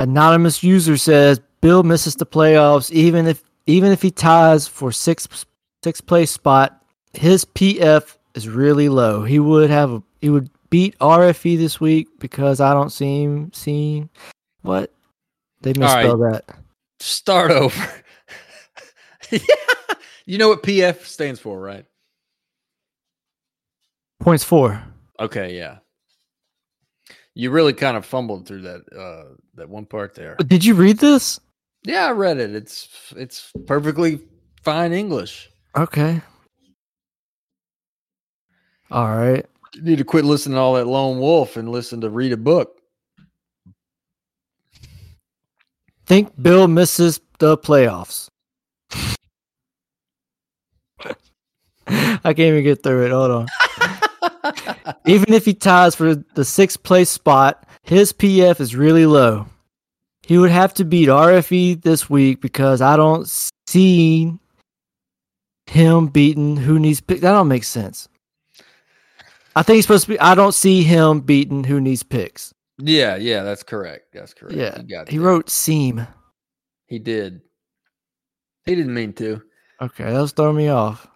Anonymous 0.00 0.62
user 0.62 0.96
says 0.96 1.40
Bill 1.60 1.82
misses 1.82 2.16
the 2.16 2.26
playoffs 2.26 2.90
even 2.90 3.26
if 3.26 3.42
even 3.66 3.92
if 3.92 4.02
he 4.02 4.10
ties 4.10 4.66
for 4.66 4.90
sixth 4.90 5.44
sixth 5.84 6.06
place 6.06 6.30
spot. 6.30 6.76
His 7.12 7.44
PF 7.44 8.16
is 8.34 8.48
really 8.48 8.88
low. 8.88 9.24
He 9.24 9.38
would 9.38 9.70
have 9.70 9.92
a 9.92 10.02
he 10.20 10.30
would 10.30 10.50
beat 10.70 10.98
RFE 10.98 11.58
this 11.58 11.80
week 11.80 12.08
because 12.18 12.60
I 12.60 12.72
don't 12.72 12.90
see 12.90 13.24
him 13.24 13.52
seeing 13.52 14.08
what 14.62 14.92
they 15.60 15.72
All 15.74 15.82
right. 15.82 16.04
misspelled 16.04 16.22
that. 16.22 16.44
Start 17.00 17.50
over. 17.50 17.92
yeah. 19.30 19.40
You 20.26 20.38
know 20.38 20.48
what 20.48 20.62
PF 20.62 21.04
stands 21.04 21.40
for, 21.40 21.60
right? 21.60 21.84
Points 24.20 24.44
four. 24.44 24.82
Okay, 25.18 25.56
yeah. 25.56 25.78
You 27.34 27.50
really 27.50 27.72
kind 27.72 27.96
of 27.96 28.04
fumbled 28.04 28.46
through 28.46 28.62
that 28.62 28.80
uh 28.96 29.34
that 29.54 29.68
one 29.68 29.86
part 29.86 30.14
there. 30.14 30.34
But 30.36 30.48
Did 30.48 30.64
you 30.64 30.74
read 30.74 30.98
this? 30.98 31.40
Yeah, 31.84 32.06
I 32.06 32.10
read 32.10 32.38
it. 32.38 32.54
It's 32.54 32.88
it's 33.16 33.52
perfectly 33.66 34.20
fine 34.62 34.92
English. 34.92 35.50
Okay. 35.76 36.20
All 38.90 39.16
right. 39.16 39.46
You 39.74 39.82
need 39.82 39.98
to 39.98 40.04
quit 40.04 40.24
listening 40.24 40.56
to 40.56 40.60
all 40.60 40.74
that 40.74 40.86
lone 40.86 41.20
wolf 41.20 41.56
and 41.56 41.70
listen 41.70 42.00
to 42.00 42.10
read 42.10 42.32
a 42.32 42.36
book. 42.36 42.76
Think 46.06 46.32
Bill 46.42 46.66
misses 46.66 47.20
the 47.38 47.56
playoffs. 47.56 48.28
I 51.86 52.18
can't 52.24 52.38
even 52.40 52.64
get 52.64 52.82
through 52.82 53.06
it. 53.06 53.12
Hold 53.12 53.30
on. 53.30 53.46
even 55.06 55.32
if 55.32 55.44
he 55.44 55.54
ties 55.54 55.94
for 55.94 56.14
the 56.14 56.44
sixth 56.44 56.82
place 56.82 57.10
spot, 57.10 57.66
his 57.82 58.12
PF 58.12 58.60
is 58.60 58.76
really 58.76 59.06
low. 59.06 59.46
He 60.26 60.38
would 60.38 60.50
have 60.50 60.74
to 60.74 60.84
beat 60.84 61.08
RFE 61.08 61.82
this 61.82 62.08
week 62.08 62.40
because 62.40 62.80
I 62.80 62.96
don't 62.96 63.28
see 63.66 64.38
him 65.66 66.06
beating 66.06 66.56
who 66.56 66.78
needs 66.78 67.00
pick. 67.00 67.20
That 67.20 67.32
don't 67.32 67.48
make 67.48 67.64
sense. 67.64 68.08
I 69.56 69.62
think 69.62 69.76
he's 69.76 69.84
supposed 69.84 70.04
to 70.04 70.12
be. 70.12 70.20
I 70.20 70.34
don't 70.34 70.54
see 70.54 70.82
him 70.82 71.20
beating 71.20 71.64
who 71.64 71.80
needs 71.80 72.02
picks. 72.02 72.54
Yeah, 72.78 73.16
yeah, 73.16 73.42
that's 73.42 73.62
correct. 73.62 74.12
That's 74.12 74.32
correct. 74.32 74.56
Yeah, 74.56 75.04
he 75.08 75.18
that. 75.18 75.22
wrote 75.22 75.50
seam. 75.50 76.06
He 76.86 76.98
did. 76.98 77.40
He 78.64 78.74
didn't 78.74 78.94
mean 78.94 79.12
to. 79.14 79.42
Okay, 79.80 80.04
that 80.04 80.20
was 80.20 80.32
throwing 80.32 80.56
me 80.56 80.68
off. 80.68 81.06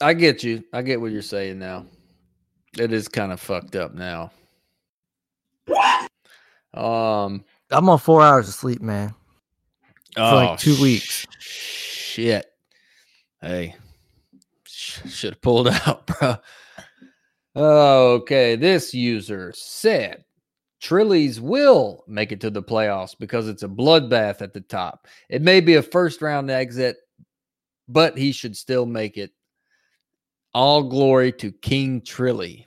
I 0.00 0.14
get 0.14 0.42
you. 0.42 0.64
I 0.72 0.82
get 0.82 1.00
what 1.00 1.12
you're 1.12 1.22
saying 1.22 1.58
now. 1.58 1.86
It 2.76 2.92
is 2.92 3.08
kind 3.08 3.32
of 3.32 3.40
fucked 3.40 3.76
up 3.76 3.94
now. 3.94 4.32
Um 6.74 7.44
I'm 7.70 7.88
on 7.88 7.98
four 7.98 8.22
hours 8.22 8.48
of 8.48 8.54
sleep, 8.54 8.80
man. 8.80 9.14
For 10.14 10.22
like 10.22 10.58
two 10.58 10.80
weeks. 10.80 11.26
Shit. 11.38 12.46
Hey, 13.40 13.76
should 14.64 15.34
have 15.34 15.42
pulled 15.42 15.68
out, 15.86 16.06
bro. 16.06 16.36
Okay, 17.54 18.56
this 18.56 18.92
user 18.94 19.52
said 19.54 20.24
Trillies 20.80 21.40
will 21.40 22.04
make 22.06 22.32
it 22.32 22.40
to 22.42 22.50
the 22.50 22.62
playoffs 22.62 23.16
because 23.18 23.48
it's 23.48 23.64
a 23.64 23.68
bloodbath 23.68 24.42
at 24.42 24.52
the 24.54 24.60
top. 24.60 25.06
It 25.28 25.42
may 25.42 25.60
be 25.60 25.74
a 25.74 25.82
first 25.82 26.22
round 26.22 26.50
exit, 26.50 26.96
but 27.88 28.16
he 28.16 28.32
should 28.32 28.56
still 28.56 28.86
make 28.86 29.16
it. 29.16 29.32
All 30.58 30.82
glory 30.82 31.30
to 31.34 31.52
King 31.52 32.00
Trilly. 32.00 32.66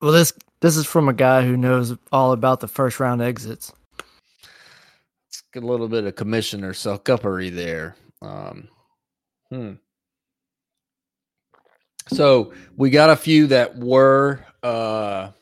Well, 0.00 0.10
this 0.10 0.32
this 0.62 0.78
is 0.78 0.86
from 0.86 1.10
a 1.10 1.12
guy 1.12 1.42
who 1.42 1.58
knows 1.58 1.94
all 2.10 2.32
about 2.32 2.60
the 2.60 2.68
first 2.68 2.98
round 2.98 3.20
exits. 3.20 3.70
Get 5.52 5.62
a 5.62 5.66
little 5.66 5.88
bit 5.88 6.04
of 6.04 6.16
commissioner 6.16 6.72
suckupery 6.72 7.54
there. 7.54 7.96
Um, 8.22 8.68
hmm. 9.50 9.72
So 12.08 12.54
we 12.78 12.88
got 12.88 13.10
a 13.10 13.16
few 13.16 13.46
that 13.48 13.76
were 13.76 14.46
uh, 14.62 15.32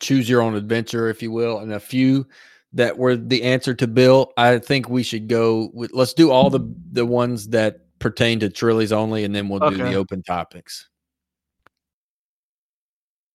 choose 0.00 0.30
your 0.30 0.40
own 0.40 0.54
adventure, 0.54 1.10
if 1.10 1.22
you 1.22 1.30
will, 1.30 1.58
and 1.58 1.74
a 1.74 1.80
few 1.80 2.26
that 2.72 2.96
were 2.96 3.16
the 3.16 3.42
answer 3.42 3.74
to 3.74 3.86
Bill. 3.86 4.32
I 4.38 4.60
think 4.60 4.88
we 4.88 5.02
should 5.02 5.28
go 5.28 5.68
with 5.74 5.92
let's 5.92 6.14
do 6.14 6.30
all 6.30 6.48
the 6.48 6.66
the 6.92 7.04
ones 7.04 7.48
that 7.48 7.83
pertain 8.04 8.38
to 8.38 8.50
Trillies 8.50 8.92
only, 8.92 9.24
and 9.24 9.34
then 9.34 9.48
we'll 9.48 9.70
do 9.70 9.78
the 9.78 9.94
open 9.94 10.22
topics. 10.22 10.90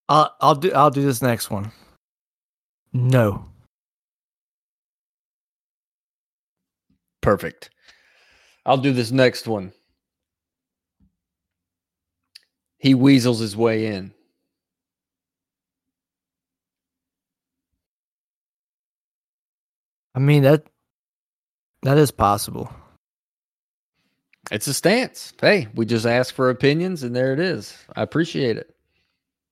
I'll 0.07 0.35
I'll 0.39 0.53
do 0.53 0.71
I'll 0.73 0.91
do 0.91 1.01
this 1.01 1.23
next 1.23 1.49
one. 1.49 1.71
No. 2.93 3.45
Perfect. 7.21 7.71
I'll 8.63 8.77
do 8.77 8.93
this 8.93 9.09
next 9.09 9.47
one. 9.47 9.73
He 12.77 12.93
weasels 12.93 13.39
his 13.39 13.57
way 13.57 13.87
in. 13.87 14.13
I 20.13 20.19
mean 20.19 20.43
that 20.43 20.67
that 21.81 21.97
is 21.97 22.11
possible. 22.11 22.71
It's 24.51 24.67
a 24.67 24.73
stance. 24.73 25.33
Hey, 25.39 25.67
we 25.75 25.85
just 25.85 26.05
asked 26.05 26.33
for 26.33 26.49
opinions, 26.49 27.03
and 27.03 27.15
there 27.15 27.33
it 27.33 27.39
is. 27.39 27.77
I 27.95 28.01
appreciate 28.01 28.57
it. 28.57 28.75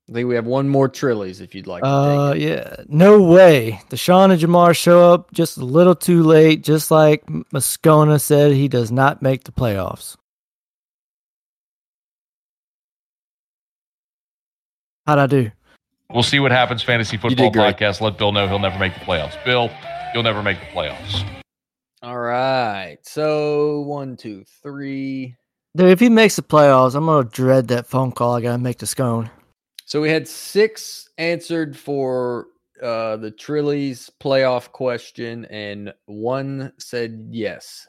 I 0.10 0.14
think 0.14 0.28
we 0.30 0.36
have 0.36 0.45
one 0.45 0.70
more 0.70 0.88
Trillies 0.88 1.41
if 1.41 1.54
you'd 1.54 1.68
like 1.68 1.84
to 1.84 1.89
Uh 1.89 2.34
take 2.34 2.41
it. 2.41 2.48
yeah. 2.48 2.76
No 2.88 3.22
way. 3.22 3.82
Deshaun 3.89 4.32
and 4.32 4.41
Ja'Marr 4.41 4.76
show 4.76 5.14
up 5.14 5.32
just 5.34 5.58
a 5.58 5.66
little 5.66 5.95
too 5.95 6.24
late, 6.24 6.64
just 6.64 6.89
like 6.89 7.26
Moscona 7.26 8.20
said 8.20 8.54
he 8.54 8.68
does 8.70 8.89
not 8.91 9.22
make 9.22 9.43
the 9.43 9.52
playoffs. 9.52 10.16
How'd 15.06 15.20
I 15.20 15.28
do? 15.28 15.52
We'll 16.14 16.24
see 16.24 16.39
what 16.39 16.52
happens. 16.52 16.82
Fantasy 16.84 17.18
football 17.18 17.52
podcast. 17.52 18.02
Let 18.02 18.18
Bill 18.18 18.32
know 18.32 18.48
he'll 18.48 18.60
never 18.60 18.80
make 18.80 18.93
the 18.93 19.02
playoffs. 19.02 19.41
Bill, 19.45 19.70
you'll 20.14 20.24
never 20.24 20.41
make 20.41 20.60
the 20.60 20.66
playoffs. 20.68 21.24
All 22.04 22.20
right. 22.20 22.98
So 23.04 23.82
one, 23.82 24.18
two, 24.18 24.43
three. 24.62 25.36
Dude, 25.76 25.89
if 25.89 26.00
he 26.00 26.10
makes 26.10 26.36
the 26.36 26.43
playoffs, 26.43 26.95
I'm 26.95 27.06
gonna 27.06 27.28
dread 27.28 27.68
that 27.70 27.88
phone 27.88 28.12
call 28.12 28.36
I 28.36 28.41
gotta 28.41 28.58
make 28.58 28.78
to 28.80 28.86
Scone. 28.86 29.30
So 29.86 30.02
we 30.02 30.10
had 30.10 30.28
six 30.28 31.10
answered 31.18 31.78
for 31.78 32.48
uh, 32.82 33.18
the 33.18 33.32
Trillies 33.32 34.10
playoff 34.20 34.72
question, 34.72 35.45
and 35.45 35.93
one 36.06 36.74
said 36.78 37.28
yes, 37.32 37.88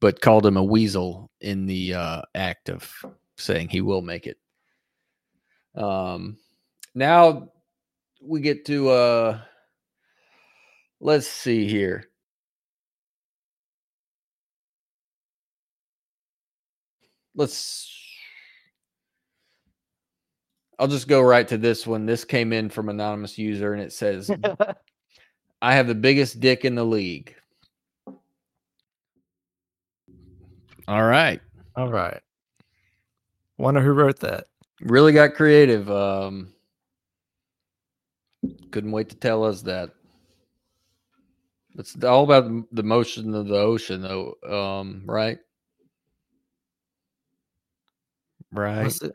but 0.00 0.20
called 0.20 0.46
him 0.46 0.56
a 0.56 0.62
weasel 0.62 1.30
in 1.40 1.66
the 1.66 1.94
uh, 1.94 2.22
act 2.34 2.68
of 2.68 2.92
saying 3.38 3.68
he 3.68 3.80
will 3.80 4.02
make 4.02 4.26
it. 4.26 4.36
Um, 5.74 6.36
now 6.94 7.50
we 8.20 8.40
get 8.40 8.66
to 8.66 8.90
uh, 8.90 9.40
let's 11.00 11.26
see 11.26 11.68
here. 11.68 12.07
Let's 17.38 17.94
I'll 20.80 20.88
just 20.88 21.06
go 21.06 21.20
right 21.22 21.46
to 21.46 21.56
this 21.56 21.86
one. 21.86 22.04
This 22.04 22.24
came 22.24 22.52
in 22.52 22.68
from 22.68 22.88
anonymous 22.88 23.38
user 23.38 23.74
and 23.74 23.80
it 23.82 23.92
says 23.92 24.28
I 25.62 25.74
have 25.74 25.86
the 25.86 25.94
biggest 25.94 26.40
dick 26.40 26.64
in 26.64 26.74
the 26.74 26.84
league. 26.84 27.36
All 30.88 31.04
right. 31.04 31.40
All 31.76 31.88
right. 31.88 32.20
Wonder 33.56 33.80
who 33.80 33.92
wrote 33.92 34.18
that. 34.20 34.46
Really 34.80 35.12
got 35.12 35.34
creative. 35.34 35.88
Um 35.88 36.52
couldn't 38.72 38.90
wait 38.92 39.10
to 39.10 39.16
tell 39.16 39.44
us 39.44 39.62
that. 39.62 39.90
It's 41.76 42.02
all 42.02 42.24
about 42.24 42.48
the- 42.48 42.66
the 42.72 42.82
motion 42.82 43.32
of 43.32 43.46
the 43.46 43.58
ocean 43.58 44.02
though, 44.02 44.34
um, 44.44 45.02
right? 45.06 45.38
Right. 48.52 48.94
It? 49.02 49.12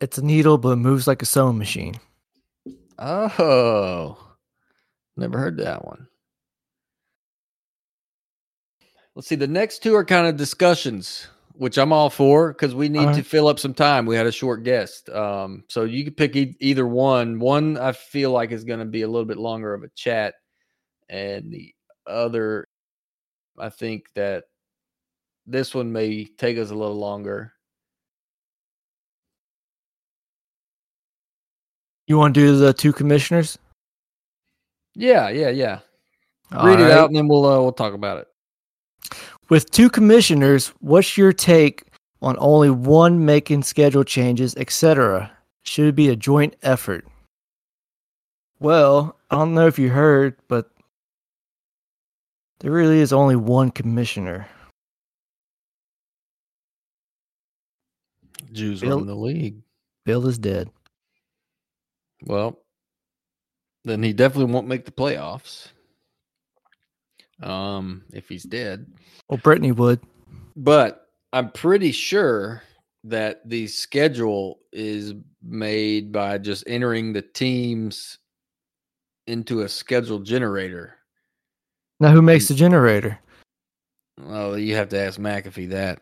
It's 0.00 0.18
a 0.18 0.24
needle, 0.24 0.58
but 0.58 0.70
it 0.70 0.76
moves 0.76 1.06
like 1.06 1.22
a 1.22 1.26
sewing 1.26 1.58
machine. 1.58 1.98
Oh, 2.98 4.16
never 5.16 5.38
heard 5.38 5.58
that 5.58 5.84
one. 5.84 6.08
Let's 9.14 9.28
see. 9.28 9.34
The 9.34 9.48
next 9.48 9.82
two 9.82 9.94
are 9.94 10.04
kind 10.04 10.26
of 10.28 10.36
discussions, 10.36 11.26
which 11.54 11.76
I'm 11.76 11.92
all 11.92 12.10
for 12.10 12.52
because 12.52 12.74
we 12.74 12.88
need 12.88 13.08
All 13.08 13.14
to 13.14 13.22
fill 13.22 13.48
up 13.48 13.58
some 13.58 13.74
time. 13.74 14.06
We 14.06 14.16
had 14.16 14.26
a 14.26 14.32
short 14.32 14.62
guest, 14.62 15.08
um, 15.10 15.64
so 15.68 15.84
you 15.84 16.04
can 16.04 16.14
pick 16.14 16.36
e- 16.36 16.56
either 16.60 16.86
one. 16.86 17.40
One 17.40 17.76
I 17.76 17.92
feel 17.92 18.30
like 18.30 18.52
is 18.52 18.64
going 18.64 18.78
to 18.78 18.84
be 18.84 19.02
a 19.02 19.08
little 19.08 19.26
bit 19.26 19.38
longer 19.38 19.74
of 19.74 19.82
a 19.82 19.88
chat, 19.96 20.34
and 21.08 21.52
the 21.52 21.74
other, 22.06 22.68
I 23.58 23.70
think 23.70 24.06
that 24.14 24.44
this 25.46 25.74
one 25.74 25.90
may 25.90 26.24
take 26.24 26.58
us 26.58 26.70
a 26.70 26.76
little 26.76 26.98
longer. 26.98 27.52
You 32.08 32.16
want 32.16 32.34
to 32.34 32.40
do 32.40 32.56
the 32.56 32.72
two 32.72 32.94
commissioners? 32.94 33.58
Yeah, 34.94 35.28
yeah, 35.28 35.50
yeah. 35.50 35.80
All 36.52 36.66
Read 36.66 36.80
it 36.80 36.90
out, 36.90 37.08
and 37.08 37.16
then 37.16 37.28
we'll 37.28 37.44
uh, 37.44 37.60
we'll 37.60 37.72
talk 37.72 37.92
about 37.92 38.16
it. 38.16 38.28
With 39.50 39.70
two 39.70 39.90
commissioners, 39.90 40.68
what's 40.80 41.18
your 41.18 41.34
take 41.34 41.84
on 42.22 42.36
only 42.38 42.70
one 42.70 43.26
making 43.26 43.62
schedule 43.62 44.04
changes, 44.04 44.56
etc.? 44.56 45.30
Should 45.64 45.88
it 45.88 45.94
be 45.94 46.08
a 46.08 46.16
joint 46.16 46.56
effort? 46.62 47.06
Well, 48.58 49.18
I 49.30 49.36
don't 49.36 49.52
know 49.52 49.66
if 49.66 49.78
you 49.78 49.90
heard, 49.90 50.34
but 50.48 50.70
there 52.60 52.72
really 52.72 53.00
is 53.00 53.12
only 53.12 53.36
one 53.36 53.70
commissioner. 53.70 54.48
Jews 58.50 58.80
Bill- 58.80 58.96
run 58.96 59.06
the 59.06 59.14
league. 59.14 59.60
Bill 60.06 60.26
is 60.26 60.38
dead. 60.38 60.70
Well, 62.24 62.58
then 63.84 64.02
he 64.02 64.12
definitely 64.12 64.52
won't 64.52 64.68
make 64.68 64.84
the 64.84 64.90
playoffs. 64.90 65.68
Um, 67.42 68.04
if 68.12 68.28
he's 68.28 68.42
dead. 68.42 68.86
Well, 69.28 69.38
Brittany 69.38 69.72
would. 69.72 70.00
But 70.56 71.06
I'm 71.32 71.52
pretty 71.52 71.92
sure 71.92 72.62
that 73.04 73.48
the 73.48 73.66
schedule 73.68 74.58
is 74.72 75.14
made 75.42 76.10
by 76.10 76.38
just 76.38 76.64
entering 76.66 77.12
the 77.12 77.22
teams 77.22 78.18
into 79.28 79.60
a 79.60 79.68
schedule 79.68 80.18
generator. 80.18 80.94
Now, 82.00 82.10
who 82.10 82.22
makes 82.22 82.48
the 82.48 82.54
generator? 82.54 83.18
Well, 84.20 84.58
you 84.58 84.74
have 84.74 84.88
to 84.90 84.98
ask 84.98 85.20
McAfee 85.20 85.70
that. 85.70 86.00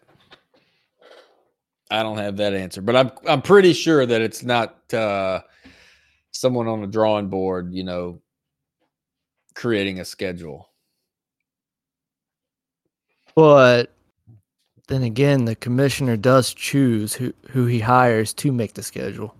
I 1.90 2.02
don't 2.02 2.18
have 2.18 2.36
that 2.38 2.54
answer, 2.54 2.82
but 2.82 2.96
I'm 2.96 3.12
I'm 3.28 3.42
pretty 3.42 3.72
sure 3.72 4.06
that 4.06 4.20
it's 4.20 4.42
not 4.42 4.92
uh, 4.92 5.42
someone 6.36 6.68
on 6.68 6.82
a 6.82 6.86
drawing 6.86 7.28
board, 7.28 7.72
you 7.72 7.84
know, 7.84 8.20
creating 9.54 10.00
a 10.00 10.04
schedule. 10.04 10.70
But 13.34 13.92
then 14.88 15.02
again, 15.02 15.44
the 15.44 15.56
commissioner 15.56 16.16
does 16.16 16.54
choose 16.54 17.12
who, 17.14 17.32
who 17.50 17.66
he 17.66 17.80
hires 17.80 18.32
to 18.34 18.52
make 18.52 18.74
the 18.74 18.82
schedule. 18.82 19.34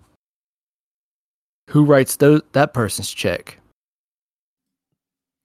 Who 1.69 1.83
writes 1.83 2.15
those, 2.15 2.41
that 2.53 2.73
person's 2.73 3.11
check? 3.11 3.57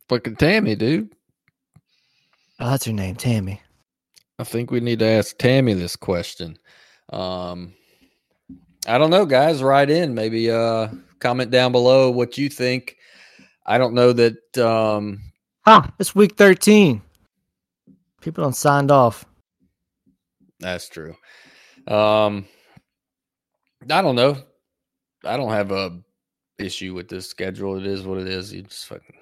Fucking 0.09 0.37
Tammy, 0.37 0.75
dude. 0.77 1.15
Oh, 2.61 2.71
that's 2.71 2.85
her 2.85 2.93
name, 2.93 3.17
Tammy. 3.17 3.61
I 4.39 4.45
think 4.45 4.71
we 4.71 4.81
need 4.81 4.99
to 5.01 5.07
ask 5.07 5.37
Tammy 5.39 5.75
this 5.75 5.97
question. 5.97 6.59
Um, 7.13 7.75
I 8.87 8.99
don't 8.99 9.11
know, 9.11 9.27
guys. 9.27 9.63
Write 9.63 9.91
in, 9.91 10.15
maybe 10.15 10.51
uh, 10.51 10.89
comment 11.23 11.51
down 11.51 11.73
below 11.73 12.11
what 12.11 12.37
you 12.37 12.49
think. 12.49 12.97
I 13.67 13.79
don't 13.79 13.95
know 13.95 14.13
that. 14.13 14.59
Um, 14.59 15.21
Ah, 15.65 15.89
it's 16.01 16.15
week 16.15 16.37
13. 16.37 17.01
People 18.21 18.43
don't 18.43 18.57
signed 18.57 18.91
off. 18.91 19.25
that's 20.59 20.89
true. 20.89 21.15
Um, 21.87 22.47
I 23.91 24.03
don't 24.03 24.17
know. 24.17 24.37
I 25.25 25.37
don't 25.37 25.51
have 25.53 25.71
a 25.73 26.01
issue 26.59 26.95
with 26.95 27.09
this 27.09 27.29
schedule. 27.29 27.77
It 27.79 27.87
is 27.87 28.03
what 28.03 28.19
it 28.19 28.27
is. 28.29 28.53
You 28.53 28.63
just 28.63 28.87
fucking. 28.87 29.17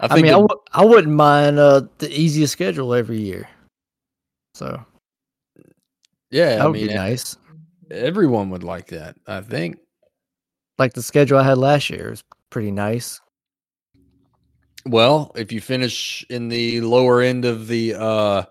I 0.00 0.06
I, 0.06 0.08
think. 0.08 0.22
mean, 0.24 0.32
I 0.34 0.38
w- 0.40 0.60
I 0.72 0.84
wouldn't 0.84 1.14
mind 1.14 1.58
uh, 1.58 1.82
the 1.98 2.08
easiest 2.12 2.52
schedule 2.52 2.94
every 2.94 3.20
year. 3.20 3.48
So 4.54 4.80
yeah, 6.30 6.56
that 6.56 6.60
I 6.60 6.66
would 6.66 6.74
mean, 6.74 6.88
be 6.88 6.94
nice. 6.94 7.36
everyone 7.90 8.50
would 8.50 8.62
like 8.64 8.86
that. 8.88 9.16
I 9.26 9.40
think. 9.40 9.78
Like 10.78 10.92
the 10.92 11.02
schedule 11.02 11.38
I 11.38 11.42
had 11.42 11.58
last 11.58 11.90
year 11.90 12.10
was 12.10 12.22
pretty 12.50 12.70
nice. 12.70 13.20
Well, 14.86 15.32
if 15.34 15.52
you 15.52 15.60
finish 15.60 16.24
in 16.30 16.48
the 16.48 16.80
lower 16.80 17.20
end 17.20 17.44
of 17.44 17.66
the 17.66 17.94
uh 17.94 18.44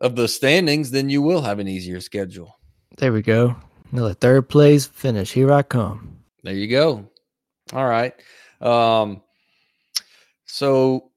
of 0.00 0.16
the 0.16 0.28
standings, 0.28 0.90
then 0.90 1.08
you 1.08 1.22
will 1.22 1.40
have 1.40 1.58
an 1.58 1.68
easier 1.68 2.00
schedule. 2.00 2.58
There 2.98 3.12
we 3.12 3.22
go. 3.22 3.56
Another 3.92 4.14
third 4.14 4.48
place 4.48 4.86
finish. 4.86 5.32
Here 5.32 5.52
I 5.52 5.62
come. 5.62 6.18
There 6.42 6.54
you 6.54 6.68
go. 6.68 7.08
All 7.72 7.86
right. 7.86 8.12
Um 8.60 9.22
so 10.44 11.10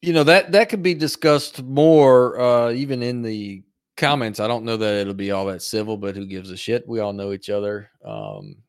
you 0.00 0.12
know 0.12 0.24
that 0.24 0.52
that 0.52 0.68
could 0.68 0.82
be 0.82 0.94
discussed 0.94 1.62
more 1.62 2.40
uh 2.40 2.70
even 2.70 3.02
in 3.02 3.22
the 3.22 3.64
comments. 3.96 4.40
I 4.40 4.46
don't 4.46 4.64
know 4.64 4.76
that 4.76 4.94
it'll 4.94 5.12
be 5.12 5.32
all 5.32 5.46
that 5.46 5.62
civil, 5.62 5.96
but 5.96 6.16
who 6.16 6.24
gives 6.24 6.50
a 6.50 6.56
shit? 6.56 6.88
We 6.88 7.00
all 7.00 7.12
know 7.12 7.32
each 7.32 7.50
other. 7.50 7.90
Um 8.04 8.61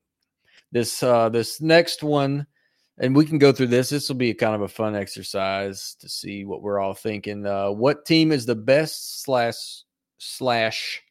this 0.73 1.01
uh 1.01 1.29
this 1.29 1.61
next 1.61 2.03
one 2.03 2.45
and 2.97 3.15
we 3.15 3.25
can 3.25 3.37
go 3.37 3.51
through 3.51 3.67
this. 3.67 3.89
This 3.89 4.07
will 4.07 4.15
be 4.15 4.33
kind 4.33 4.55
of 4.55 4.61
a 4.61 4.67
fun 4.67 4.95
exercise 4.95 5.95
to 5.99 6.07
see 6.07 6.45
what 6.45 6.61
we're 6.61 6.79
all 6.79 6.93
thinking. 6.93 7.45
Uh, 7.45 7.71
what 7.71 8.05
team 8.05 8.31
is 8.31 8.45
the 8.45 8.55
best 8.55 9.23
slash 9.23 9.83
slash 10.19 11.01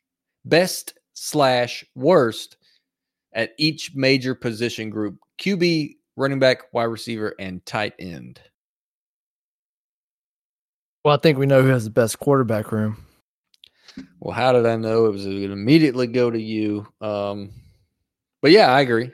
best 0.44 0.94
slash 1.14 1.84
worst 1.94 2.56
at 3.32 3.52
each 3.58 3.94
major 3.94 4.34
position 4.34 4.90
group? 4.90 5.18
QB, 5.40 5.96
running 6.16 6.38
back, 6.38 6.72
wide 6.72 6.84
receiver, 6.84 7.34
and 7.38 7.64
tight 7.66 7.94
end. 7.98 8.40
Well, 11.04 11.14
I 11.16 11.18
think 11.18 11.36
we 11.36 11.46
know 11.46 11.62
who 11.62 11.68
has 11.68 11.84
the 11.84 11.90
best 11.90 12.20
quarterback 12.20 12.70
room. 12.70 13.04
Well, 14.20 14.34
how 14.34 14.52
did 14.52 14.66
I 14.66 14.76
know 14.76 15.06
it 15.06 15.12
was 15.12 15.24
going 15.24 15.40
to 15.40 15.52
immediately 15.52 16.06
go 16.06 16.30
to 16.30 16.40
you? 16.40 16.86
Um, 17.00 17.50
but 18.40 18.52
yeah, 18.52 18.72
I 18.72 18.82
agree. 18.82 19.10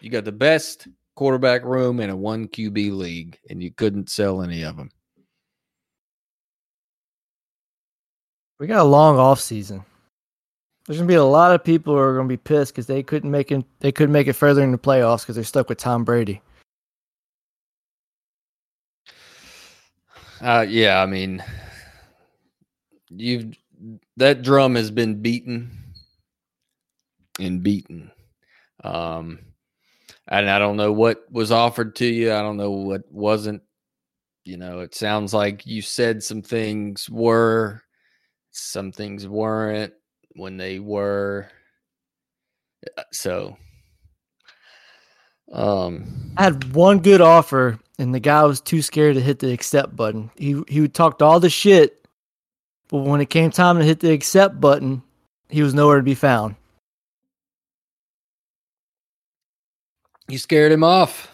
You 0.00 0.10
got 0.10 0.24
the 0.24 0.32
best 0.32 0.88
quarterback 1.16 1.64
room 1.64 2.00
in 2.00 2.10
a 2.10 2.16
one 2.16 2.48
QB 2.48 2.96
league, 2.96 3.38
and 3.50 3.62
you 3.62 3.72
couldn't 3.72 4.10
sell 4.10 4.42
any 4.42 4.62
of 4.62 4.76
them. 4.76 4.90
We 8.58 8.66
got 8.66 8.80
a 8.80 8.84
long 8.84 9.18
off 9.18 9.40
season. 9.40 9.84
There's 10.86 10.98
gonna 10.98 11.08
be 11.08 11.14
a 11.14 11.24
lot 11.24 11.54
of 11.54 11.62
people 11.62 11.94
who 11.94 12.00
are 12.00 12.16
gonna 12.16 12.28
be 12.28 12.36
pissed 12.36 12.72
because 12.72 12.86
they 12.86 13.02
couldn't 13.02 13.30
make 13.30 13.52
it. 13.52 13.64
They 13.80 13.92
couldn't 13.92 14.12
make 14.12 14.26
it 14.26 14.32
further 14.32 14.62
in 14.62 14.72
the 14.72 14.78
playoffs 14.78 15.20
because 15.20 15.34
they're 15.34 15.44
stuck 15.44 15.68
with 15.68 15.78
Tom 15.78 16.04
Brady. 16.04 16.40
Uh, 20.40 20.64
yeah, 20.68 21.02
I 21.02 21.06
mean, 21.06 21.42
you've 23.10 23.56
that 24.16 24.42
drum 24.42 24.74
has 24.76 24.90
been 24.90 25.20
beaten 25.20 25.70
and 27.38 27.62
beaten. 27.62 28.10
Um, 28.82 29.40
and 30.28 30.48
I 30.48 30.58
don't 30.58 30.76
know 30.76 30.92
what 30.92 31.24
was 31.30 31.50
offered 31.50 31.96
to 31.96 32.06
you. 32.06 32.32
I 32.32 32.40
don't 32.42 32.56
know 32.56 32.70
what 32.70 33.02
wasn't. 33.10 33.62
You 34.44 34.56
know, 34.56 34.80
it 34.80 34.94
sounds 34.94 35.34
like 35.34 35.66
you 35.66 35.82
said 35.82 36.22
some 36.22 36.42
things 36.42 37.08
were, 37.10 37.82
some 38.50 38.92
things 38.92 39.26
weren't 39.26 39.92
when 40.36 40.56
they 40.56 40.78
were. 40.78 41.50
Uh, 42.96 43.02
So, 43.12 43.56
um, 45.52 46.32
I 46.36 46.44
had 46.44 46.74
one 46.74 47.00
good 47.00 47.20
offer, 47.20 47.78
and 47.98 48.14
the 48.14 48.20
guy 48.20 48.44
was 48.44 48.60
too 48.60 48.80
scared 48.82 49.16
to 49.16 49.20
hit 49.20 49.38
the 49.38 49.52
accept 49.52 49.96
button. 49.96 50.30
He 50.36 50.62
he 50.68 50.88
talked 50.88 51.20
all 51.20 51.40
the 51.40 51.50
shit, 51.50 52.06
but 52.88 52.98
when 52.98 53.20
it 53.20 53.30
came 53.30 53.50
time 53.50 53.78
to 53.78 53.84
hit 53.84 54.00
the 54.00 54.12
accept 54.12 54.60
button, 54.60 55.02
he 55.48 55.62
was 55.62 55.74
nowhere 55.74 55.98
to 55.98 56.02
be 56.02 56.14
found. 56.14 56.56
You 60.28 60.38
scared 60.38 60.72
him 60.72 60.84
off. 60.84 61.32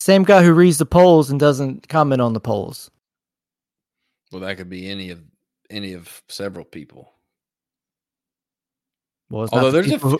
Same 0.00 0.24
guy 0.24 0.42
who 0.42 0.52
reads 0.52 0.78
the 0.78 0.86
polls 0.86 1.30
and 1.30 1.38
doesn't 1.38 1.88
comment 1.88 2.20
on 2.20 2.32
the 2.32 2.40
polls. 2.40 2.90
Well, 4.30 4.40
that 4.42 4.56
could 4.56 4.68
be 4.70 4.90
any 4.90 5.10
of 5.10 5.22
any 5.70 5.92
of 5.92 6.22
several 6.28 6.64
people. 6.64 7.12
Well, 9.30 9.44
it's 9.44 9.52
not 9.52 9.64
Although 9.64 9.82
the 9.82 9.88
there's 9.88 10.02
a 10.02 10.08
who- 10.08 10.18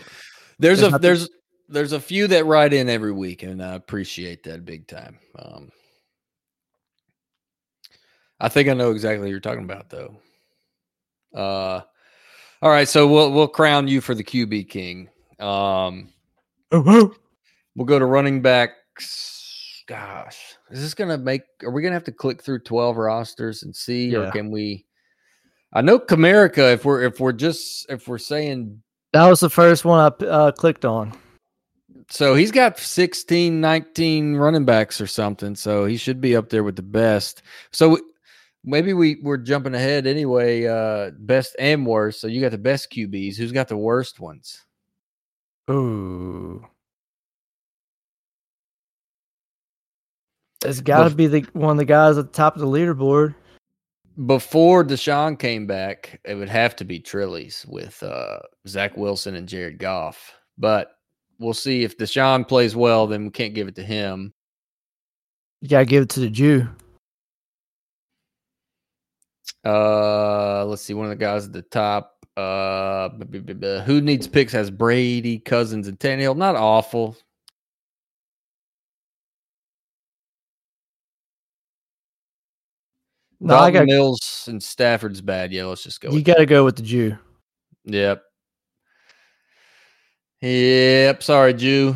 there's 0.59 0.79
There's 0.79 0.81
a 0.81 0.91
not 0.91 1.01
the- 1.01 1.07
there's 1.07 1.29
there's 1.69 1.91
a 1.93 1.99
few 1.99 2.27
that 2.27 2.45
write 2.45 2.73
in 2.73 2.89
every 2.89 3.11
week, 3.11 3.43
and 3.43 3.63
I 3.63 3.73
appreciate 3.73 4.43
that 4.43 4.65
big 4.65 4.87
time. 4.87 5.17
Um, 5.37 5.71
I 8.39 8.49
think 8.49 8.67
I 8.69 8.73
know 8.73 8.91
exactly 8.91 9.19
what 9.19 9.29
you're 9.29 9.39
talking 9.39 9.63
about, 9.63 9.89
though. 9.89 10.17
Uh, 11.33 11.81
all 12.61 12.69
right, 12.69 12.87
so 12.87 13.07
we'll 13.07 13.31
we'll 13.31 13.47
crown 13.47 13.87
you 13.87 14.01
for 14.01 14.13
the 14.13 14.23
QB 14.23 14.69
king. 14.69 15.09
Um, 15.39 16.09
we'll 17.75 17.85
go 17.85 17.99
to 17.99 18.05
running 18.05 18.41
backs. 18.41 19.83
Gosh, 19.87 20.55
is 20.71 20.81
this 20.81 20.93
gonna 20.93 21.17
make? 21.17 21.41
Are 21.63 21.71
we 21.71 21.81
gonna 21.81 21.93
have 21.93 22.05
to 22.05 22.11
click 22.11 22.41
through 22.41 22.59
twelve 22.59 22.97
rosters 22.97 23.63
and 23.63 23.75
see, 23.75 24.15
or 24.15 24.31
can 24.31 24.49
we? 24.49 24.85
I 25.73 25.81
know 25.81 25.99
Comerica. 25.99 26.73
If 26.73 26.85
we're 26.85 27.01
if 27.01 27.19
we're 27.19 27.33
just 27.33 27.89
if 27.89 28.07
we're 28.07 28.17
saying 28.17 28.81
that 29.13 29.29
was 29.29 29.39
the 29.39 29.49
first 29.49 29.85
one 29.85 29.99
I 29.99 30.25
uh, 30.25 30.51
clicked 30.51 30.85
on. 30.85 31.13
So 32.09 32.35
he's 32.35 32.51
got 32.51 32.79
16, 32.79 33.61
19 33.61 34.35
running 34.35 34.65
backs 34.65 34.99
or 34.99 35.07
something. 35.07 35.55
So 35.55 35.85
he 35.85 35.97
should 35.97 36.19
be 36.19 36.35
up 36.35 36.49
there 36.49 36.63
with 36.63 36.75
the 36.75 36.81
best. 36.81 37.43
So 37.71 37.99
maybe 38.63 38.93
we, 38.93 39.19
we're 39.21 39.37
jumping 39.37 39.75
ahead 39.75 40.07
anyway. 40.07 40.65
Uh, 40.65 41.11
best 41.17 41.55
and 41.59 41.85
worst. 41.85 42.21
So 42.21 42.27
you 42.27 42.41
got 42.41 42.51
the 42.51 42.57
best 42.57 42.91
QBs. 42.91 43.37
Who's 43.37 43.51
got 43.51 43.67
the 43.67 43.77
worst 43.77 44.19
ones? 44.19 44.65
Ooh. 45.69 46.65
It's 50.63 50.81
got 50.81 51.09
to 51.09 51.15
be 51.15 51.27
the 51.27 51.45
one 51.53 51.71
of 51.71 51.77
the 51.77 51.85
guys 51.85 52.17
at 52.17 52.31
the 52.31 52.37
top 52.37 52.55
of 52.55 52.61
the 52.61 52.67
leaderboard. 52.67 53.35
Before 54.25 54.83
Deshaun 54.83 55.39
came 55.39 55.65
back, 55.65 56.21
it 56.23 56.35
would 56.35 56.49
have 56.49 56.75
to 56.77 56.85
be 56.85 56.99
Trillies 56.99 57.67
with 57.67 58.01
uh, 58.03 58.39
Zach 58.67 58.95
Wilson 58.95 59.35
and 59.35 59.47
Jared 59.47 59.79
Goff. 59.79 60.33
But 60.57 60.91
we'll 61.39 61.53
see 61.53 61.83
if 61.83 61.97
Deshaun 61.97 62.47
plays 62.47 62.75
well, 62.75 63.07
then 63.07 63.23
we 63.25 63.31
can't 63.31 63.55
give 63.55 63.67
it 63.67 63.75
to 63.75 63.83
him. 63.83 64.33
You 65.61 65.69
got 65.69 65.79
to 65.79 65.85
give 65.85 66.03
it 66.03 66.09
to 66.09 66.19
the 66.19 66.29
Jew. 66.29 66.67
Uh, 69.65 70.65
let's 70.65 70.81
see. 70.81 70.93
One 70.93 71.05
of 71.05 71.09
the 71.09 71.15
guys 71.15 71.45
at 71.45 71.53
the 71.53 71.61
top. 71.61 72.11
Uh, 72.35 73.09
who 73.85 74.01
needs 74.01 74.27
picks 74.27 74.51
has 74.51 74.71
Brady, 74.71 75.39
Cousins, 75.39 75.87
and 75.87 75.99
Tannehill. 75.99 76.35
Not 76.35 76.55
awful. 76.55 77.15
No, 83.45 83.57
I 83.57 83.71
got 83.71 83.85
Mills 83.87 84.45
and 84.47 84.63
Stafford's 84.63 85.19
bad. 85.19 85.51
Yeah, 85.51 85.65
let's 85.65 85.83
just 85.83 85.99
go. 85.99 86.11
you. 86.11 86.21
Got 86.21 86.35
to 86.35 86.45
go 86.45 86.63
with 86.63 86.77
the 86.77 86.81
Jew. 86.81 87.17
Yep. 87.83 88.23
Yep. 90.41 91.23
Sorry, 91.23 91.53
Jew. 91.53 91.95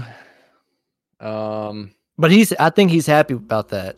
Um. 1.21 1.91
But 2.17 2.31
he's. 2.31 2.51
I 2.53 2.69
think 2.69 2.91
he's 2.91 3.07
happy 3.07 3.35
about 3.35 3.69
that. 3.69 3.97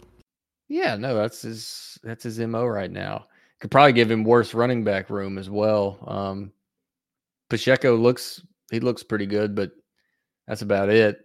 Yeah. 0.67 0.95
No, 0.95 1.15
that's 1.15 1.41
his. 1.41 1.97
That's 2.03 2.23
his 2.23 2.39
mo 2.39 2.65
right 2.65 2.91
now. 2.91 3.25
Could 3.59 3.71
probably 3.71 3.93
give 3.93 4.11
him 4.11 4.23
worse 4.23 4.53
running 4.53 4.83
back 4.83 5.09
room 5.09 5.39
as 5.39 5.49
well. 5.49 5.97
Um. 6.05 6.51
Pacheco 7.49 7.95
looks. 7.95 8.43
He 8.71 8.79
looks 8.79 9.01
pretty 9.01 9.25
good, 9.25 9.55
but 9.55 9.71
that's 10.47 10.61
about 10.61 10.89
it. 10.89 11.17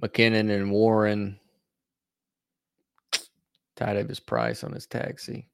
McKinnon 0.00 0.54
and 0.54 0.70
Warren. 0.70 1.40
Ty 3.82 4.02
his 4.04 4.20
Price 4.20 4.64
on 4.64 4.72
his 4.72 4.86
taxi. 4.86 5.48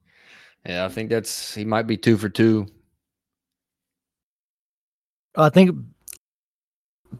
Yeah, 0.67 0.85
I 0.85 0.89
think 0.89 1.11
that's 1.11 1.55
he 1.55 1.65
might 1.65 1.87
be 1.87 1.97
two 1.97 2.17
for 2.17 2.29
two. 2.29 2.67
I 5.37 5.49
think 5.49 5.77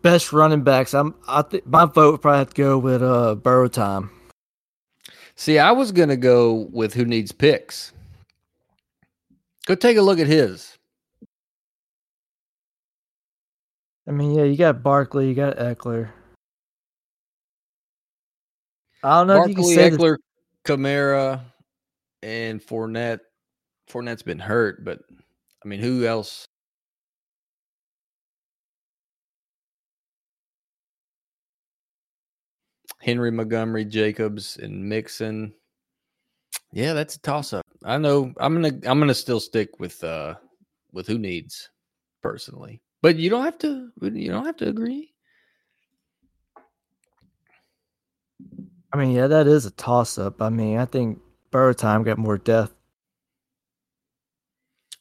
best 0.03 0.33
running 0.33 0.63
backs. 0.63 0.95
I'm. 0.95 1.15
I 1.27 1.43
think 1.43 1.67
my 1.67 1.87
vote 1.87 2.13
would 2.13 2.23
probably 2.23 2.39
have 2.39 2.51
to 2.51 2.63
go 2.63 2.79
with 2.79 3.03
uh 3.03 3.37
Burrow 3.37 3.69
time. 3.69 4.11
See, 5.35 5.59
I 5.59 5.71
was 5.73 5.93
gonna 5.93 6.17
go 6.17 6.69
with 6.73 6.95
who 6.95 7.05
needs 7.05 7.33
picks. 7.33 7.93
Go 9.67 9.75
take 9.75 9.97
a 9.97 10.03
look 10.03 10.19
at 10.19 10.27
his. 10.27 10.77
I 14.07 14.11
mean, 14.11 14.35
yeah, 14.35 14.45
you 14.45 14.57
got 14.57 14.83
Barkley, 14.83 15.29
you 15.29 15.35
got 15.35 15.59
Ekeler. 15.59 16.11
I 19.03 19.19
don't 19.19 19.27
know 19.27 19.43
if 19.43 19.49
you 19.49 19.55
can 19.55 19.63
Barkley, 19.63 19.75
say 19.75 19.91
Ekeler, 19.91 20.17
Kamara, 20.69 21.41
and 22.23 22.61
Fournette. 22.61 23.21
Fournette's 23.91 24.23
been 24.23 24.39
hurt, 24.39 24.85
but 24.85 25.01
I 25.65 25.69
mean, 25.69 25.81
who 25.81 26.05
else? 26.05 26.45
Henry 33.01 33.31
Montgomery, 33.31 33.87
Jacobs, 33.87 34.59
and 34.59 34.87
Mixon. 34.87 35.55
Yeah, 36.73 36.93
that's 36.93 37.17
a 37.17 37.21
toss 37.21 37.55
up. 37.55 37.65
I 37.85 37.97
know. 37.97 38.35
I'm 38.39 38.55
gonna. 38.55 38.75
I'm 38.85 38.99
gonna 38.99 39.15
still 39.15 39.41
stick 39.41 39.81
with 39.81 40.05
uh 40.05 40.35
with 40.93 41.07
who 41.07 41.17
needs 41.17 41.71
personally, 42.23 42.83
but 43.01 43.17
you 43.17 43.31
don't 43.31 43.45
have 43.45 43.59
to. 43.61 43.89
You 44.03 44.31
don't 44.31 44.45
have 44.45 44.57
to 44.59 44.69
agree. 44.69 45.15
I 48.93 48.97
mean, 48.97 49.13
yeah, 49.13 49.27
that 49.27 49.47
is 49.47 49.67
a 49.67 49.71
toss 49.71 50.19
up. 50.19 50.41
I 50.41 50.49
mean, 50.49 50.79
I 50.79 50.87
think 50.87 51.21
Burrow 51.51 51.73
time 51.73 52.03
got 52.03 52.19
more 52.19 52.39
depth. 52.39 52.75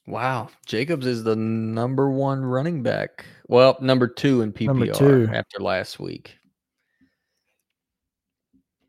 Wow, 0.05 0.49
Jacobs 0.65 1.05
is 1.05 1.23
the 1.23 1.35
number 1.35 2.09
one 2.09 2.43
running 2.43 2.81
back. 2.81 3.25
Well, 3.47 3.77
number 3.81 4.07
two 4.07 4.41
in 4.41 4.53
PPR 4.53 4.97
two. 4.97 5.29
after 5.33 5.59
last 5.59 5.99
week. 5.99 6.37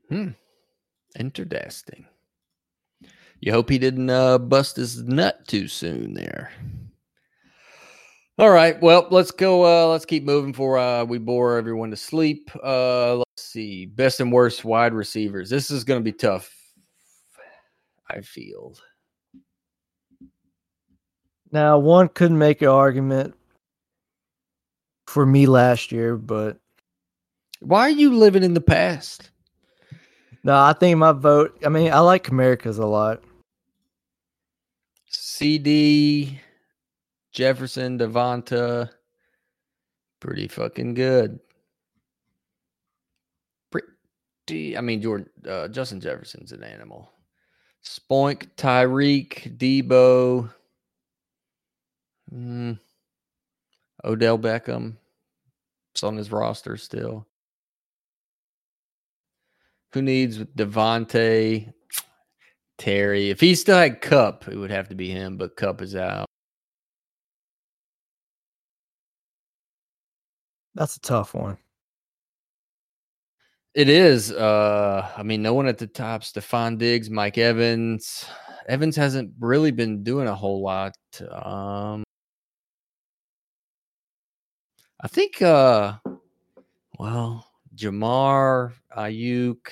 Hmm, 0.09 0.29
interesting. 1.17 2.05
You 3.41 3.51
hope 3.51 3.69
he 3.69 3.79
didn't 3.79 4.09
uh, 4.09 4.37
bust 4.37 4.77
his 4.77 5.03
nut 5.03 5.45
too 5.47 5.67
soon 5.67 6.13
there. 6.13 6.51
All 8.39 8.51
right, 8.51 8.81
well, 8.81 9.05
let's 9.11 9.31
go. 9.31 9.65
Uh, 9.65 9.87
let's 9.91 10.05
keep 10.05 10.23
moving 10.23 10.53
before 10.53 10.77
uh, 10.77 11.03
we 11.03 11.17
bore 11.17 11.57
everyone 11.57 11.89
to 11.89 11.97
sleep. 11.97 12.49
Uh, 12.63 13.17
let's 13.17 13.25
see, 13.35 13.85
best 13.85 14.21
and 14.21 14.31
worst 14.31 14.63
wide 14.63 14.93
receivers. 14.93 15.49
This 15.49 15.69
is 15.69 15.83
going 15.83 15.99
to 15.99 16.03
be 16.03 16.13
tough. 16.13 16.49
I 18.09 18.21
feel. 18.21 18.75
Now, 21.51 21.79
one 21.79 22.07
could 22.07 22.31
make 22.31 22.61
an 22.61 22.69
argument 22.69 23.35
for 25.05 25.25
me 25.25 25.45
last 25.45 25.91
year, 25.91 26.15
but 26.15 26.59
Why 27.59 27.81
are 27.81 27.89
you 27.89 28.15
living 28.15 28.43
in 28.43 28.53
the 28.53 28.61
past? 28.61 29.31
no, 30.45 30.55
I 30.55 30.71
think 30.71 30.97
my 30.97 31.11
vote. 31.11 31.57
I 31.65 31.67
mean, 31.67 31.91
I 31.91 31.99
like 31.99 32.29
America's 32.29 32.77
a 32.77 32.85
lot. 32.85 33.21
CD, 35.09 36.39
Jefferson, 37.31 37.97
Devonta, 37.97 38.89
pretty 40.19 40.47
fucking 40.47 40.93
good. 40.93 41.39
Pretty, 43.71 44.77
I 44.77 44.81
mean, 44.81 45.01
Jordan, 45.01 45.29
uh, 45.47 45.67
Justin 45.67 46.01
Jefferson's 46.01 46.51
an 46.51 46.63
animal. 46.63 47.11
Spoink, 47.83 48.49
Tyreek, 48.57 49.57
Deebo, 49.57 50.51
mm, 52.33 52.79
Odell 54.03 54.39
Beckham. 54.39 54.95
It's 55.93 56.03
on 56.03 56.17
his 56.17 56.31
roster 56.31 56.77
still. 56.77 57.25
Who 59.93 60.01
needs 60.01 60.37
Devontae? 60.37 61.73
Terry. 62.79 63.29
If 63.29 63.41
he 63.41 63.53
still 63.53 63.77
had 63.77 64.01
Kupp, 64.01 64.47
it 64.47 64.55
would 64.55 64.71
have 64.71 64.87
to 64.89 64.95
be 64.95 65.09
him, 65.09 65.37
but 65.37 65.55
Kupp 65.55 65.81
is 65.81 65.95
out. 65.95 66.28
That's 70.79 70.95
a 70.95 71.01
tough 71.01 71.33
one. 71.33 71.57
It 73.75 73.89
is. 73.89 74.31
Uh 74.31 75.11
I 75.17 75.23
mean, 75.23 75.41
no 75.41 75.53
one 75.53 75.67
at 75.67 75.77
the 75.77 75.87
top. 75.87 76.21
Stefon 76.21 76.77
Diggs, 76.77 77.09
Mike 77.09 77.37
Evans. 77.37 78.25
Evans 78.67 78.95
hasn't 78.95 79.33
really 79.39 79.71
been 79.71 80.03
doing 80.03 80.27
a 80.27 80.35
whole 80.35 80.61
lot. 80.61 80.95
Um 81.31 82.03
I 85.01 85.07
think 85.09 85.41
uh 85.41 85.97
well, 86.97 87.45
Ja'Marr, 87.75 88.73
Aiyuk, 88.97 89.67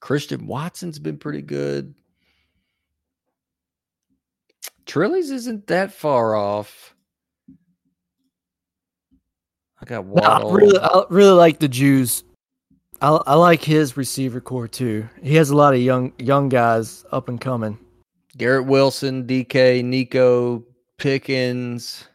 Christian 0.00 0.46
Watson's 0.46 0.98
been 0.98 1.18
pretty 1.18 1.42
good. 1.42 1.94
Trillies 4.86 5.30
isn't 5.30 5.66
that 5.66 5.92
far 5.92 6.34
off. 6.34 6.93
I 9.84 9.86
got 9.86 10.06
No, 10.06 10.22
I 10.22 10.54
really, 10.54 10.78
I 10.78 11.04
really 11.10 11.32
like 11.32 11.58
the 11.58 11.68
Jews. 11.68 12.24
I, 13.02 13.10
I 13.26 13.34
like 13.34 13.62
his 13.62 13.98
receiver 13.98 14.40
core 14.40 14.66
too. 14.66 15.06
He 15.22 15.34
has 15.34 15.50
a 15.50 15.56
lot 15.56 15.74
of 15.74 15.80
young 15.80 16.14
young 16.18 16.48
guys 16.48 17.04
up 17.12 17.28
and 17.28 17.38
coming. 17.38 17.78
Garrett 18.38 18.64
Wilson, 18.64 19.26
DK, 19.26 19.84
Nico, 19.84 20.64
Pickens. 20.96 22.08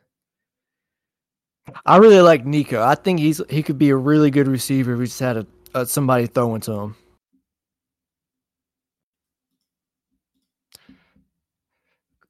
I 1.85 1.97
really 1.97 2.21
like 2.21 2.43
Nico. 2.43 2.81
I 2.81 2.95
think 2.95 3.19
he's 3.19 3.39
he 3.51 3.61
could 3.61 3.77
be 3.77 3.91
a 3.91 3.95
really 3.95 4.31
good 4.31 4.47
receiver 4.47 4.93
if 4.93 4.99
we 4.99 5.05
just 5.05 5.19
had 5.19 5.37
a, 5.37 5.47
uh 5.75 5.85
somebody 5.85 6.25
throwing 6.25 6.61
to 6.61 6.73
him. 6.73 6.95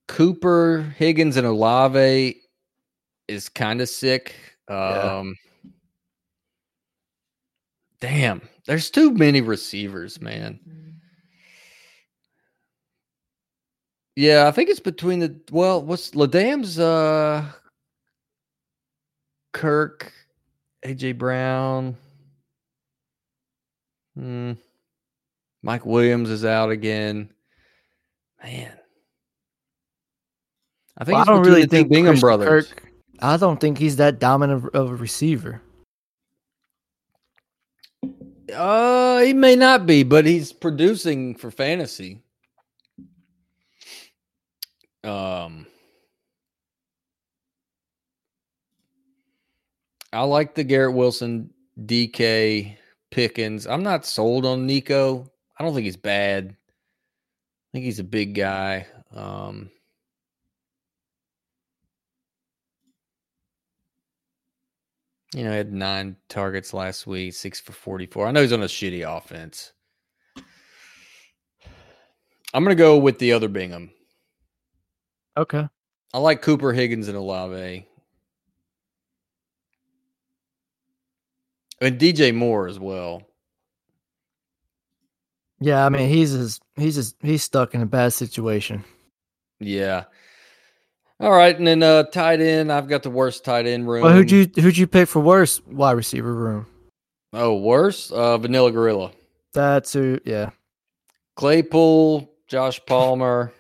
Cooper, 0.10 0.94
Higgins, 0.98 1.38
and 1.38 1.48
Olave 1.48 2.42
is 3.30 3.48
kind 3.48 3.80
of 3.80 3.88
sick. 3.88 4.49
Yeah. 4.70 5.18
Um, 5.20 5.36
Damn, 8.02 8.42
there's 8.66 8.90
too 8.90 9.12
many 9.14 9.42
receivers, 9.42 10.22
man. 10.22 10.60
Yeah, 14.16 14.48
I 14.48 14.52
think 14.52 14.70
it's 14.70 14.80
between 14.80 15.20
the 15.20 15.36
well, 15.52 15.82
what's 15.82 16.16
Ladam's 16.16 16.80
uh 16.80 17.46
Kirk, 19.54 20.14
AJ 20.86 21.18
Brown. 21.18 21.98
Hmm. 24.16 24.54
Mike 25.62 25.86
Williams 25.86 26.30
is 26.30 26.46
out 26.46 26.70
again. 26.72 27.30
Man. 28.44 28.72
I 30.98 31.04
think 31.06 31.16
Well, 31.16 31.22
I 31.22 31.26
don't 31.26 31.46
really 31.46 31.62
the 31.64 31.68
think 31.68 31.90
Bingham 31.90 32.14
Christian 32.14 32.22
brothers. 32.22 32.68
Kirk- 32.68 32.89
I 33.22 33.38
don't 33.38 33.60
think 33.60 33.78
he's 33.78 33.98
that 33.98 34.20
dominant 34.20 34.70
of 34.74 34.90
a 34.90 34.96
receiver. 34.96 35.62
Uh, 38.54 39.20
he 39.20 39.34
may 39.34 39.56
not 39.56 39.86
be, 39.86 40.04
but 40.04 40.26
he's 40.26 40.52
producing 40.54 41.36
for 41.36 41.52
fantasy. 41.52 42.22
Um, 45.04 45.68
I 50.12 50.24
like 50.24 50.56
the 50.56 50.64
Garrett 50.64 50.96
Wilson, 50.96 51.52
DK, 51.80 52.76
Pickens. 53.12 53.68
I'm 53.68 53.84
not 53.84 54.06
sold 54.06 54.46
on 54.46 54.66
Nico. 54.66 55.30
I 55.58 55.64
don't 55.64 55.74
think 55.74 55.86
he's 55.86 55.98
bad. 55.98 56.50
I 56.50 57.68
think 57.72 57.86
he's 57.86 58.00
a 58.00 58.04
big 58.04 58.34
guy. 58.34 58.88
Um, 59.14 59.70
you 65.34 65.44
know, 65.44 65.52
he 65.52 65.58
had 65.58 65.72
nine 65.74 66.16
targets 66.28 66.74
last 66.74 67.06
week, 67.06 67.34
six 67.34 67.60
for 67.60 67.72
44. 67.72 68.28
I 68.28 68.32
know 68.32 68.42
he's 68.42 68.54
on 68.54 68.64
a 68.64 68.66
shitty 68.66 69.08
offense. 69.08 69.74
I'm 72.54 72.64
going 72.64 72.76
to 72.76 72.82
go 72.82 72.98
with 72.98 73.20
the 73.20 73.34
other 73.34 73.48
Bingham. 73.48 73.92
Okay. 75.38 75.68
I 76.14 76.18
like 76.18 76.42
Cooper 76.42 76.74
Higgins 76.74 77.08
and 77.08 77.16
Olave. 77.16 77.88
And 81.82 82.00
DJ 82.00 82.34
Moore 82.34 82.68
as 82.68 82.80
well. 82.80 83.24
Yeah, 85.62 85.86
I 85.86 85.90
mean 85.90 86.10
he's 86.10 86.34
just, 86.34 86.62
he's 86.76 86.96
just, 86.96 87.16
he's 87.22 87.44
stuck 87.44 87.76
in 87.76 87.82
a 87.82 87.86
bad 87.86 88.14
situation. 88.14 88.84
Yeah. 89.60 90.06
All 91.22 91.32
right, 91.32 91.58
and 91.58 91.68
then 91.68 91.84
uh 91.84 92.04
tight 92.04 92.40
end, 92.40 92.72
I've 92.72 92.88
got 92.88 93.04
the 93.04 93.10
worst 93.10 93.44
tight 93.44 93.68
end 93.68 93.90
room. 93.90 94.04
Well, 94.04 94.14
who'd 94.14 94.32
you 94.32 94.50
who'd 94.56 94.78
you 94.78 94.88
pick 94.88 95.10
for 95.10 95.20
worst 95.20 95.68
wide 95.68 95.92
receiver 95.92 96.34
room? 96.34 96.66
Oh, 97.34 97.58
worse? 97.58 98.10
Uh 98.10 98.38
Vanilla 98.38 98.72
Gorilla. 98.72 99.12
That's 99.54 99.92
who. 99.92 100.20
Yeah. 100.24 100.52
Claypool, 101.36 102.32
Josh 102.48 102.80
Palmer, 102.86 103.52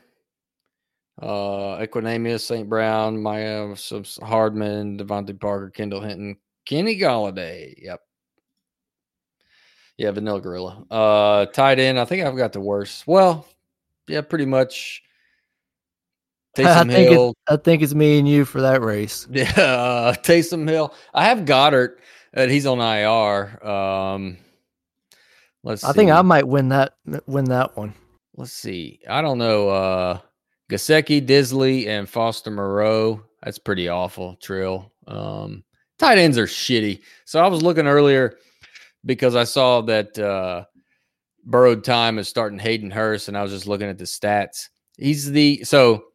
uh 1.21 1.79
Equanimeous, 1.79 2.41
St. 2.41 2.69
Brown, 2.69 3.21
Maya 3.21 3.75
Hardman, 4.23 4.97
DeVante 4.97 5.37
Parker, 5.37 5.69
Kendall 5.69 6.01
Hinton, 6.01 6.37
Kenny 6.65 6.97
Golladay. 6.97 7.73
Yep. 7.77 7.99
Yeah, 9.97 10.11
Vanilla 10.11 10.39
Gorilla. 10.39 10.85
Uh 10.89 11.45
tight 11.47 11.79
end, 11.79 11.99
I 11.99 12.05
think 12.05 12.25
I've 12.25 12.37
got 12.37 12.53
the 12.53 12.61
worst. 12.61 13.05
Well, 13.05 13.45
yeah, 14.07 14.21
pretty 14.21 14.45
much. 14.45 15.03
I 16.67 16.83
Taysom 16.83 16.91
think 16.91 17.09
Hill. 17.09 17.29
it's, 17.29 17.39
I 17.47 17.57
think 17.57 17.81
it's 17.81 17.93
me 17.93 18.19
and 18.19 18.27
you 18.27 18.45
for 18.45 18.61
that 18.61 18.81
race. 18.81 19.27
Yeah, 19.31 19.51
uh, 19.57 20.13
Taysom 20.13 20.67
Hill. 20.67 20.93
I 21.13 21.25
have 21.25 21.39
Goedert, 21.39 21.97
and 22.33 22.51
he's 22.51 22.65
on 22.65 22.79
IR. 22.79 23.65
Um, 23.67 24.37
let's. 25.63 25.83
I 25.83 25.93
think. 25.93 26.11
I 26.11 26.21
might 26.21 26.47
win 26.47 26.69
that 26.69 26.93
win 27.25 27.45
that 27.45 27.75
one. 27.77 27.93
Let's 28.35 28.53
see. 28.53 28.99
I 29.09 29.21
don't 29.21 29.37
know. 29.37 29.69
Uh, 29.69 30.19
Gesicki, 30.69 31.25
Dissly, 31.25 31.87
and 31.87 32.07
Foster 32.07 32.51
Moreau. 32.51 33.21
That's 33.43 33.59
pretty 33.59 33.89
awful. 33.89 34.35
Trill. 34.41 34.91
Um, 35.07 35.63
tight 35.97 36.17
ends 36.17 36.37
are 36.37 36.45
shitty. 36.45 37.01
So 37.25 37.43
I 37.43 37.47
was 37.47 37.61
looking 37.61 37.87
earlier 37.87 38.37
because 39.05 39.35
I 39.35 39.43
saw 39.43 39.81
that 39.81 40.17
uh, 40.19 40.65
Burrowed 41.45 41.83
Time 41.83 42.19
is 42.19 42.27
starting 42.27 42.59
Hayden 42.59 42.91
Hurst, 42.91 43.27
and 43.27 43.37
I 43.37 43.43
was 43.43 43.51
just 43.51 43.67
looking 43.67 43.89
at 43.89 43.97
the 43.97 44.05
stats. 44.05 44.69
He's 44.97 45.31
the 45.31 45.63
so 45.63 46.05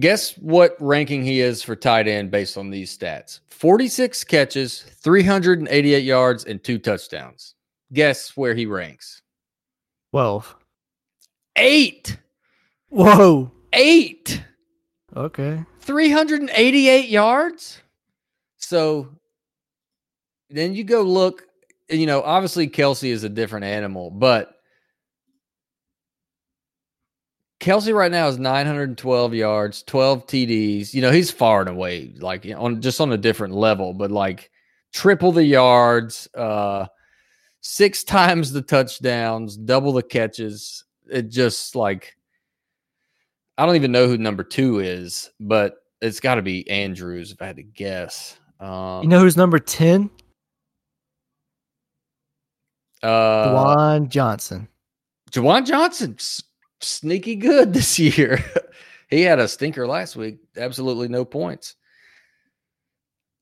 guess 0.00 0.36
what 0.38 0.76
ranking 0.80 1.24
he 1.24 1.40
is 1.40 1.62
for 1.62 1.76
tight 1.76 2.08
end 2.08 2.30
based 2.30 2.56
on 2.56 2.70
these 2.70 2.96
stats 2.96 3.40
46 3.50 4.24
catches, 4.24 4.82
388 4.82 6.04
yards, 6.04 6.44
and 6.44 6.62
two 6.62 6.78
touchdowns. 6.78 7.54
Guess 7.92 8.36
where 8.36 8.54
he 8.54 8.66
ranks? 8.66 9.22
12. 10.10 10.56
Eight. 11.56 12.18
Whoa. 12.88 13.50
Eight. 13.72 14.42
Okay. 15.16 15.64
388 15.80 17.08
yards. 17.08 17.80
So 18.58 19.08
then 20.50 20.74
you 20.74 20.84
go 20.84 21.02
look, 21.02 21.44
you 21.88 22.06
know, 22.06 22.22
obviously 22.22 22.68
Kelce 22.68 23.10
is 23.10 23.24
a 23.24 23.28
different 23.28 23.64
animal, 23.64 24.10
but 24.10 24.53
Kelce 27.60 27.94
right 27.94 28.10
now 28.10 28.28
is 28.28 28.38
912 28.38 29.34
yards, 29.34 29.82
12 29.84 30.26
TDs. 30.26 30.92
You 30.92 31.00
know, 31.02 31.10
he's 31.10 31.30
far 31.30 31.60
and 31.60 31.70
away 31.70 32.12
like 32.18 32.46
on 32.56 32.80
just 32.82 33.00
on 33.00 33.12
a 33.12 33.18
different 33.18 33.54
level, 33.54 33.94
but 33.94 34.10
like 34.10 34.50
triple 34.92 35.32
the 35.32 35.44
yards, 35.44 36.28
uh 36.34 36.86
six 37.60 38.04
times 38.04 38.52
the 38.52 38.60
touchdowns, 38.62 39.56
double 39.56 39.92
the 39.92 40.02
catches. 40.02 40.84
It 41.10 41.28
just 41.30 41.74
like 41.76 42.16
I 43.56 43.64
don't 43.66 43.76
even 43.76 43.92
know 43.92 44.08
who 44.08 44.18
number 44.18 44.42
2 44.42 44.80
is, 44.80 45.30
but 45.38 45.76
it's 46.02 46.18
got 46.20 46.34
to 46.34 46.42
be 46.42 46.68
Andrews 46.68 47.30
if 47.30 47.40
I 47.40 47.46
had 47.46 47.56
to 47.56 47.62
guess. 47.62 48.36
Um, 48.58 49.02
You 49.04 49.08
know 49.08 49.20
who's 49.20 49.36
number 49.36 49.58
10? 49.60 50.10
uh, 53.02 53.46
Dwan 53.46 54.08
Johnson. 54.08 54.66
Juwan 55.30 55.66
Johnson, 55.66 56.16
sneaky 56.84 57.36
good 57.36 57.72
this 57.74 57.98
year. 57.98 58.44
he 59.08 59.22
had 59.22 59.38
a 59.38 59.48
stinker 59.48 59.86
last 59.86 60.16
week. 60.16 60.38
Absolutely 60.56 61.08
no 61.08 61.24
points. 61.24 61.76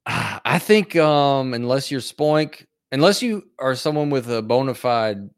Ah, 0.06 0.40
I 0.44 0.58
think 0.58 0.96
um, 0.96 1.54
unless 1.54 1.90
you're 1.90 2.00
Spoink, 2.00 2.66
unless 2.90 3.22
you 3.22 3.44
are 3.58 3.74
someone 3.74 4.10
with 4.10 4.30
a 4.30 4.42
bona 4.42 4.74
fide, 4.74 5.30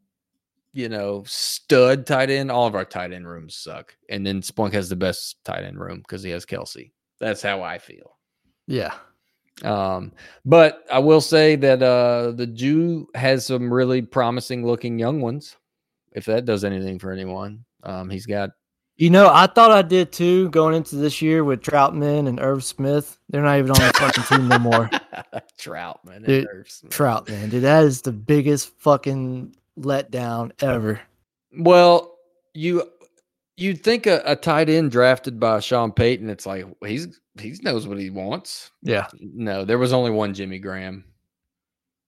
you 0.73 0.89
know, 0.89 1.23
stud 1.25 2.05
tight 2.05 2.29
end, 2.29 2.51
all 2.51 2.67
of 2.67 2.75
our 2.75 2.85
tight 2.85 3.13
end 3.13 3.27
rooms 3.27 3.55
suck. 3.55 3.95
And 4.09 4.25
then 4.25 4.41
Spoink 4.41 4.73
has 4.73 4.89
the 4.89 4.95
best 4.95 5.37
tight 5.45 5.63
end 5.63 5.79
room 5.79 5.99
because 5.99 6.23
he 6.23 6.31
has 6.31 6.45
Kelce. 6.45 6.91
That's 7.19 7.41
how 7.41 7.61
I 7.61 7.77
feel. 7.77 8.17
Yeah. 8.67 8.93
Um, 9.63 10.11
but 10.43 10.83
I 10.91 10.99
will 10.99 11.21
say 11.21 11.55
that 11.55 11.81
uh, 11.81 12.31
the 12.31 12.47
Jew 12.47 13.07
has 13.15 13.45
some 13.45 13.73
really 13.73 14.01
promising 14.01 14.65
looking 14.65 14.99
young 14.99 15.21
ones. 15.21 15.55
If 16.11 16.25
that 16.25 16.45
does 16.45 16.63
anything 16.63 16.99
for 16.99 17.11
anyone, 17.11 17.65
um, 17.85 18.09
he's 18.09 18.25
got 18.25 18.51
You 18.97 19.09
know, 19.09 19.29
I 19.31 19.47
thought 19.47 19.71
I 19.71 19.81
did 19.81 20.11
too 20.11 20.49
going 20.49 20.75
into 20.75 20.95
this 20.95 21.21
year 21.21 21.43
with 21.43 21.61
Trautman 21.61 22.27
and 22.27 22.39
Irv 22.39 22.63
Smith. 22.63 23.17
They're 23.29 23.43
not 23.43 23.57
even 23.59 23.71
on 23.71 23.77
the 23.77 23.93
fucking 23.93 24.23
team 24.23 24.47
no 24.47 24.59
more. 24.59 24.89
Trautman. 25.59 26.25
and 26.25 26.47
Irv 26.47 26.69
Smith. 26.69 26.91
Trautman, 26.91 27.49
dude, 27.49 27.63
that 27.63 27.83
is 27.83 28.01
the 28.01 28.11
biggest 28.11 28.69
fucking 28.79 29.55
letdown 29.79 30.51
ever. 30.61 31.01
Well, 31.57 32.17
you 32.53 32.89
you'd 33.57 33.83
think 33.83 34.07
a, 34.07 34.21
a 34.25 34.35
tight 34.35 34.69
end 34.69 34.91
drafted 34.91 35.39
by 35.39 35.59
Sean 35.59 35.91
Payton, 35.91 36.29
it's 36.29 36.45
like 36.45 36.65
he's 36.85 37.19
he 37.39 37.53
knows 37.61 37.87
what 37.87 37.97
he 37.97 38.09
wants. 38.09 38.71
Yeah. 38.81 39.07
No, 39.19 39.65
there 39.65 39.77
was 39.77 39.93
only 39.93 40.11
one 40.11 40.33
Jimmy 40.33 40.59
Graham. 40.59 41.05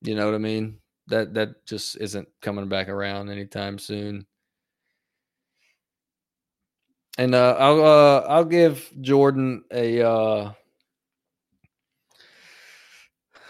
You 0.02 0.16
know 0.16 0.26
what 0.26 0.36
I 0.36 0.40
mean? 0.40 0.78
That 1.08 1.34
that 1.34 1.66
just 1.66 1.98
isn't 1.98 2.28
coming 2.42 2.68
back 2.68 2.90
around 2.90 3.30
anytime 3.30 3.80
soon. 3.80 4.26
And 7.18 7.34
uh, 7.34 7.56
I'll 7.58 7.84
uh, 7.84 8.20
I'll 8.28 8.46
give 8.46 8.92
Jordan 9.02 9.64
a 9.72 10.08
uh, 10.08 10.52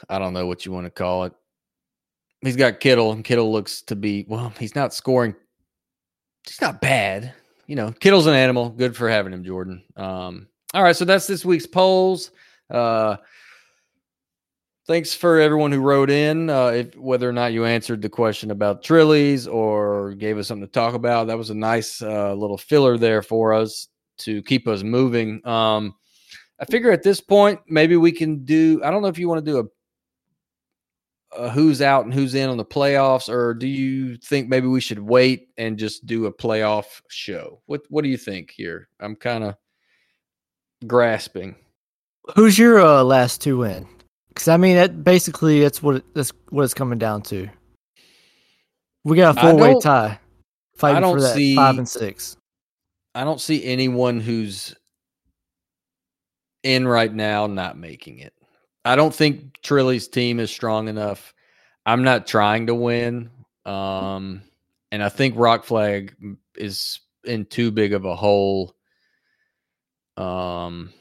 I 0.10 0.20
don't 0.20 0.34
know 0.34 0.46
what 0.46 0.66
you 0.66 0.72
want 0.72 0.86
to 0.86 0.92
call 0.92 1.26
it. 1.26 1.34
He's 2.42 2.56
got 2.56 2.80
Kittle, 2.80 3.12
and 3.12 3.24
Kittle 3.24 3.52
looks 3.52 3.82
to 3.84 3.96
be 3.96 4.26
well. 4.28 4.54
He's 4.58 4.76
not 4.76 4.94
scoring. 4.94 5.36
He's 6.46 6.62
not 6.62 6.80
bad. 6.80 7.34
You 7.66 7.76
know, 7.76 7.92
Kittle's 7.92 8.28
an 8.28 8.36
animal. 8.36 8.70
Good 8.70 8.96
for 8.96 9.10
having 9.10 9.34
him, 9.34 9.44
Jordan. 9.44 9.84
Um, 9.98 10.48
all 10.74 10.84
right, 10.84 10.96
so 10.96 11.04
that's 11.04 11.28
this 11.28 11.44
week's 11.44 11.66
polls. 11.66 12.32
Uh, 12.70 13.18
thanks 14.88 15.14
for 15.14 15.40
everyone 15.40 15.72
who 15.72 15.82
wrote 15.82 16.10
in. 16.10 16.50
Uh, 16.50 16.68
if 16.68 16.96
whether 16.96 17.30
or 17.30 17.34
not 17.34 17.54
you 17.54 17.66
answered 17.66 18.02
the 18.02 18.10
question 18.10 18.52
about 18.52 18.84
Trillies 18.84 19.52
or 19.52 20.14
gave 20.14 20.38
us 20.38 20.48
something 20.48 20.66
to 20.66 20.72
talk 20.72 20.94
about, 20.94 21.28
that 21.28 21.38
was 21.38 21.50
a 21.50 21.56
nice 21.56 22.02
uh, 22.02 22.34
little 22.34 22.58
filler 22.58 22.98
there 22.98 23.22
for 23.22 23.54
us 23.54 23.88
to 24.20 24.42
keep 24.44 24.68
us 24.68 24.84
moving. 24.84 25.46
Um, 25.46 25.96
I 26.60 26.66
figure 26.66 26.92
at 26.92 27.04
this 27.04 27.22
point, 27.22 27.60
maybe 27.68 27.98
we 27.98 28.12
can 28.12 28.44
do. 28.44 28.82
I 28.84 28.90
don't 28.90 29.02
know 29.02 29.10
if 29.10 29.20
you 29.20 29.28
want 29.30 29.46
to 29.46 29.52
do 29.52 29.60
a 29.60 29.64
who's 31.52 31.82
out 31.82 32.06
and 32.06 32.14
who's 32.14 32.34
in 32.34 32.50
on 32.50 32.58
the 32.58 32.66
playoffs, 32.66 33.30
or 33.30 33.54
do 33.54 33.68
you 33.68 34.18
think 34.18 34.48
maybe 34.48 34.66
we 34.66 34.80
should 34.80 35.00
wait 35.00 35.50
and 35.58 35.78
just 35.78 36.06
do 36.06 36.26
a 36.26 36.34
playoff 36.34 37.02
show? 37.10 37.62
What 37.66 37.82
What 37.90 38.04
do 38.04 38.10
you 38.10 38.18
think 38.18 38.50
here? 38.50 38.88
I'm 39.00 39.16
kind 39.16 39.44
of 39.44 39.56
grasping. 40.88 41.56
Who's 42.36 42.58
your 42.58 42.80
uh, 42.80 43.04
last 43.04 43.42
two 43.42 43.64
in? 43.64 43.88
Because 44.38 44.50
I 44.50 44.58
mean, 44.58 44.76
that 44.76 45.04
basically 45.04 45.62
that's 45.62 45.82
what 45.82 45.96
it, 45.96 46.14
that's 46.14 46.32
what 46.50 46.62
it's 46.62 46.76
coming 46.76 47.00
down 47.00 47.24
to. 47.24 47.50
We 49.04 49.18
got 49.18 49.36
a 49.36 49.42
four 49.42 49.56
way 49.56 49.76
tie, 49.82 50.20
fighting 50.76 51.02
don't 51.02 51.16
for 51.16 51.22
that 51.22 51.34
see- 51.34 51.56
five 51.56 51.80
and 51.80 51.90
six. 51.90 52.38
I 53.16 53.24
don't 53.24 53.42
see 53.42 53.66
anyone 53.66 54.20
who's 54.20 54.76
in 56.62 56.88
right 56.88 57.12
now 57.12 57.48
not 57.48 57.80
making 57.80 58.20
it. 58.20 58.32
I 58.86 58.96
don't 58.96 59.14
think 59.14 59.60
Trilly's 59.64 60.08
team 60.08 60.40
is 60.40 60.52
strong 60.52 60.88
enough. 60.88 61.34
I'm 61.84 62.04
not 62.04 62.28
trying 62.28 62.68
to 62.68 62.76
win. 62.76 63.32
Um, 63.66 64.44
and 64.92 65.02
I 65.02 65.10
think 65.10 65.34
Rock 65.36 65.64
Flag 65.64 66.16
is 66.56 67.00
in 67.24 67.46
too 67.46 67.72
big 67.72 67.94
of 67.94 68.06
a 68.06 68.16
hole 68.16 68.76
um, 70.16 70.94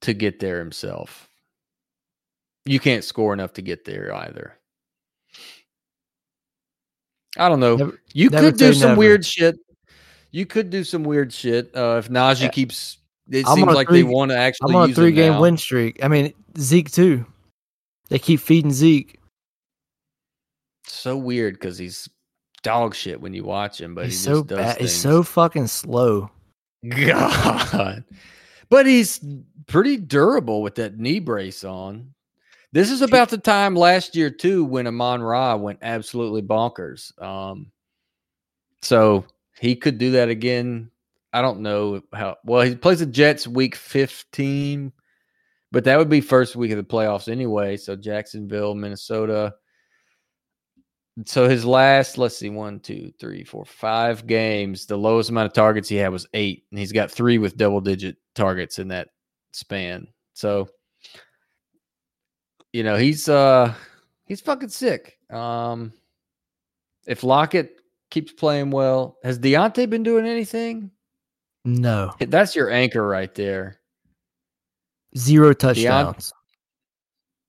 to 0.00 0.12
get 0.12 0.40
there 0.40 0.58
himself. 0.58 1.27
You 2.68 2.80
can't 2.80 3.04
score 3.04 3.32
enough 3.32 3.52
to 3.54 3.62
get 3.62 3.84
there 3.84 4.14
either. 4.14 4.54
I 7.36 7.48
don't 7.48 7.60
know. 7.60 7.76
Never- 7.76 8.00
you 8.12 8.30
never 8.30 8.50
could 8.50 8.58
do 8.58 8.72
some 8.72 8.88
never. 8.90 8.98
weird 8.98 9.24
shit. 9.24 9.56
You 10.30 10.44
could 10.46 10.70
do 10.70 10.84
some 10.84 11.04
weird 11.04 11.32
shit. 11.32 11.74
Uh, 11.74 11.96
if 11.98 12.08
Najee 12.08 12.42
Yeah. 12.42 12.48
keeps, 12.48 12.98
it 13.30 13.46
I'm 13.46 13.56
seems 13.56 13.74
like 13.74 13.88
they 13.88 14.02
want 14.02 14.30
to 14.30 14.36
actually. 14.36 14.74
I'm 14.74 14.76
on 14.76 14.90
a 14.90 14.94
three 14.94 15.12
game 15.12 15.34
now. 15.34 15.40
win 15.40 15.56
streak. 15.56 16.02
I 16.04 16.08
mean, 16.08 16.32
Zeke 16.58 16.90
too. 16.90 17.26
They 18.08 18.18
keep 18.18 18.40
feeding 18.40 18.72
Zeke. 18.72 19.18
So 20.84 21.16
weird 21.16 21.54
because 21.54 21.78
he's 21.78 22.08
dog 22.62 22.94
shit 22.94 23.20
when 23.20 23.34
you 23.34 23.44
watch 23.44 23.80
him, 23.80 23.94
but 23.94 24.06
he's 24.06 24.18
he 24.18 24.24
so 24.24 24.32
just 24.36 24.46
does 24.48 24.58
bad. 24.58 24.80
He's 24.80 24.96
so 24.96 25.22
fucking 25.22 25.66
slow. 25.68 26.30
God. 26.88 28.04
But 28.70 28.86
he's 28.86 29.20
pretty 29.66 29.96
durable 29.96 30.62
with 30.62 30.74
that 30.76 30.98
knee 30.98 31.20
brace 31.20 31.64
on. 31.64 32.14
This 32.72 32.90
is 32.90 33.00
about 33.00 33.30
the 33.30 33.38
time 33.38 33.74
last 33.74 34.14
year 34.14 34.30
too 34.30 34.64
when 34.64 34.86
Amon 34.86 35.22
Ra 35.22 35.56
went 35.56 35.78
absolutely 35.82 36.42
bonkers. 36.42 37.18
Um, 37.22 37.72
so 38.82 39.24
he 39.58 39.74
could 39.74 39.98
do 39.98 40.12
that 40.12 40.28
again. 40.28 40.90
I 41.32 41.42
don't 41.42 41.60
know 41.60 42.02
how 42.12 42.36
well 42.44 42.62
he 42.62 42.74
plays 42.74 43.00
the 43.00 43.06
Jets 43.06 43.46
week 43.46 43.74
15, 43.74 44.92
but 45.72 45.84
that 45.84 45.98
would 45.98 46.08
be 46.08 46.20
first 46.20 46.56
week 46.56 46.70
of 46.70 46.76
the 46.76 46.84
playoffs 46.84 47.30
anyway. 47.30 47.76
So 47.76 47.96
Jacksonville, 47.96 48.74
Minnesota. 48.74 49.54
So 51.24 51.48
his 51.48 51.64
last, 51.64 52.16
let's 52.16 52.38
see, 52.38 52.48
one, 52.48 52.80
two, 52.80 53.12
three, 53.18 53.44
four, 53.44 53.64
five 53.64 54.26
games. 54.26 54.86
The 54.86 54.96
lowest 54.96 55.30
amount 55.30 55.46
of 55.46 55.52
targets 55.52 55.88
he 55.88 55.96
had 55.96 56.12
was 56.12 56.28
eight, 56.32 56.64
and 56.70 56.78
he's 56.78 56.92
got 56.92 57.10
three 57.10 57.38
with 57.38 57.56
double 57.56 57.80
digit 57.80 58.16
targets 58.36 58.78
in 58.78 58.88
that 58.88 59.08
span. 59.52 60.06
So, 60.34 60.68
you 62.72 62.82
know, 62.82 62.96
he's 62.96 63.28
uh 63.28 63.74
he's 64.24 64.40
fucking 64.40 64.68
sick. 64.68 65.18
Um 65.30 65.92
if 67.06 67.22
Lockett 67.24 67.80
keeps 68.10 68.32
playing 68.32 68.70
well, 68.70 69.16
has 69.22 69.38
Deontay 69.38 69.88
been 69.88 70.02
doing 70.02 70.26
anything? 70.26 70.90
No, 71.64 72.12
That's 72.18 72.54
your 72.56 72.70
anchor 72.70 73.06
right 73.06 73.34
there. 73.34 73.80
zero 75.16 75.52
touchdowns. 75.52 76.32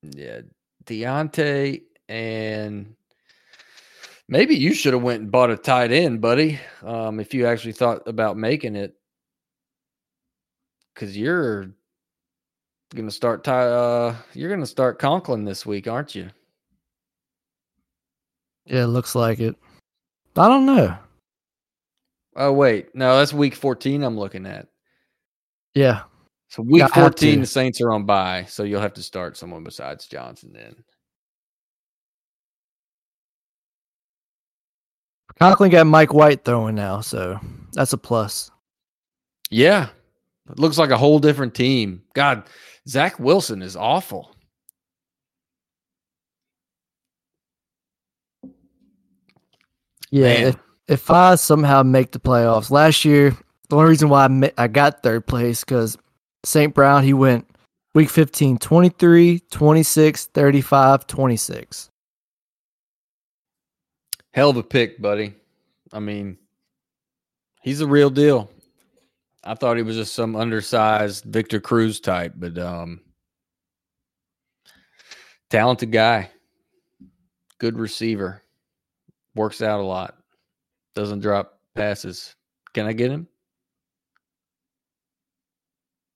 Yeah, 0.01 0.41
Deontay 0.85 1.81
and 2.07 2.95
maybe 4.27 4.55
you 4.55 4.73
should 4.73 4.93
have 4.93 5.03
went 5.03 5.21
and 5.21 5.31
bought 5.31 5.51
a 5.51 5.57
tight 5.57 5.91
end, 5.91 6.21
buddy. 6.21 6.59
Um, 6.83 7.19
if 7.19 7.33
you 7.33 7.45
actually 7.45 7.73
thought 7.73 8.07
about 8.07 8.37
making 8.37 8.75
it, 8.75 8.95
because 10.93 11.15
you're 11.17 11.71
gonna 12.95 13.11
start 13.11 13.47
uh, 13.47 14.15
you're 14.33 14.49
gonna 14.49 14.65
start 14.65 14.99
Conklin 14.99 15.45
this 15.45 15.65
week, 15.65 15.87
aren't 15.87 16.15
you? 16.15 16.29
Yeah, 18.65 18.83
it 18.83 18.87
looks 18.87 19.15
like 19.15 19.39
it. 19.39 19.55
I 20.35 20.47
don't 20.47 20.65
know. 20.65 20.97
Oh 22.35 22.53
wait, 22.53 22.95
no, 22.95 23.17
that's 23.17 23.33
week 23.33 23.55
14. 23.55 24.03
I'm 24.03 24.17
looking 24.17 24.45
at. 24.45 24.67
Yeah, 25.75 26.03
So 26.49 26.63
week 26.63 26.79
Yeah, 26.79 26.87
14, 26.87 27.41
the 27.41 27.45
Saints 27.45 27.81
are 27.81 27.91
on 27.91 28.05
bye, 28.05 28.45
so 28.47 28.63
you'll 28.63 28.81
have 28.81 28.93
to 28.93 29.03
start 29.03 29.37
someone 29.37 29.63
besides 29.63 30.07
Johnson. 30.07 30.51
So 30.51 30.53
you'll 30.53 30.71
have 30.71 30.73
to 30.73 30.73
start 30.73 30.73
someone 30.73 30.73
besides 30.73 30.73
Johnson 30.73 30.75
then. 30.75 30.83
Conklin 35.39 35.71
got 35.71 35.87
Mike 35.87 36.13
White 36.13 36.43
throwing 36.43 36.75
now, 36.75 37.01
so 37.01 37.39
that's 37.73 37.93
a 37.93 37.97
plus. 37.97 38.51
Yeah. 39.49 39.89
It 40.49 40.59
looks 40.59 40.77
like 40.77 40.89
a 40.89 40.97
whole 40.97 41.19
different 41.19 41.53
team. 41.53 42.03
God, 42.13 42.43
Zach 42.87 43.19
Wilson 43.19 43.61
is 43.61 43.75
awful. 43.75 44.35
Yeah, 50.11 50.27
if, 50.29 50.55
if 50.87 51.11
I 51.11 51.35
somehow 51.35 51.83
make 51.83 52.11
the 52.11 52.19
playoffs 52.19 52.71
last 52.71 53.05
year, 53.05 53.37
the 53.69 53.75
only 53.75 53.89
reason 53.89 54.09
why 54.09 54.25
I, 54.25 54.27
ma- 54.27 54.47
I 54.57 54.67
got 54.67 55.03
third 55.03 55.27
place 55.27 55.63
because 55.63 55.97
St. 56.43 56.73
Brown, 56.73 57.03
he 57.03 57.13
went 57.13 57.47
week 57.93 58.09
15, 58.09 58.57
23, 58.57 59.39
26, 59.51 60.25
35, 60.27 61.05
26. 61.07 61.89
Hell 64.33 64.49
of 64.49 64.57
a 64.57 64.63
pick, 64.63 64.99
buddy. 65.01 65.35
I 65.93 65.99
mean, 65.99 66.37
he's 67.61 67.79
the 67.79 67.87
real 67.87 68.09
deal. 68.09 68.49
I 69.43 69.55
thought 69.55 69.77
he 69.77 69.83
was 69.83 69.95
just 69.95 70.13
some 70.13 70.35
undersized 70.35 71.25
Victor 71.25 71.59
Cruz 71.59 71.99
type, 71.99 72.33
but 72.35 72.57
um 72.57 73.01
talented 75.49 75.91
guy. 75.91 76.31
Good 77.59 77.77
receiver. 77.77 78.43
Works 79.35 79.61
out 79.61 79.79
a 79.79 79.83
lot. 79.83 80.15
Doesn't 80.95 81.19
drop 81.19 81.59
passes. 81.75 82.35
Can 82.73 82.85
I 82.85 82.93
get 82.93 83.11
him? 83.11 83.27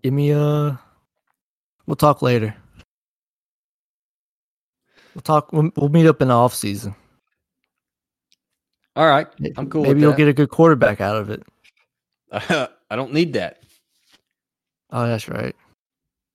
Give 0.02 0.14
me 0.14 0.32
a. 0.32 0.80
We'll 1.86 1.96
talk 1.96 2.22
later. 2.22 2.56
We'll 5.16 5.22
talk. 5.22 5.52
We'll, 5.54 5.70
we'll 5.76 5.90
meet 5.90 6.08
up 6.08 6.22
in 6.22 6.30
the 6.30 6.34
off 6.34 6.54
season. 6.54 6.96
All 8.96 9.08
right. 9.08 9.28
I'm 9.58 9.70
cool 9.70 9.84
Maybe 9.84 10.02
you'll 10.02 10.12
that. 10.12 10.18
get 10.18 10.28
a 10.28 10.34
good 10.34 10.50
quarterback 10.50 11.02
out 11.02 11.18
of 11.18 11.30
it. 11.30 11.44
I 12.94 12.96
don't 12.96 13.12
need 13.12 13.34
that. 13.34 13.64
Oh, 14.92 15.08
that's 15.08 15.28
right. 15.28 15.56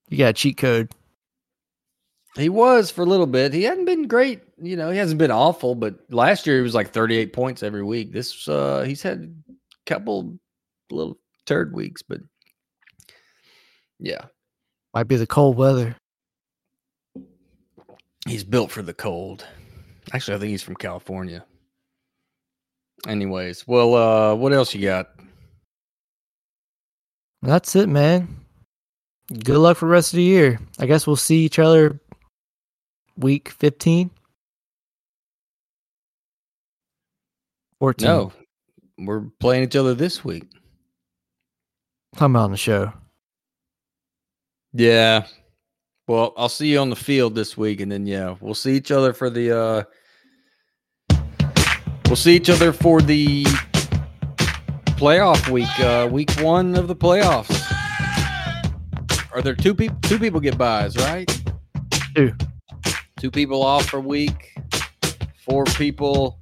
You 0.09 0.19
got 0.19 0.31
a 0.31 0.33
cheat 0.33 0.57
code. 0.57 0.91
He 2.35 2.49
was 2.49 2.91
for 2.91 3.03
a 3.03 3.07
little 3.07 3.29
bit. 3.29 3.53
He 3.55 3.63
hadn't 3.63 3.85
been 3.85 4.09
great. 4.09 4.41
You 4.61 4.75
know, 4.75 4.91
he 4.91 4.99
hasn't 4.99 5.21
been 5.21 5.31
awful, 5.31 5.77
but 5.77 5.95
last 6.11 6.49
year 6.49 6.57
he 6.57 6.63
was 6.63 6.75
like 6.75 6.91
38 6.91 7.33
points 7.33 7.63
every 7.63 7.85
week. 7.85 8.13
This 8.13 8.49
uh 8.49 8.83
he's 8.83 9.03
had 9.03 9.33
a 9.49 9.55
couple 9.87 10.37
little 10.91 11.17
turd 11.47 11.73
weeks, 11.73 12.03
but 12.03 12.19
yeah, 14.01 14.23
Might 14.95 15.05
be 15.07 15.15
the 15.15 15.29
cold 15.29 15.57
weather. 15.57 15.95
he's 18.27 18.43
built 18.43 18.73
for 18.73 18.83
the 18.83 18.95
cold. 18.95 19.47
Actually, 20.13 20.37
I 20.37 20.41
think 20.41 20.51
he's 20.51 20.63
from 20.65 20.75
California. 20.75 21.45
Anyways, 23.07 23.65
well, 23.69 23.95
uh 23.95 24.35
what 24.35 24.53
else 24.53 24.75
you 24.75 24.83
got? 24.83 25.11
That's 27.43 27.77
it, 27.77 27.89
man. 27.89 28.37
Good 29.45 29.59
luck 29.59 29.77
for 29.77 29.87
the 29.87 29.93
rest 29.93 30.13
of 30.13 30.17
the 30.17 30.23
year. 30.23 30.59
I 30.79 30.87
guess 30.87 31.07
we'll 31.07 31.17
see 31.17 31.45
each 31.45 31.59
other 31.59 32.01
week 33.17 33.51
15. 33.51 34.11
14. 37.81 38.07
No. 38.07 38.33
We're 38.99 39.27
playing 39.39 39.65
each 39.65 39.77
other 39.77 39.95
this 39.95 40.25
week. 40.25 40.45
About 42.17 42.37
on 42.37 42.51
the 42.51 42.57
show. 42.57 42.93
Yeah. 44.73 45.27
Well, 46.09 46.33
I'll 46.37 46.49
see 46.49 46.69
you 46.69 46.79
on 46.79 46.91
the 46.91 46.97
field 46.97 47.35
this 47.35 47.57
week, 47.57 47.81
and 47.81 47.93
then 47.93 48.07
yeah, 48.07 48.37
we'll 48.41 48.55
see 48.55 48.75
each 48.75 48.91
other 48.91 49.13
for 49.13 49.31
the. 49.31 49.57
uh 49.57 49.83
We'll 52.07 52.17
see 52.17 52.35
each 52.35 52.49
other 52.49 52.73
for 52.73 53.03
the 53.03 53.45
playoff 54.99 55.49
week, 55.49 55.79
uh 55.81 56.09
week 56.11 56.31
one 56.41 56.75
of 56.75 56.89
the 56.89 56.97
playoffs. 56.97 57.57
Are 59.33 59.41
there 59.41 59.55
two 59.55 59.75
people? 59.75 59.97
Two 60.03 60.19
people 60.19 60.41
get 60.41 60.59
buys, 60.59 60.97
right? 60.97 61.31
Two. 62.15 62.35
Two 63.19 63.31
people 63.31 63.63
off 63.63 63.87
for 63.87 64.01
week. 64.01 64.55
Four 65.45 65.65
people 65.65 66.39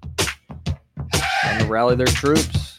trying 1.42 1.58
to 1.60 1.66
rally 1.66 1.96
their 1.96 2.06
troops. 2.06 2.78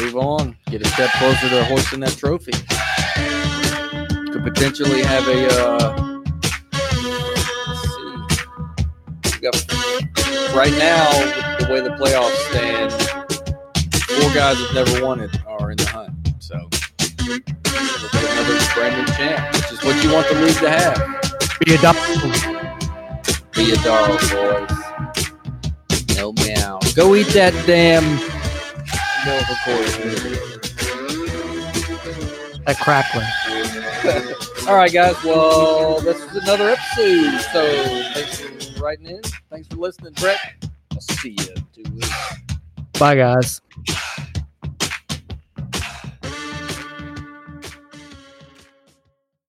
Move 0.00 0.16
on. 0.16 0.56
Get 0.66 0.82
a 0.82 0.88
step 0.88 1.10
closer 1.12 1.48
to 1.48 1.64
hoisting 1.64 2.00
that 2.00 2.16
trophy 2.16 2.52
could 4.34 4.42
potentially 4.42 5.02
have 5.02 5.28
a. 5.28 5.46
Uh, 5.48 6.20
let's 7.68 7.82
see. 9.28 9.38
Got, 9.40 9.54
right 10.52 10.72
now, 10.72 11.08
the 11.58 11.68
way 11.70 11.80
the 11.80 11.90
playoffs 11.90 12.34
stand, 12.50 12.90
guys 14.34 14.58
that 14.58 14.74
never 14.74 15.06
won 15.06 15.20
it 15.20 15.30
are 15.46 15.70
in 15.70 15.76
the 15.76 15.86
hunt. 15.86 16.10
So, 16.40 16.56
another 17.22 18.58
brand 18.74 18.98
new 18.98 19.06
champ, 19.14 19.54
which 19.54 19.70
is 19.70 19.84
what 19.84 20.02
you 20.02 20.12
want 20.12 20.26
the 20.28 20.34
league 20.34 20.56
to 20.56 20.68
have. 20.68 20.96
Be 21.60 21.74
a 21.74 21.78
dog. 21.78 21.94
Be 23.54 23.70
a 23.70 23.76
dog, 23.76 24.18
boys. 24.32 26.16
No 26.16 26.32
meow. 26.32 26.80
Go 26.96 27.14
eat 27.14 27.28
that 27.28 27.54
damn 27.64 28.02
milk, 29.24 29.48
of. 29.48 29.56
That 32.64 32.76
crackling. 32.80 33.30
All 34.68 34.74
right, 34.74 34.92
guys. 34.92 35.14
Well, 35.22 36.00
this 36.00 36.20
is 36.20 36.42
another 36.42 36.70
episode. 36.70 37.40
So 37.52 37.62
thanks 38.14 38.40
for 38.40 38.82
writing 38.82 39.06
in. 39.06 39.22
Thanks 39.48 39.68
for 39.68 39.76
listening, 39.76 40.14
Brett. 40.14 40.66
I'll 40.90 41.00
see 41.00 41.36
you 41.38 41.46
in 41.54 41.66
two 41.72 41.92
weeks. 41.92 42.10
Bye, 42.98 43.14
guys. 43.14 43.60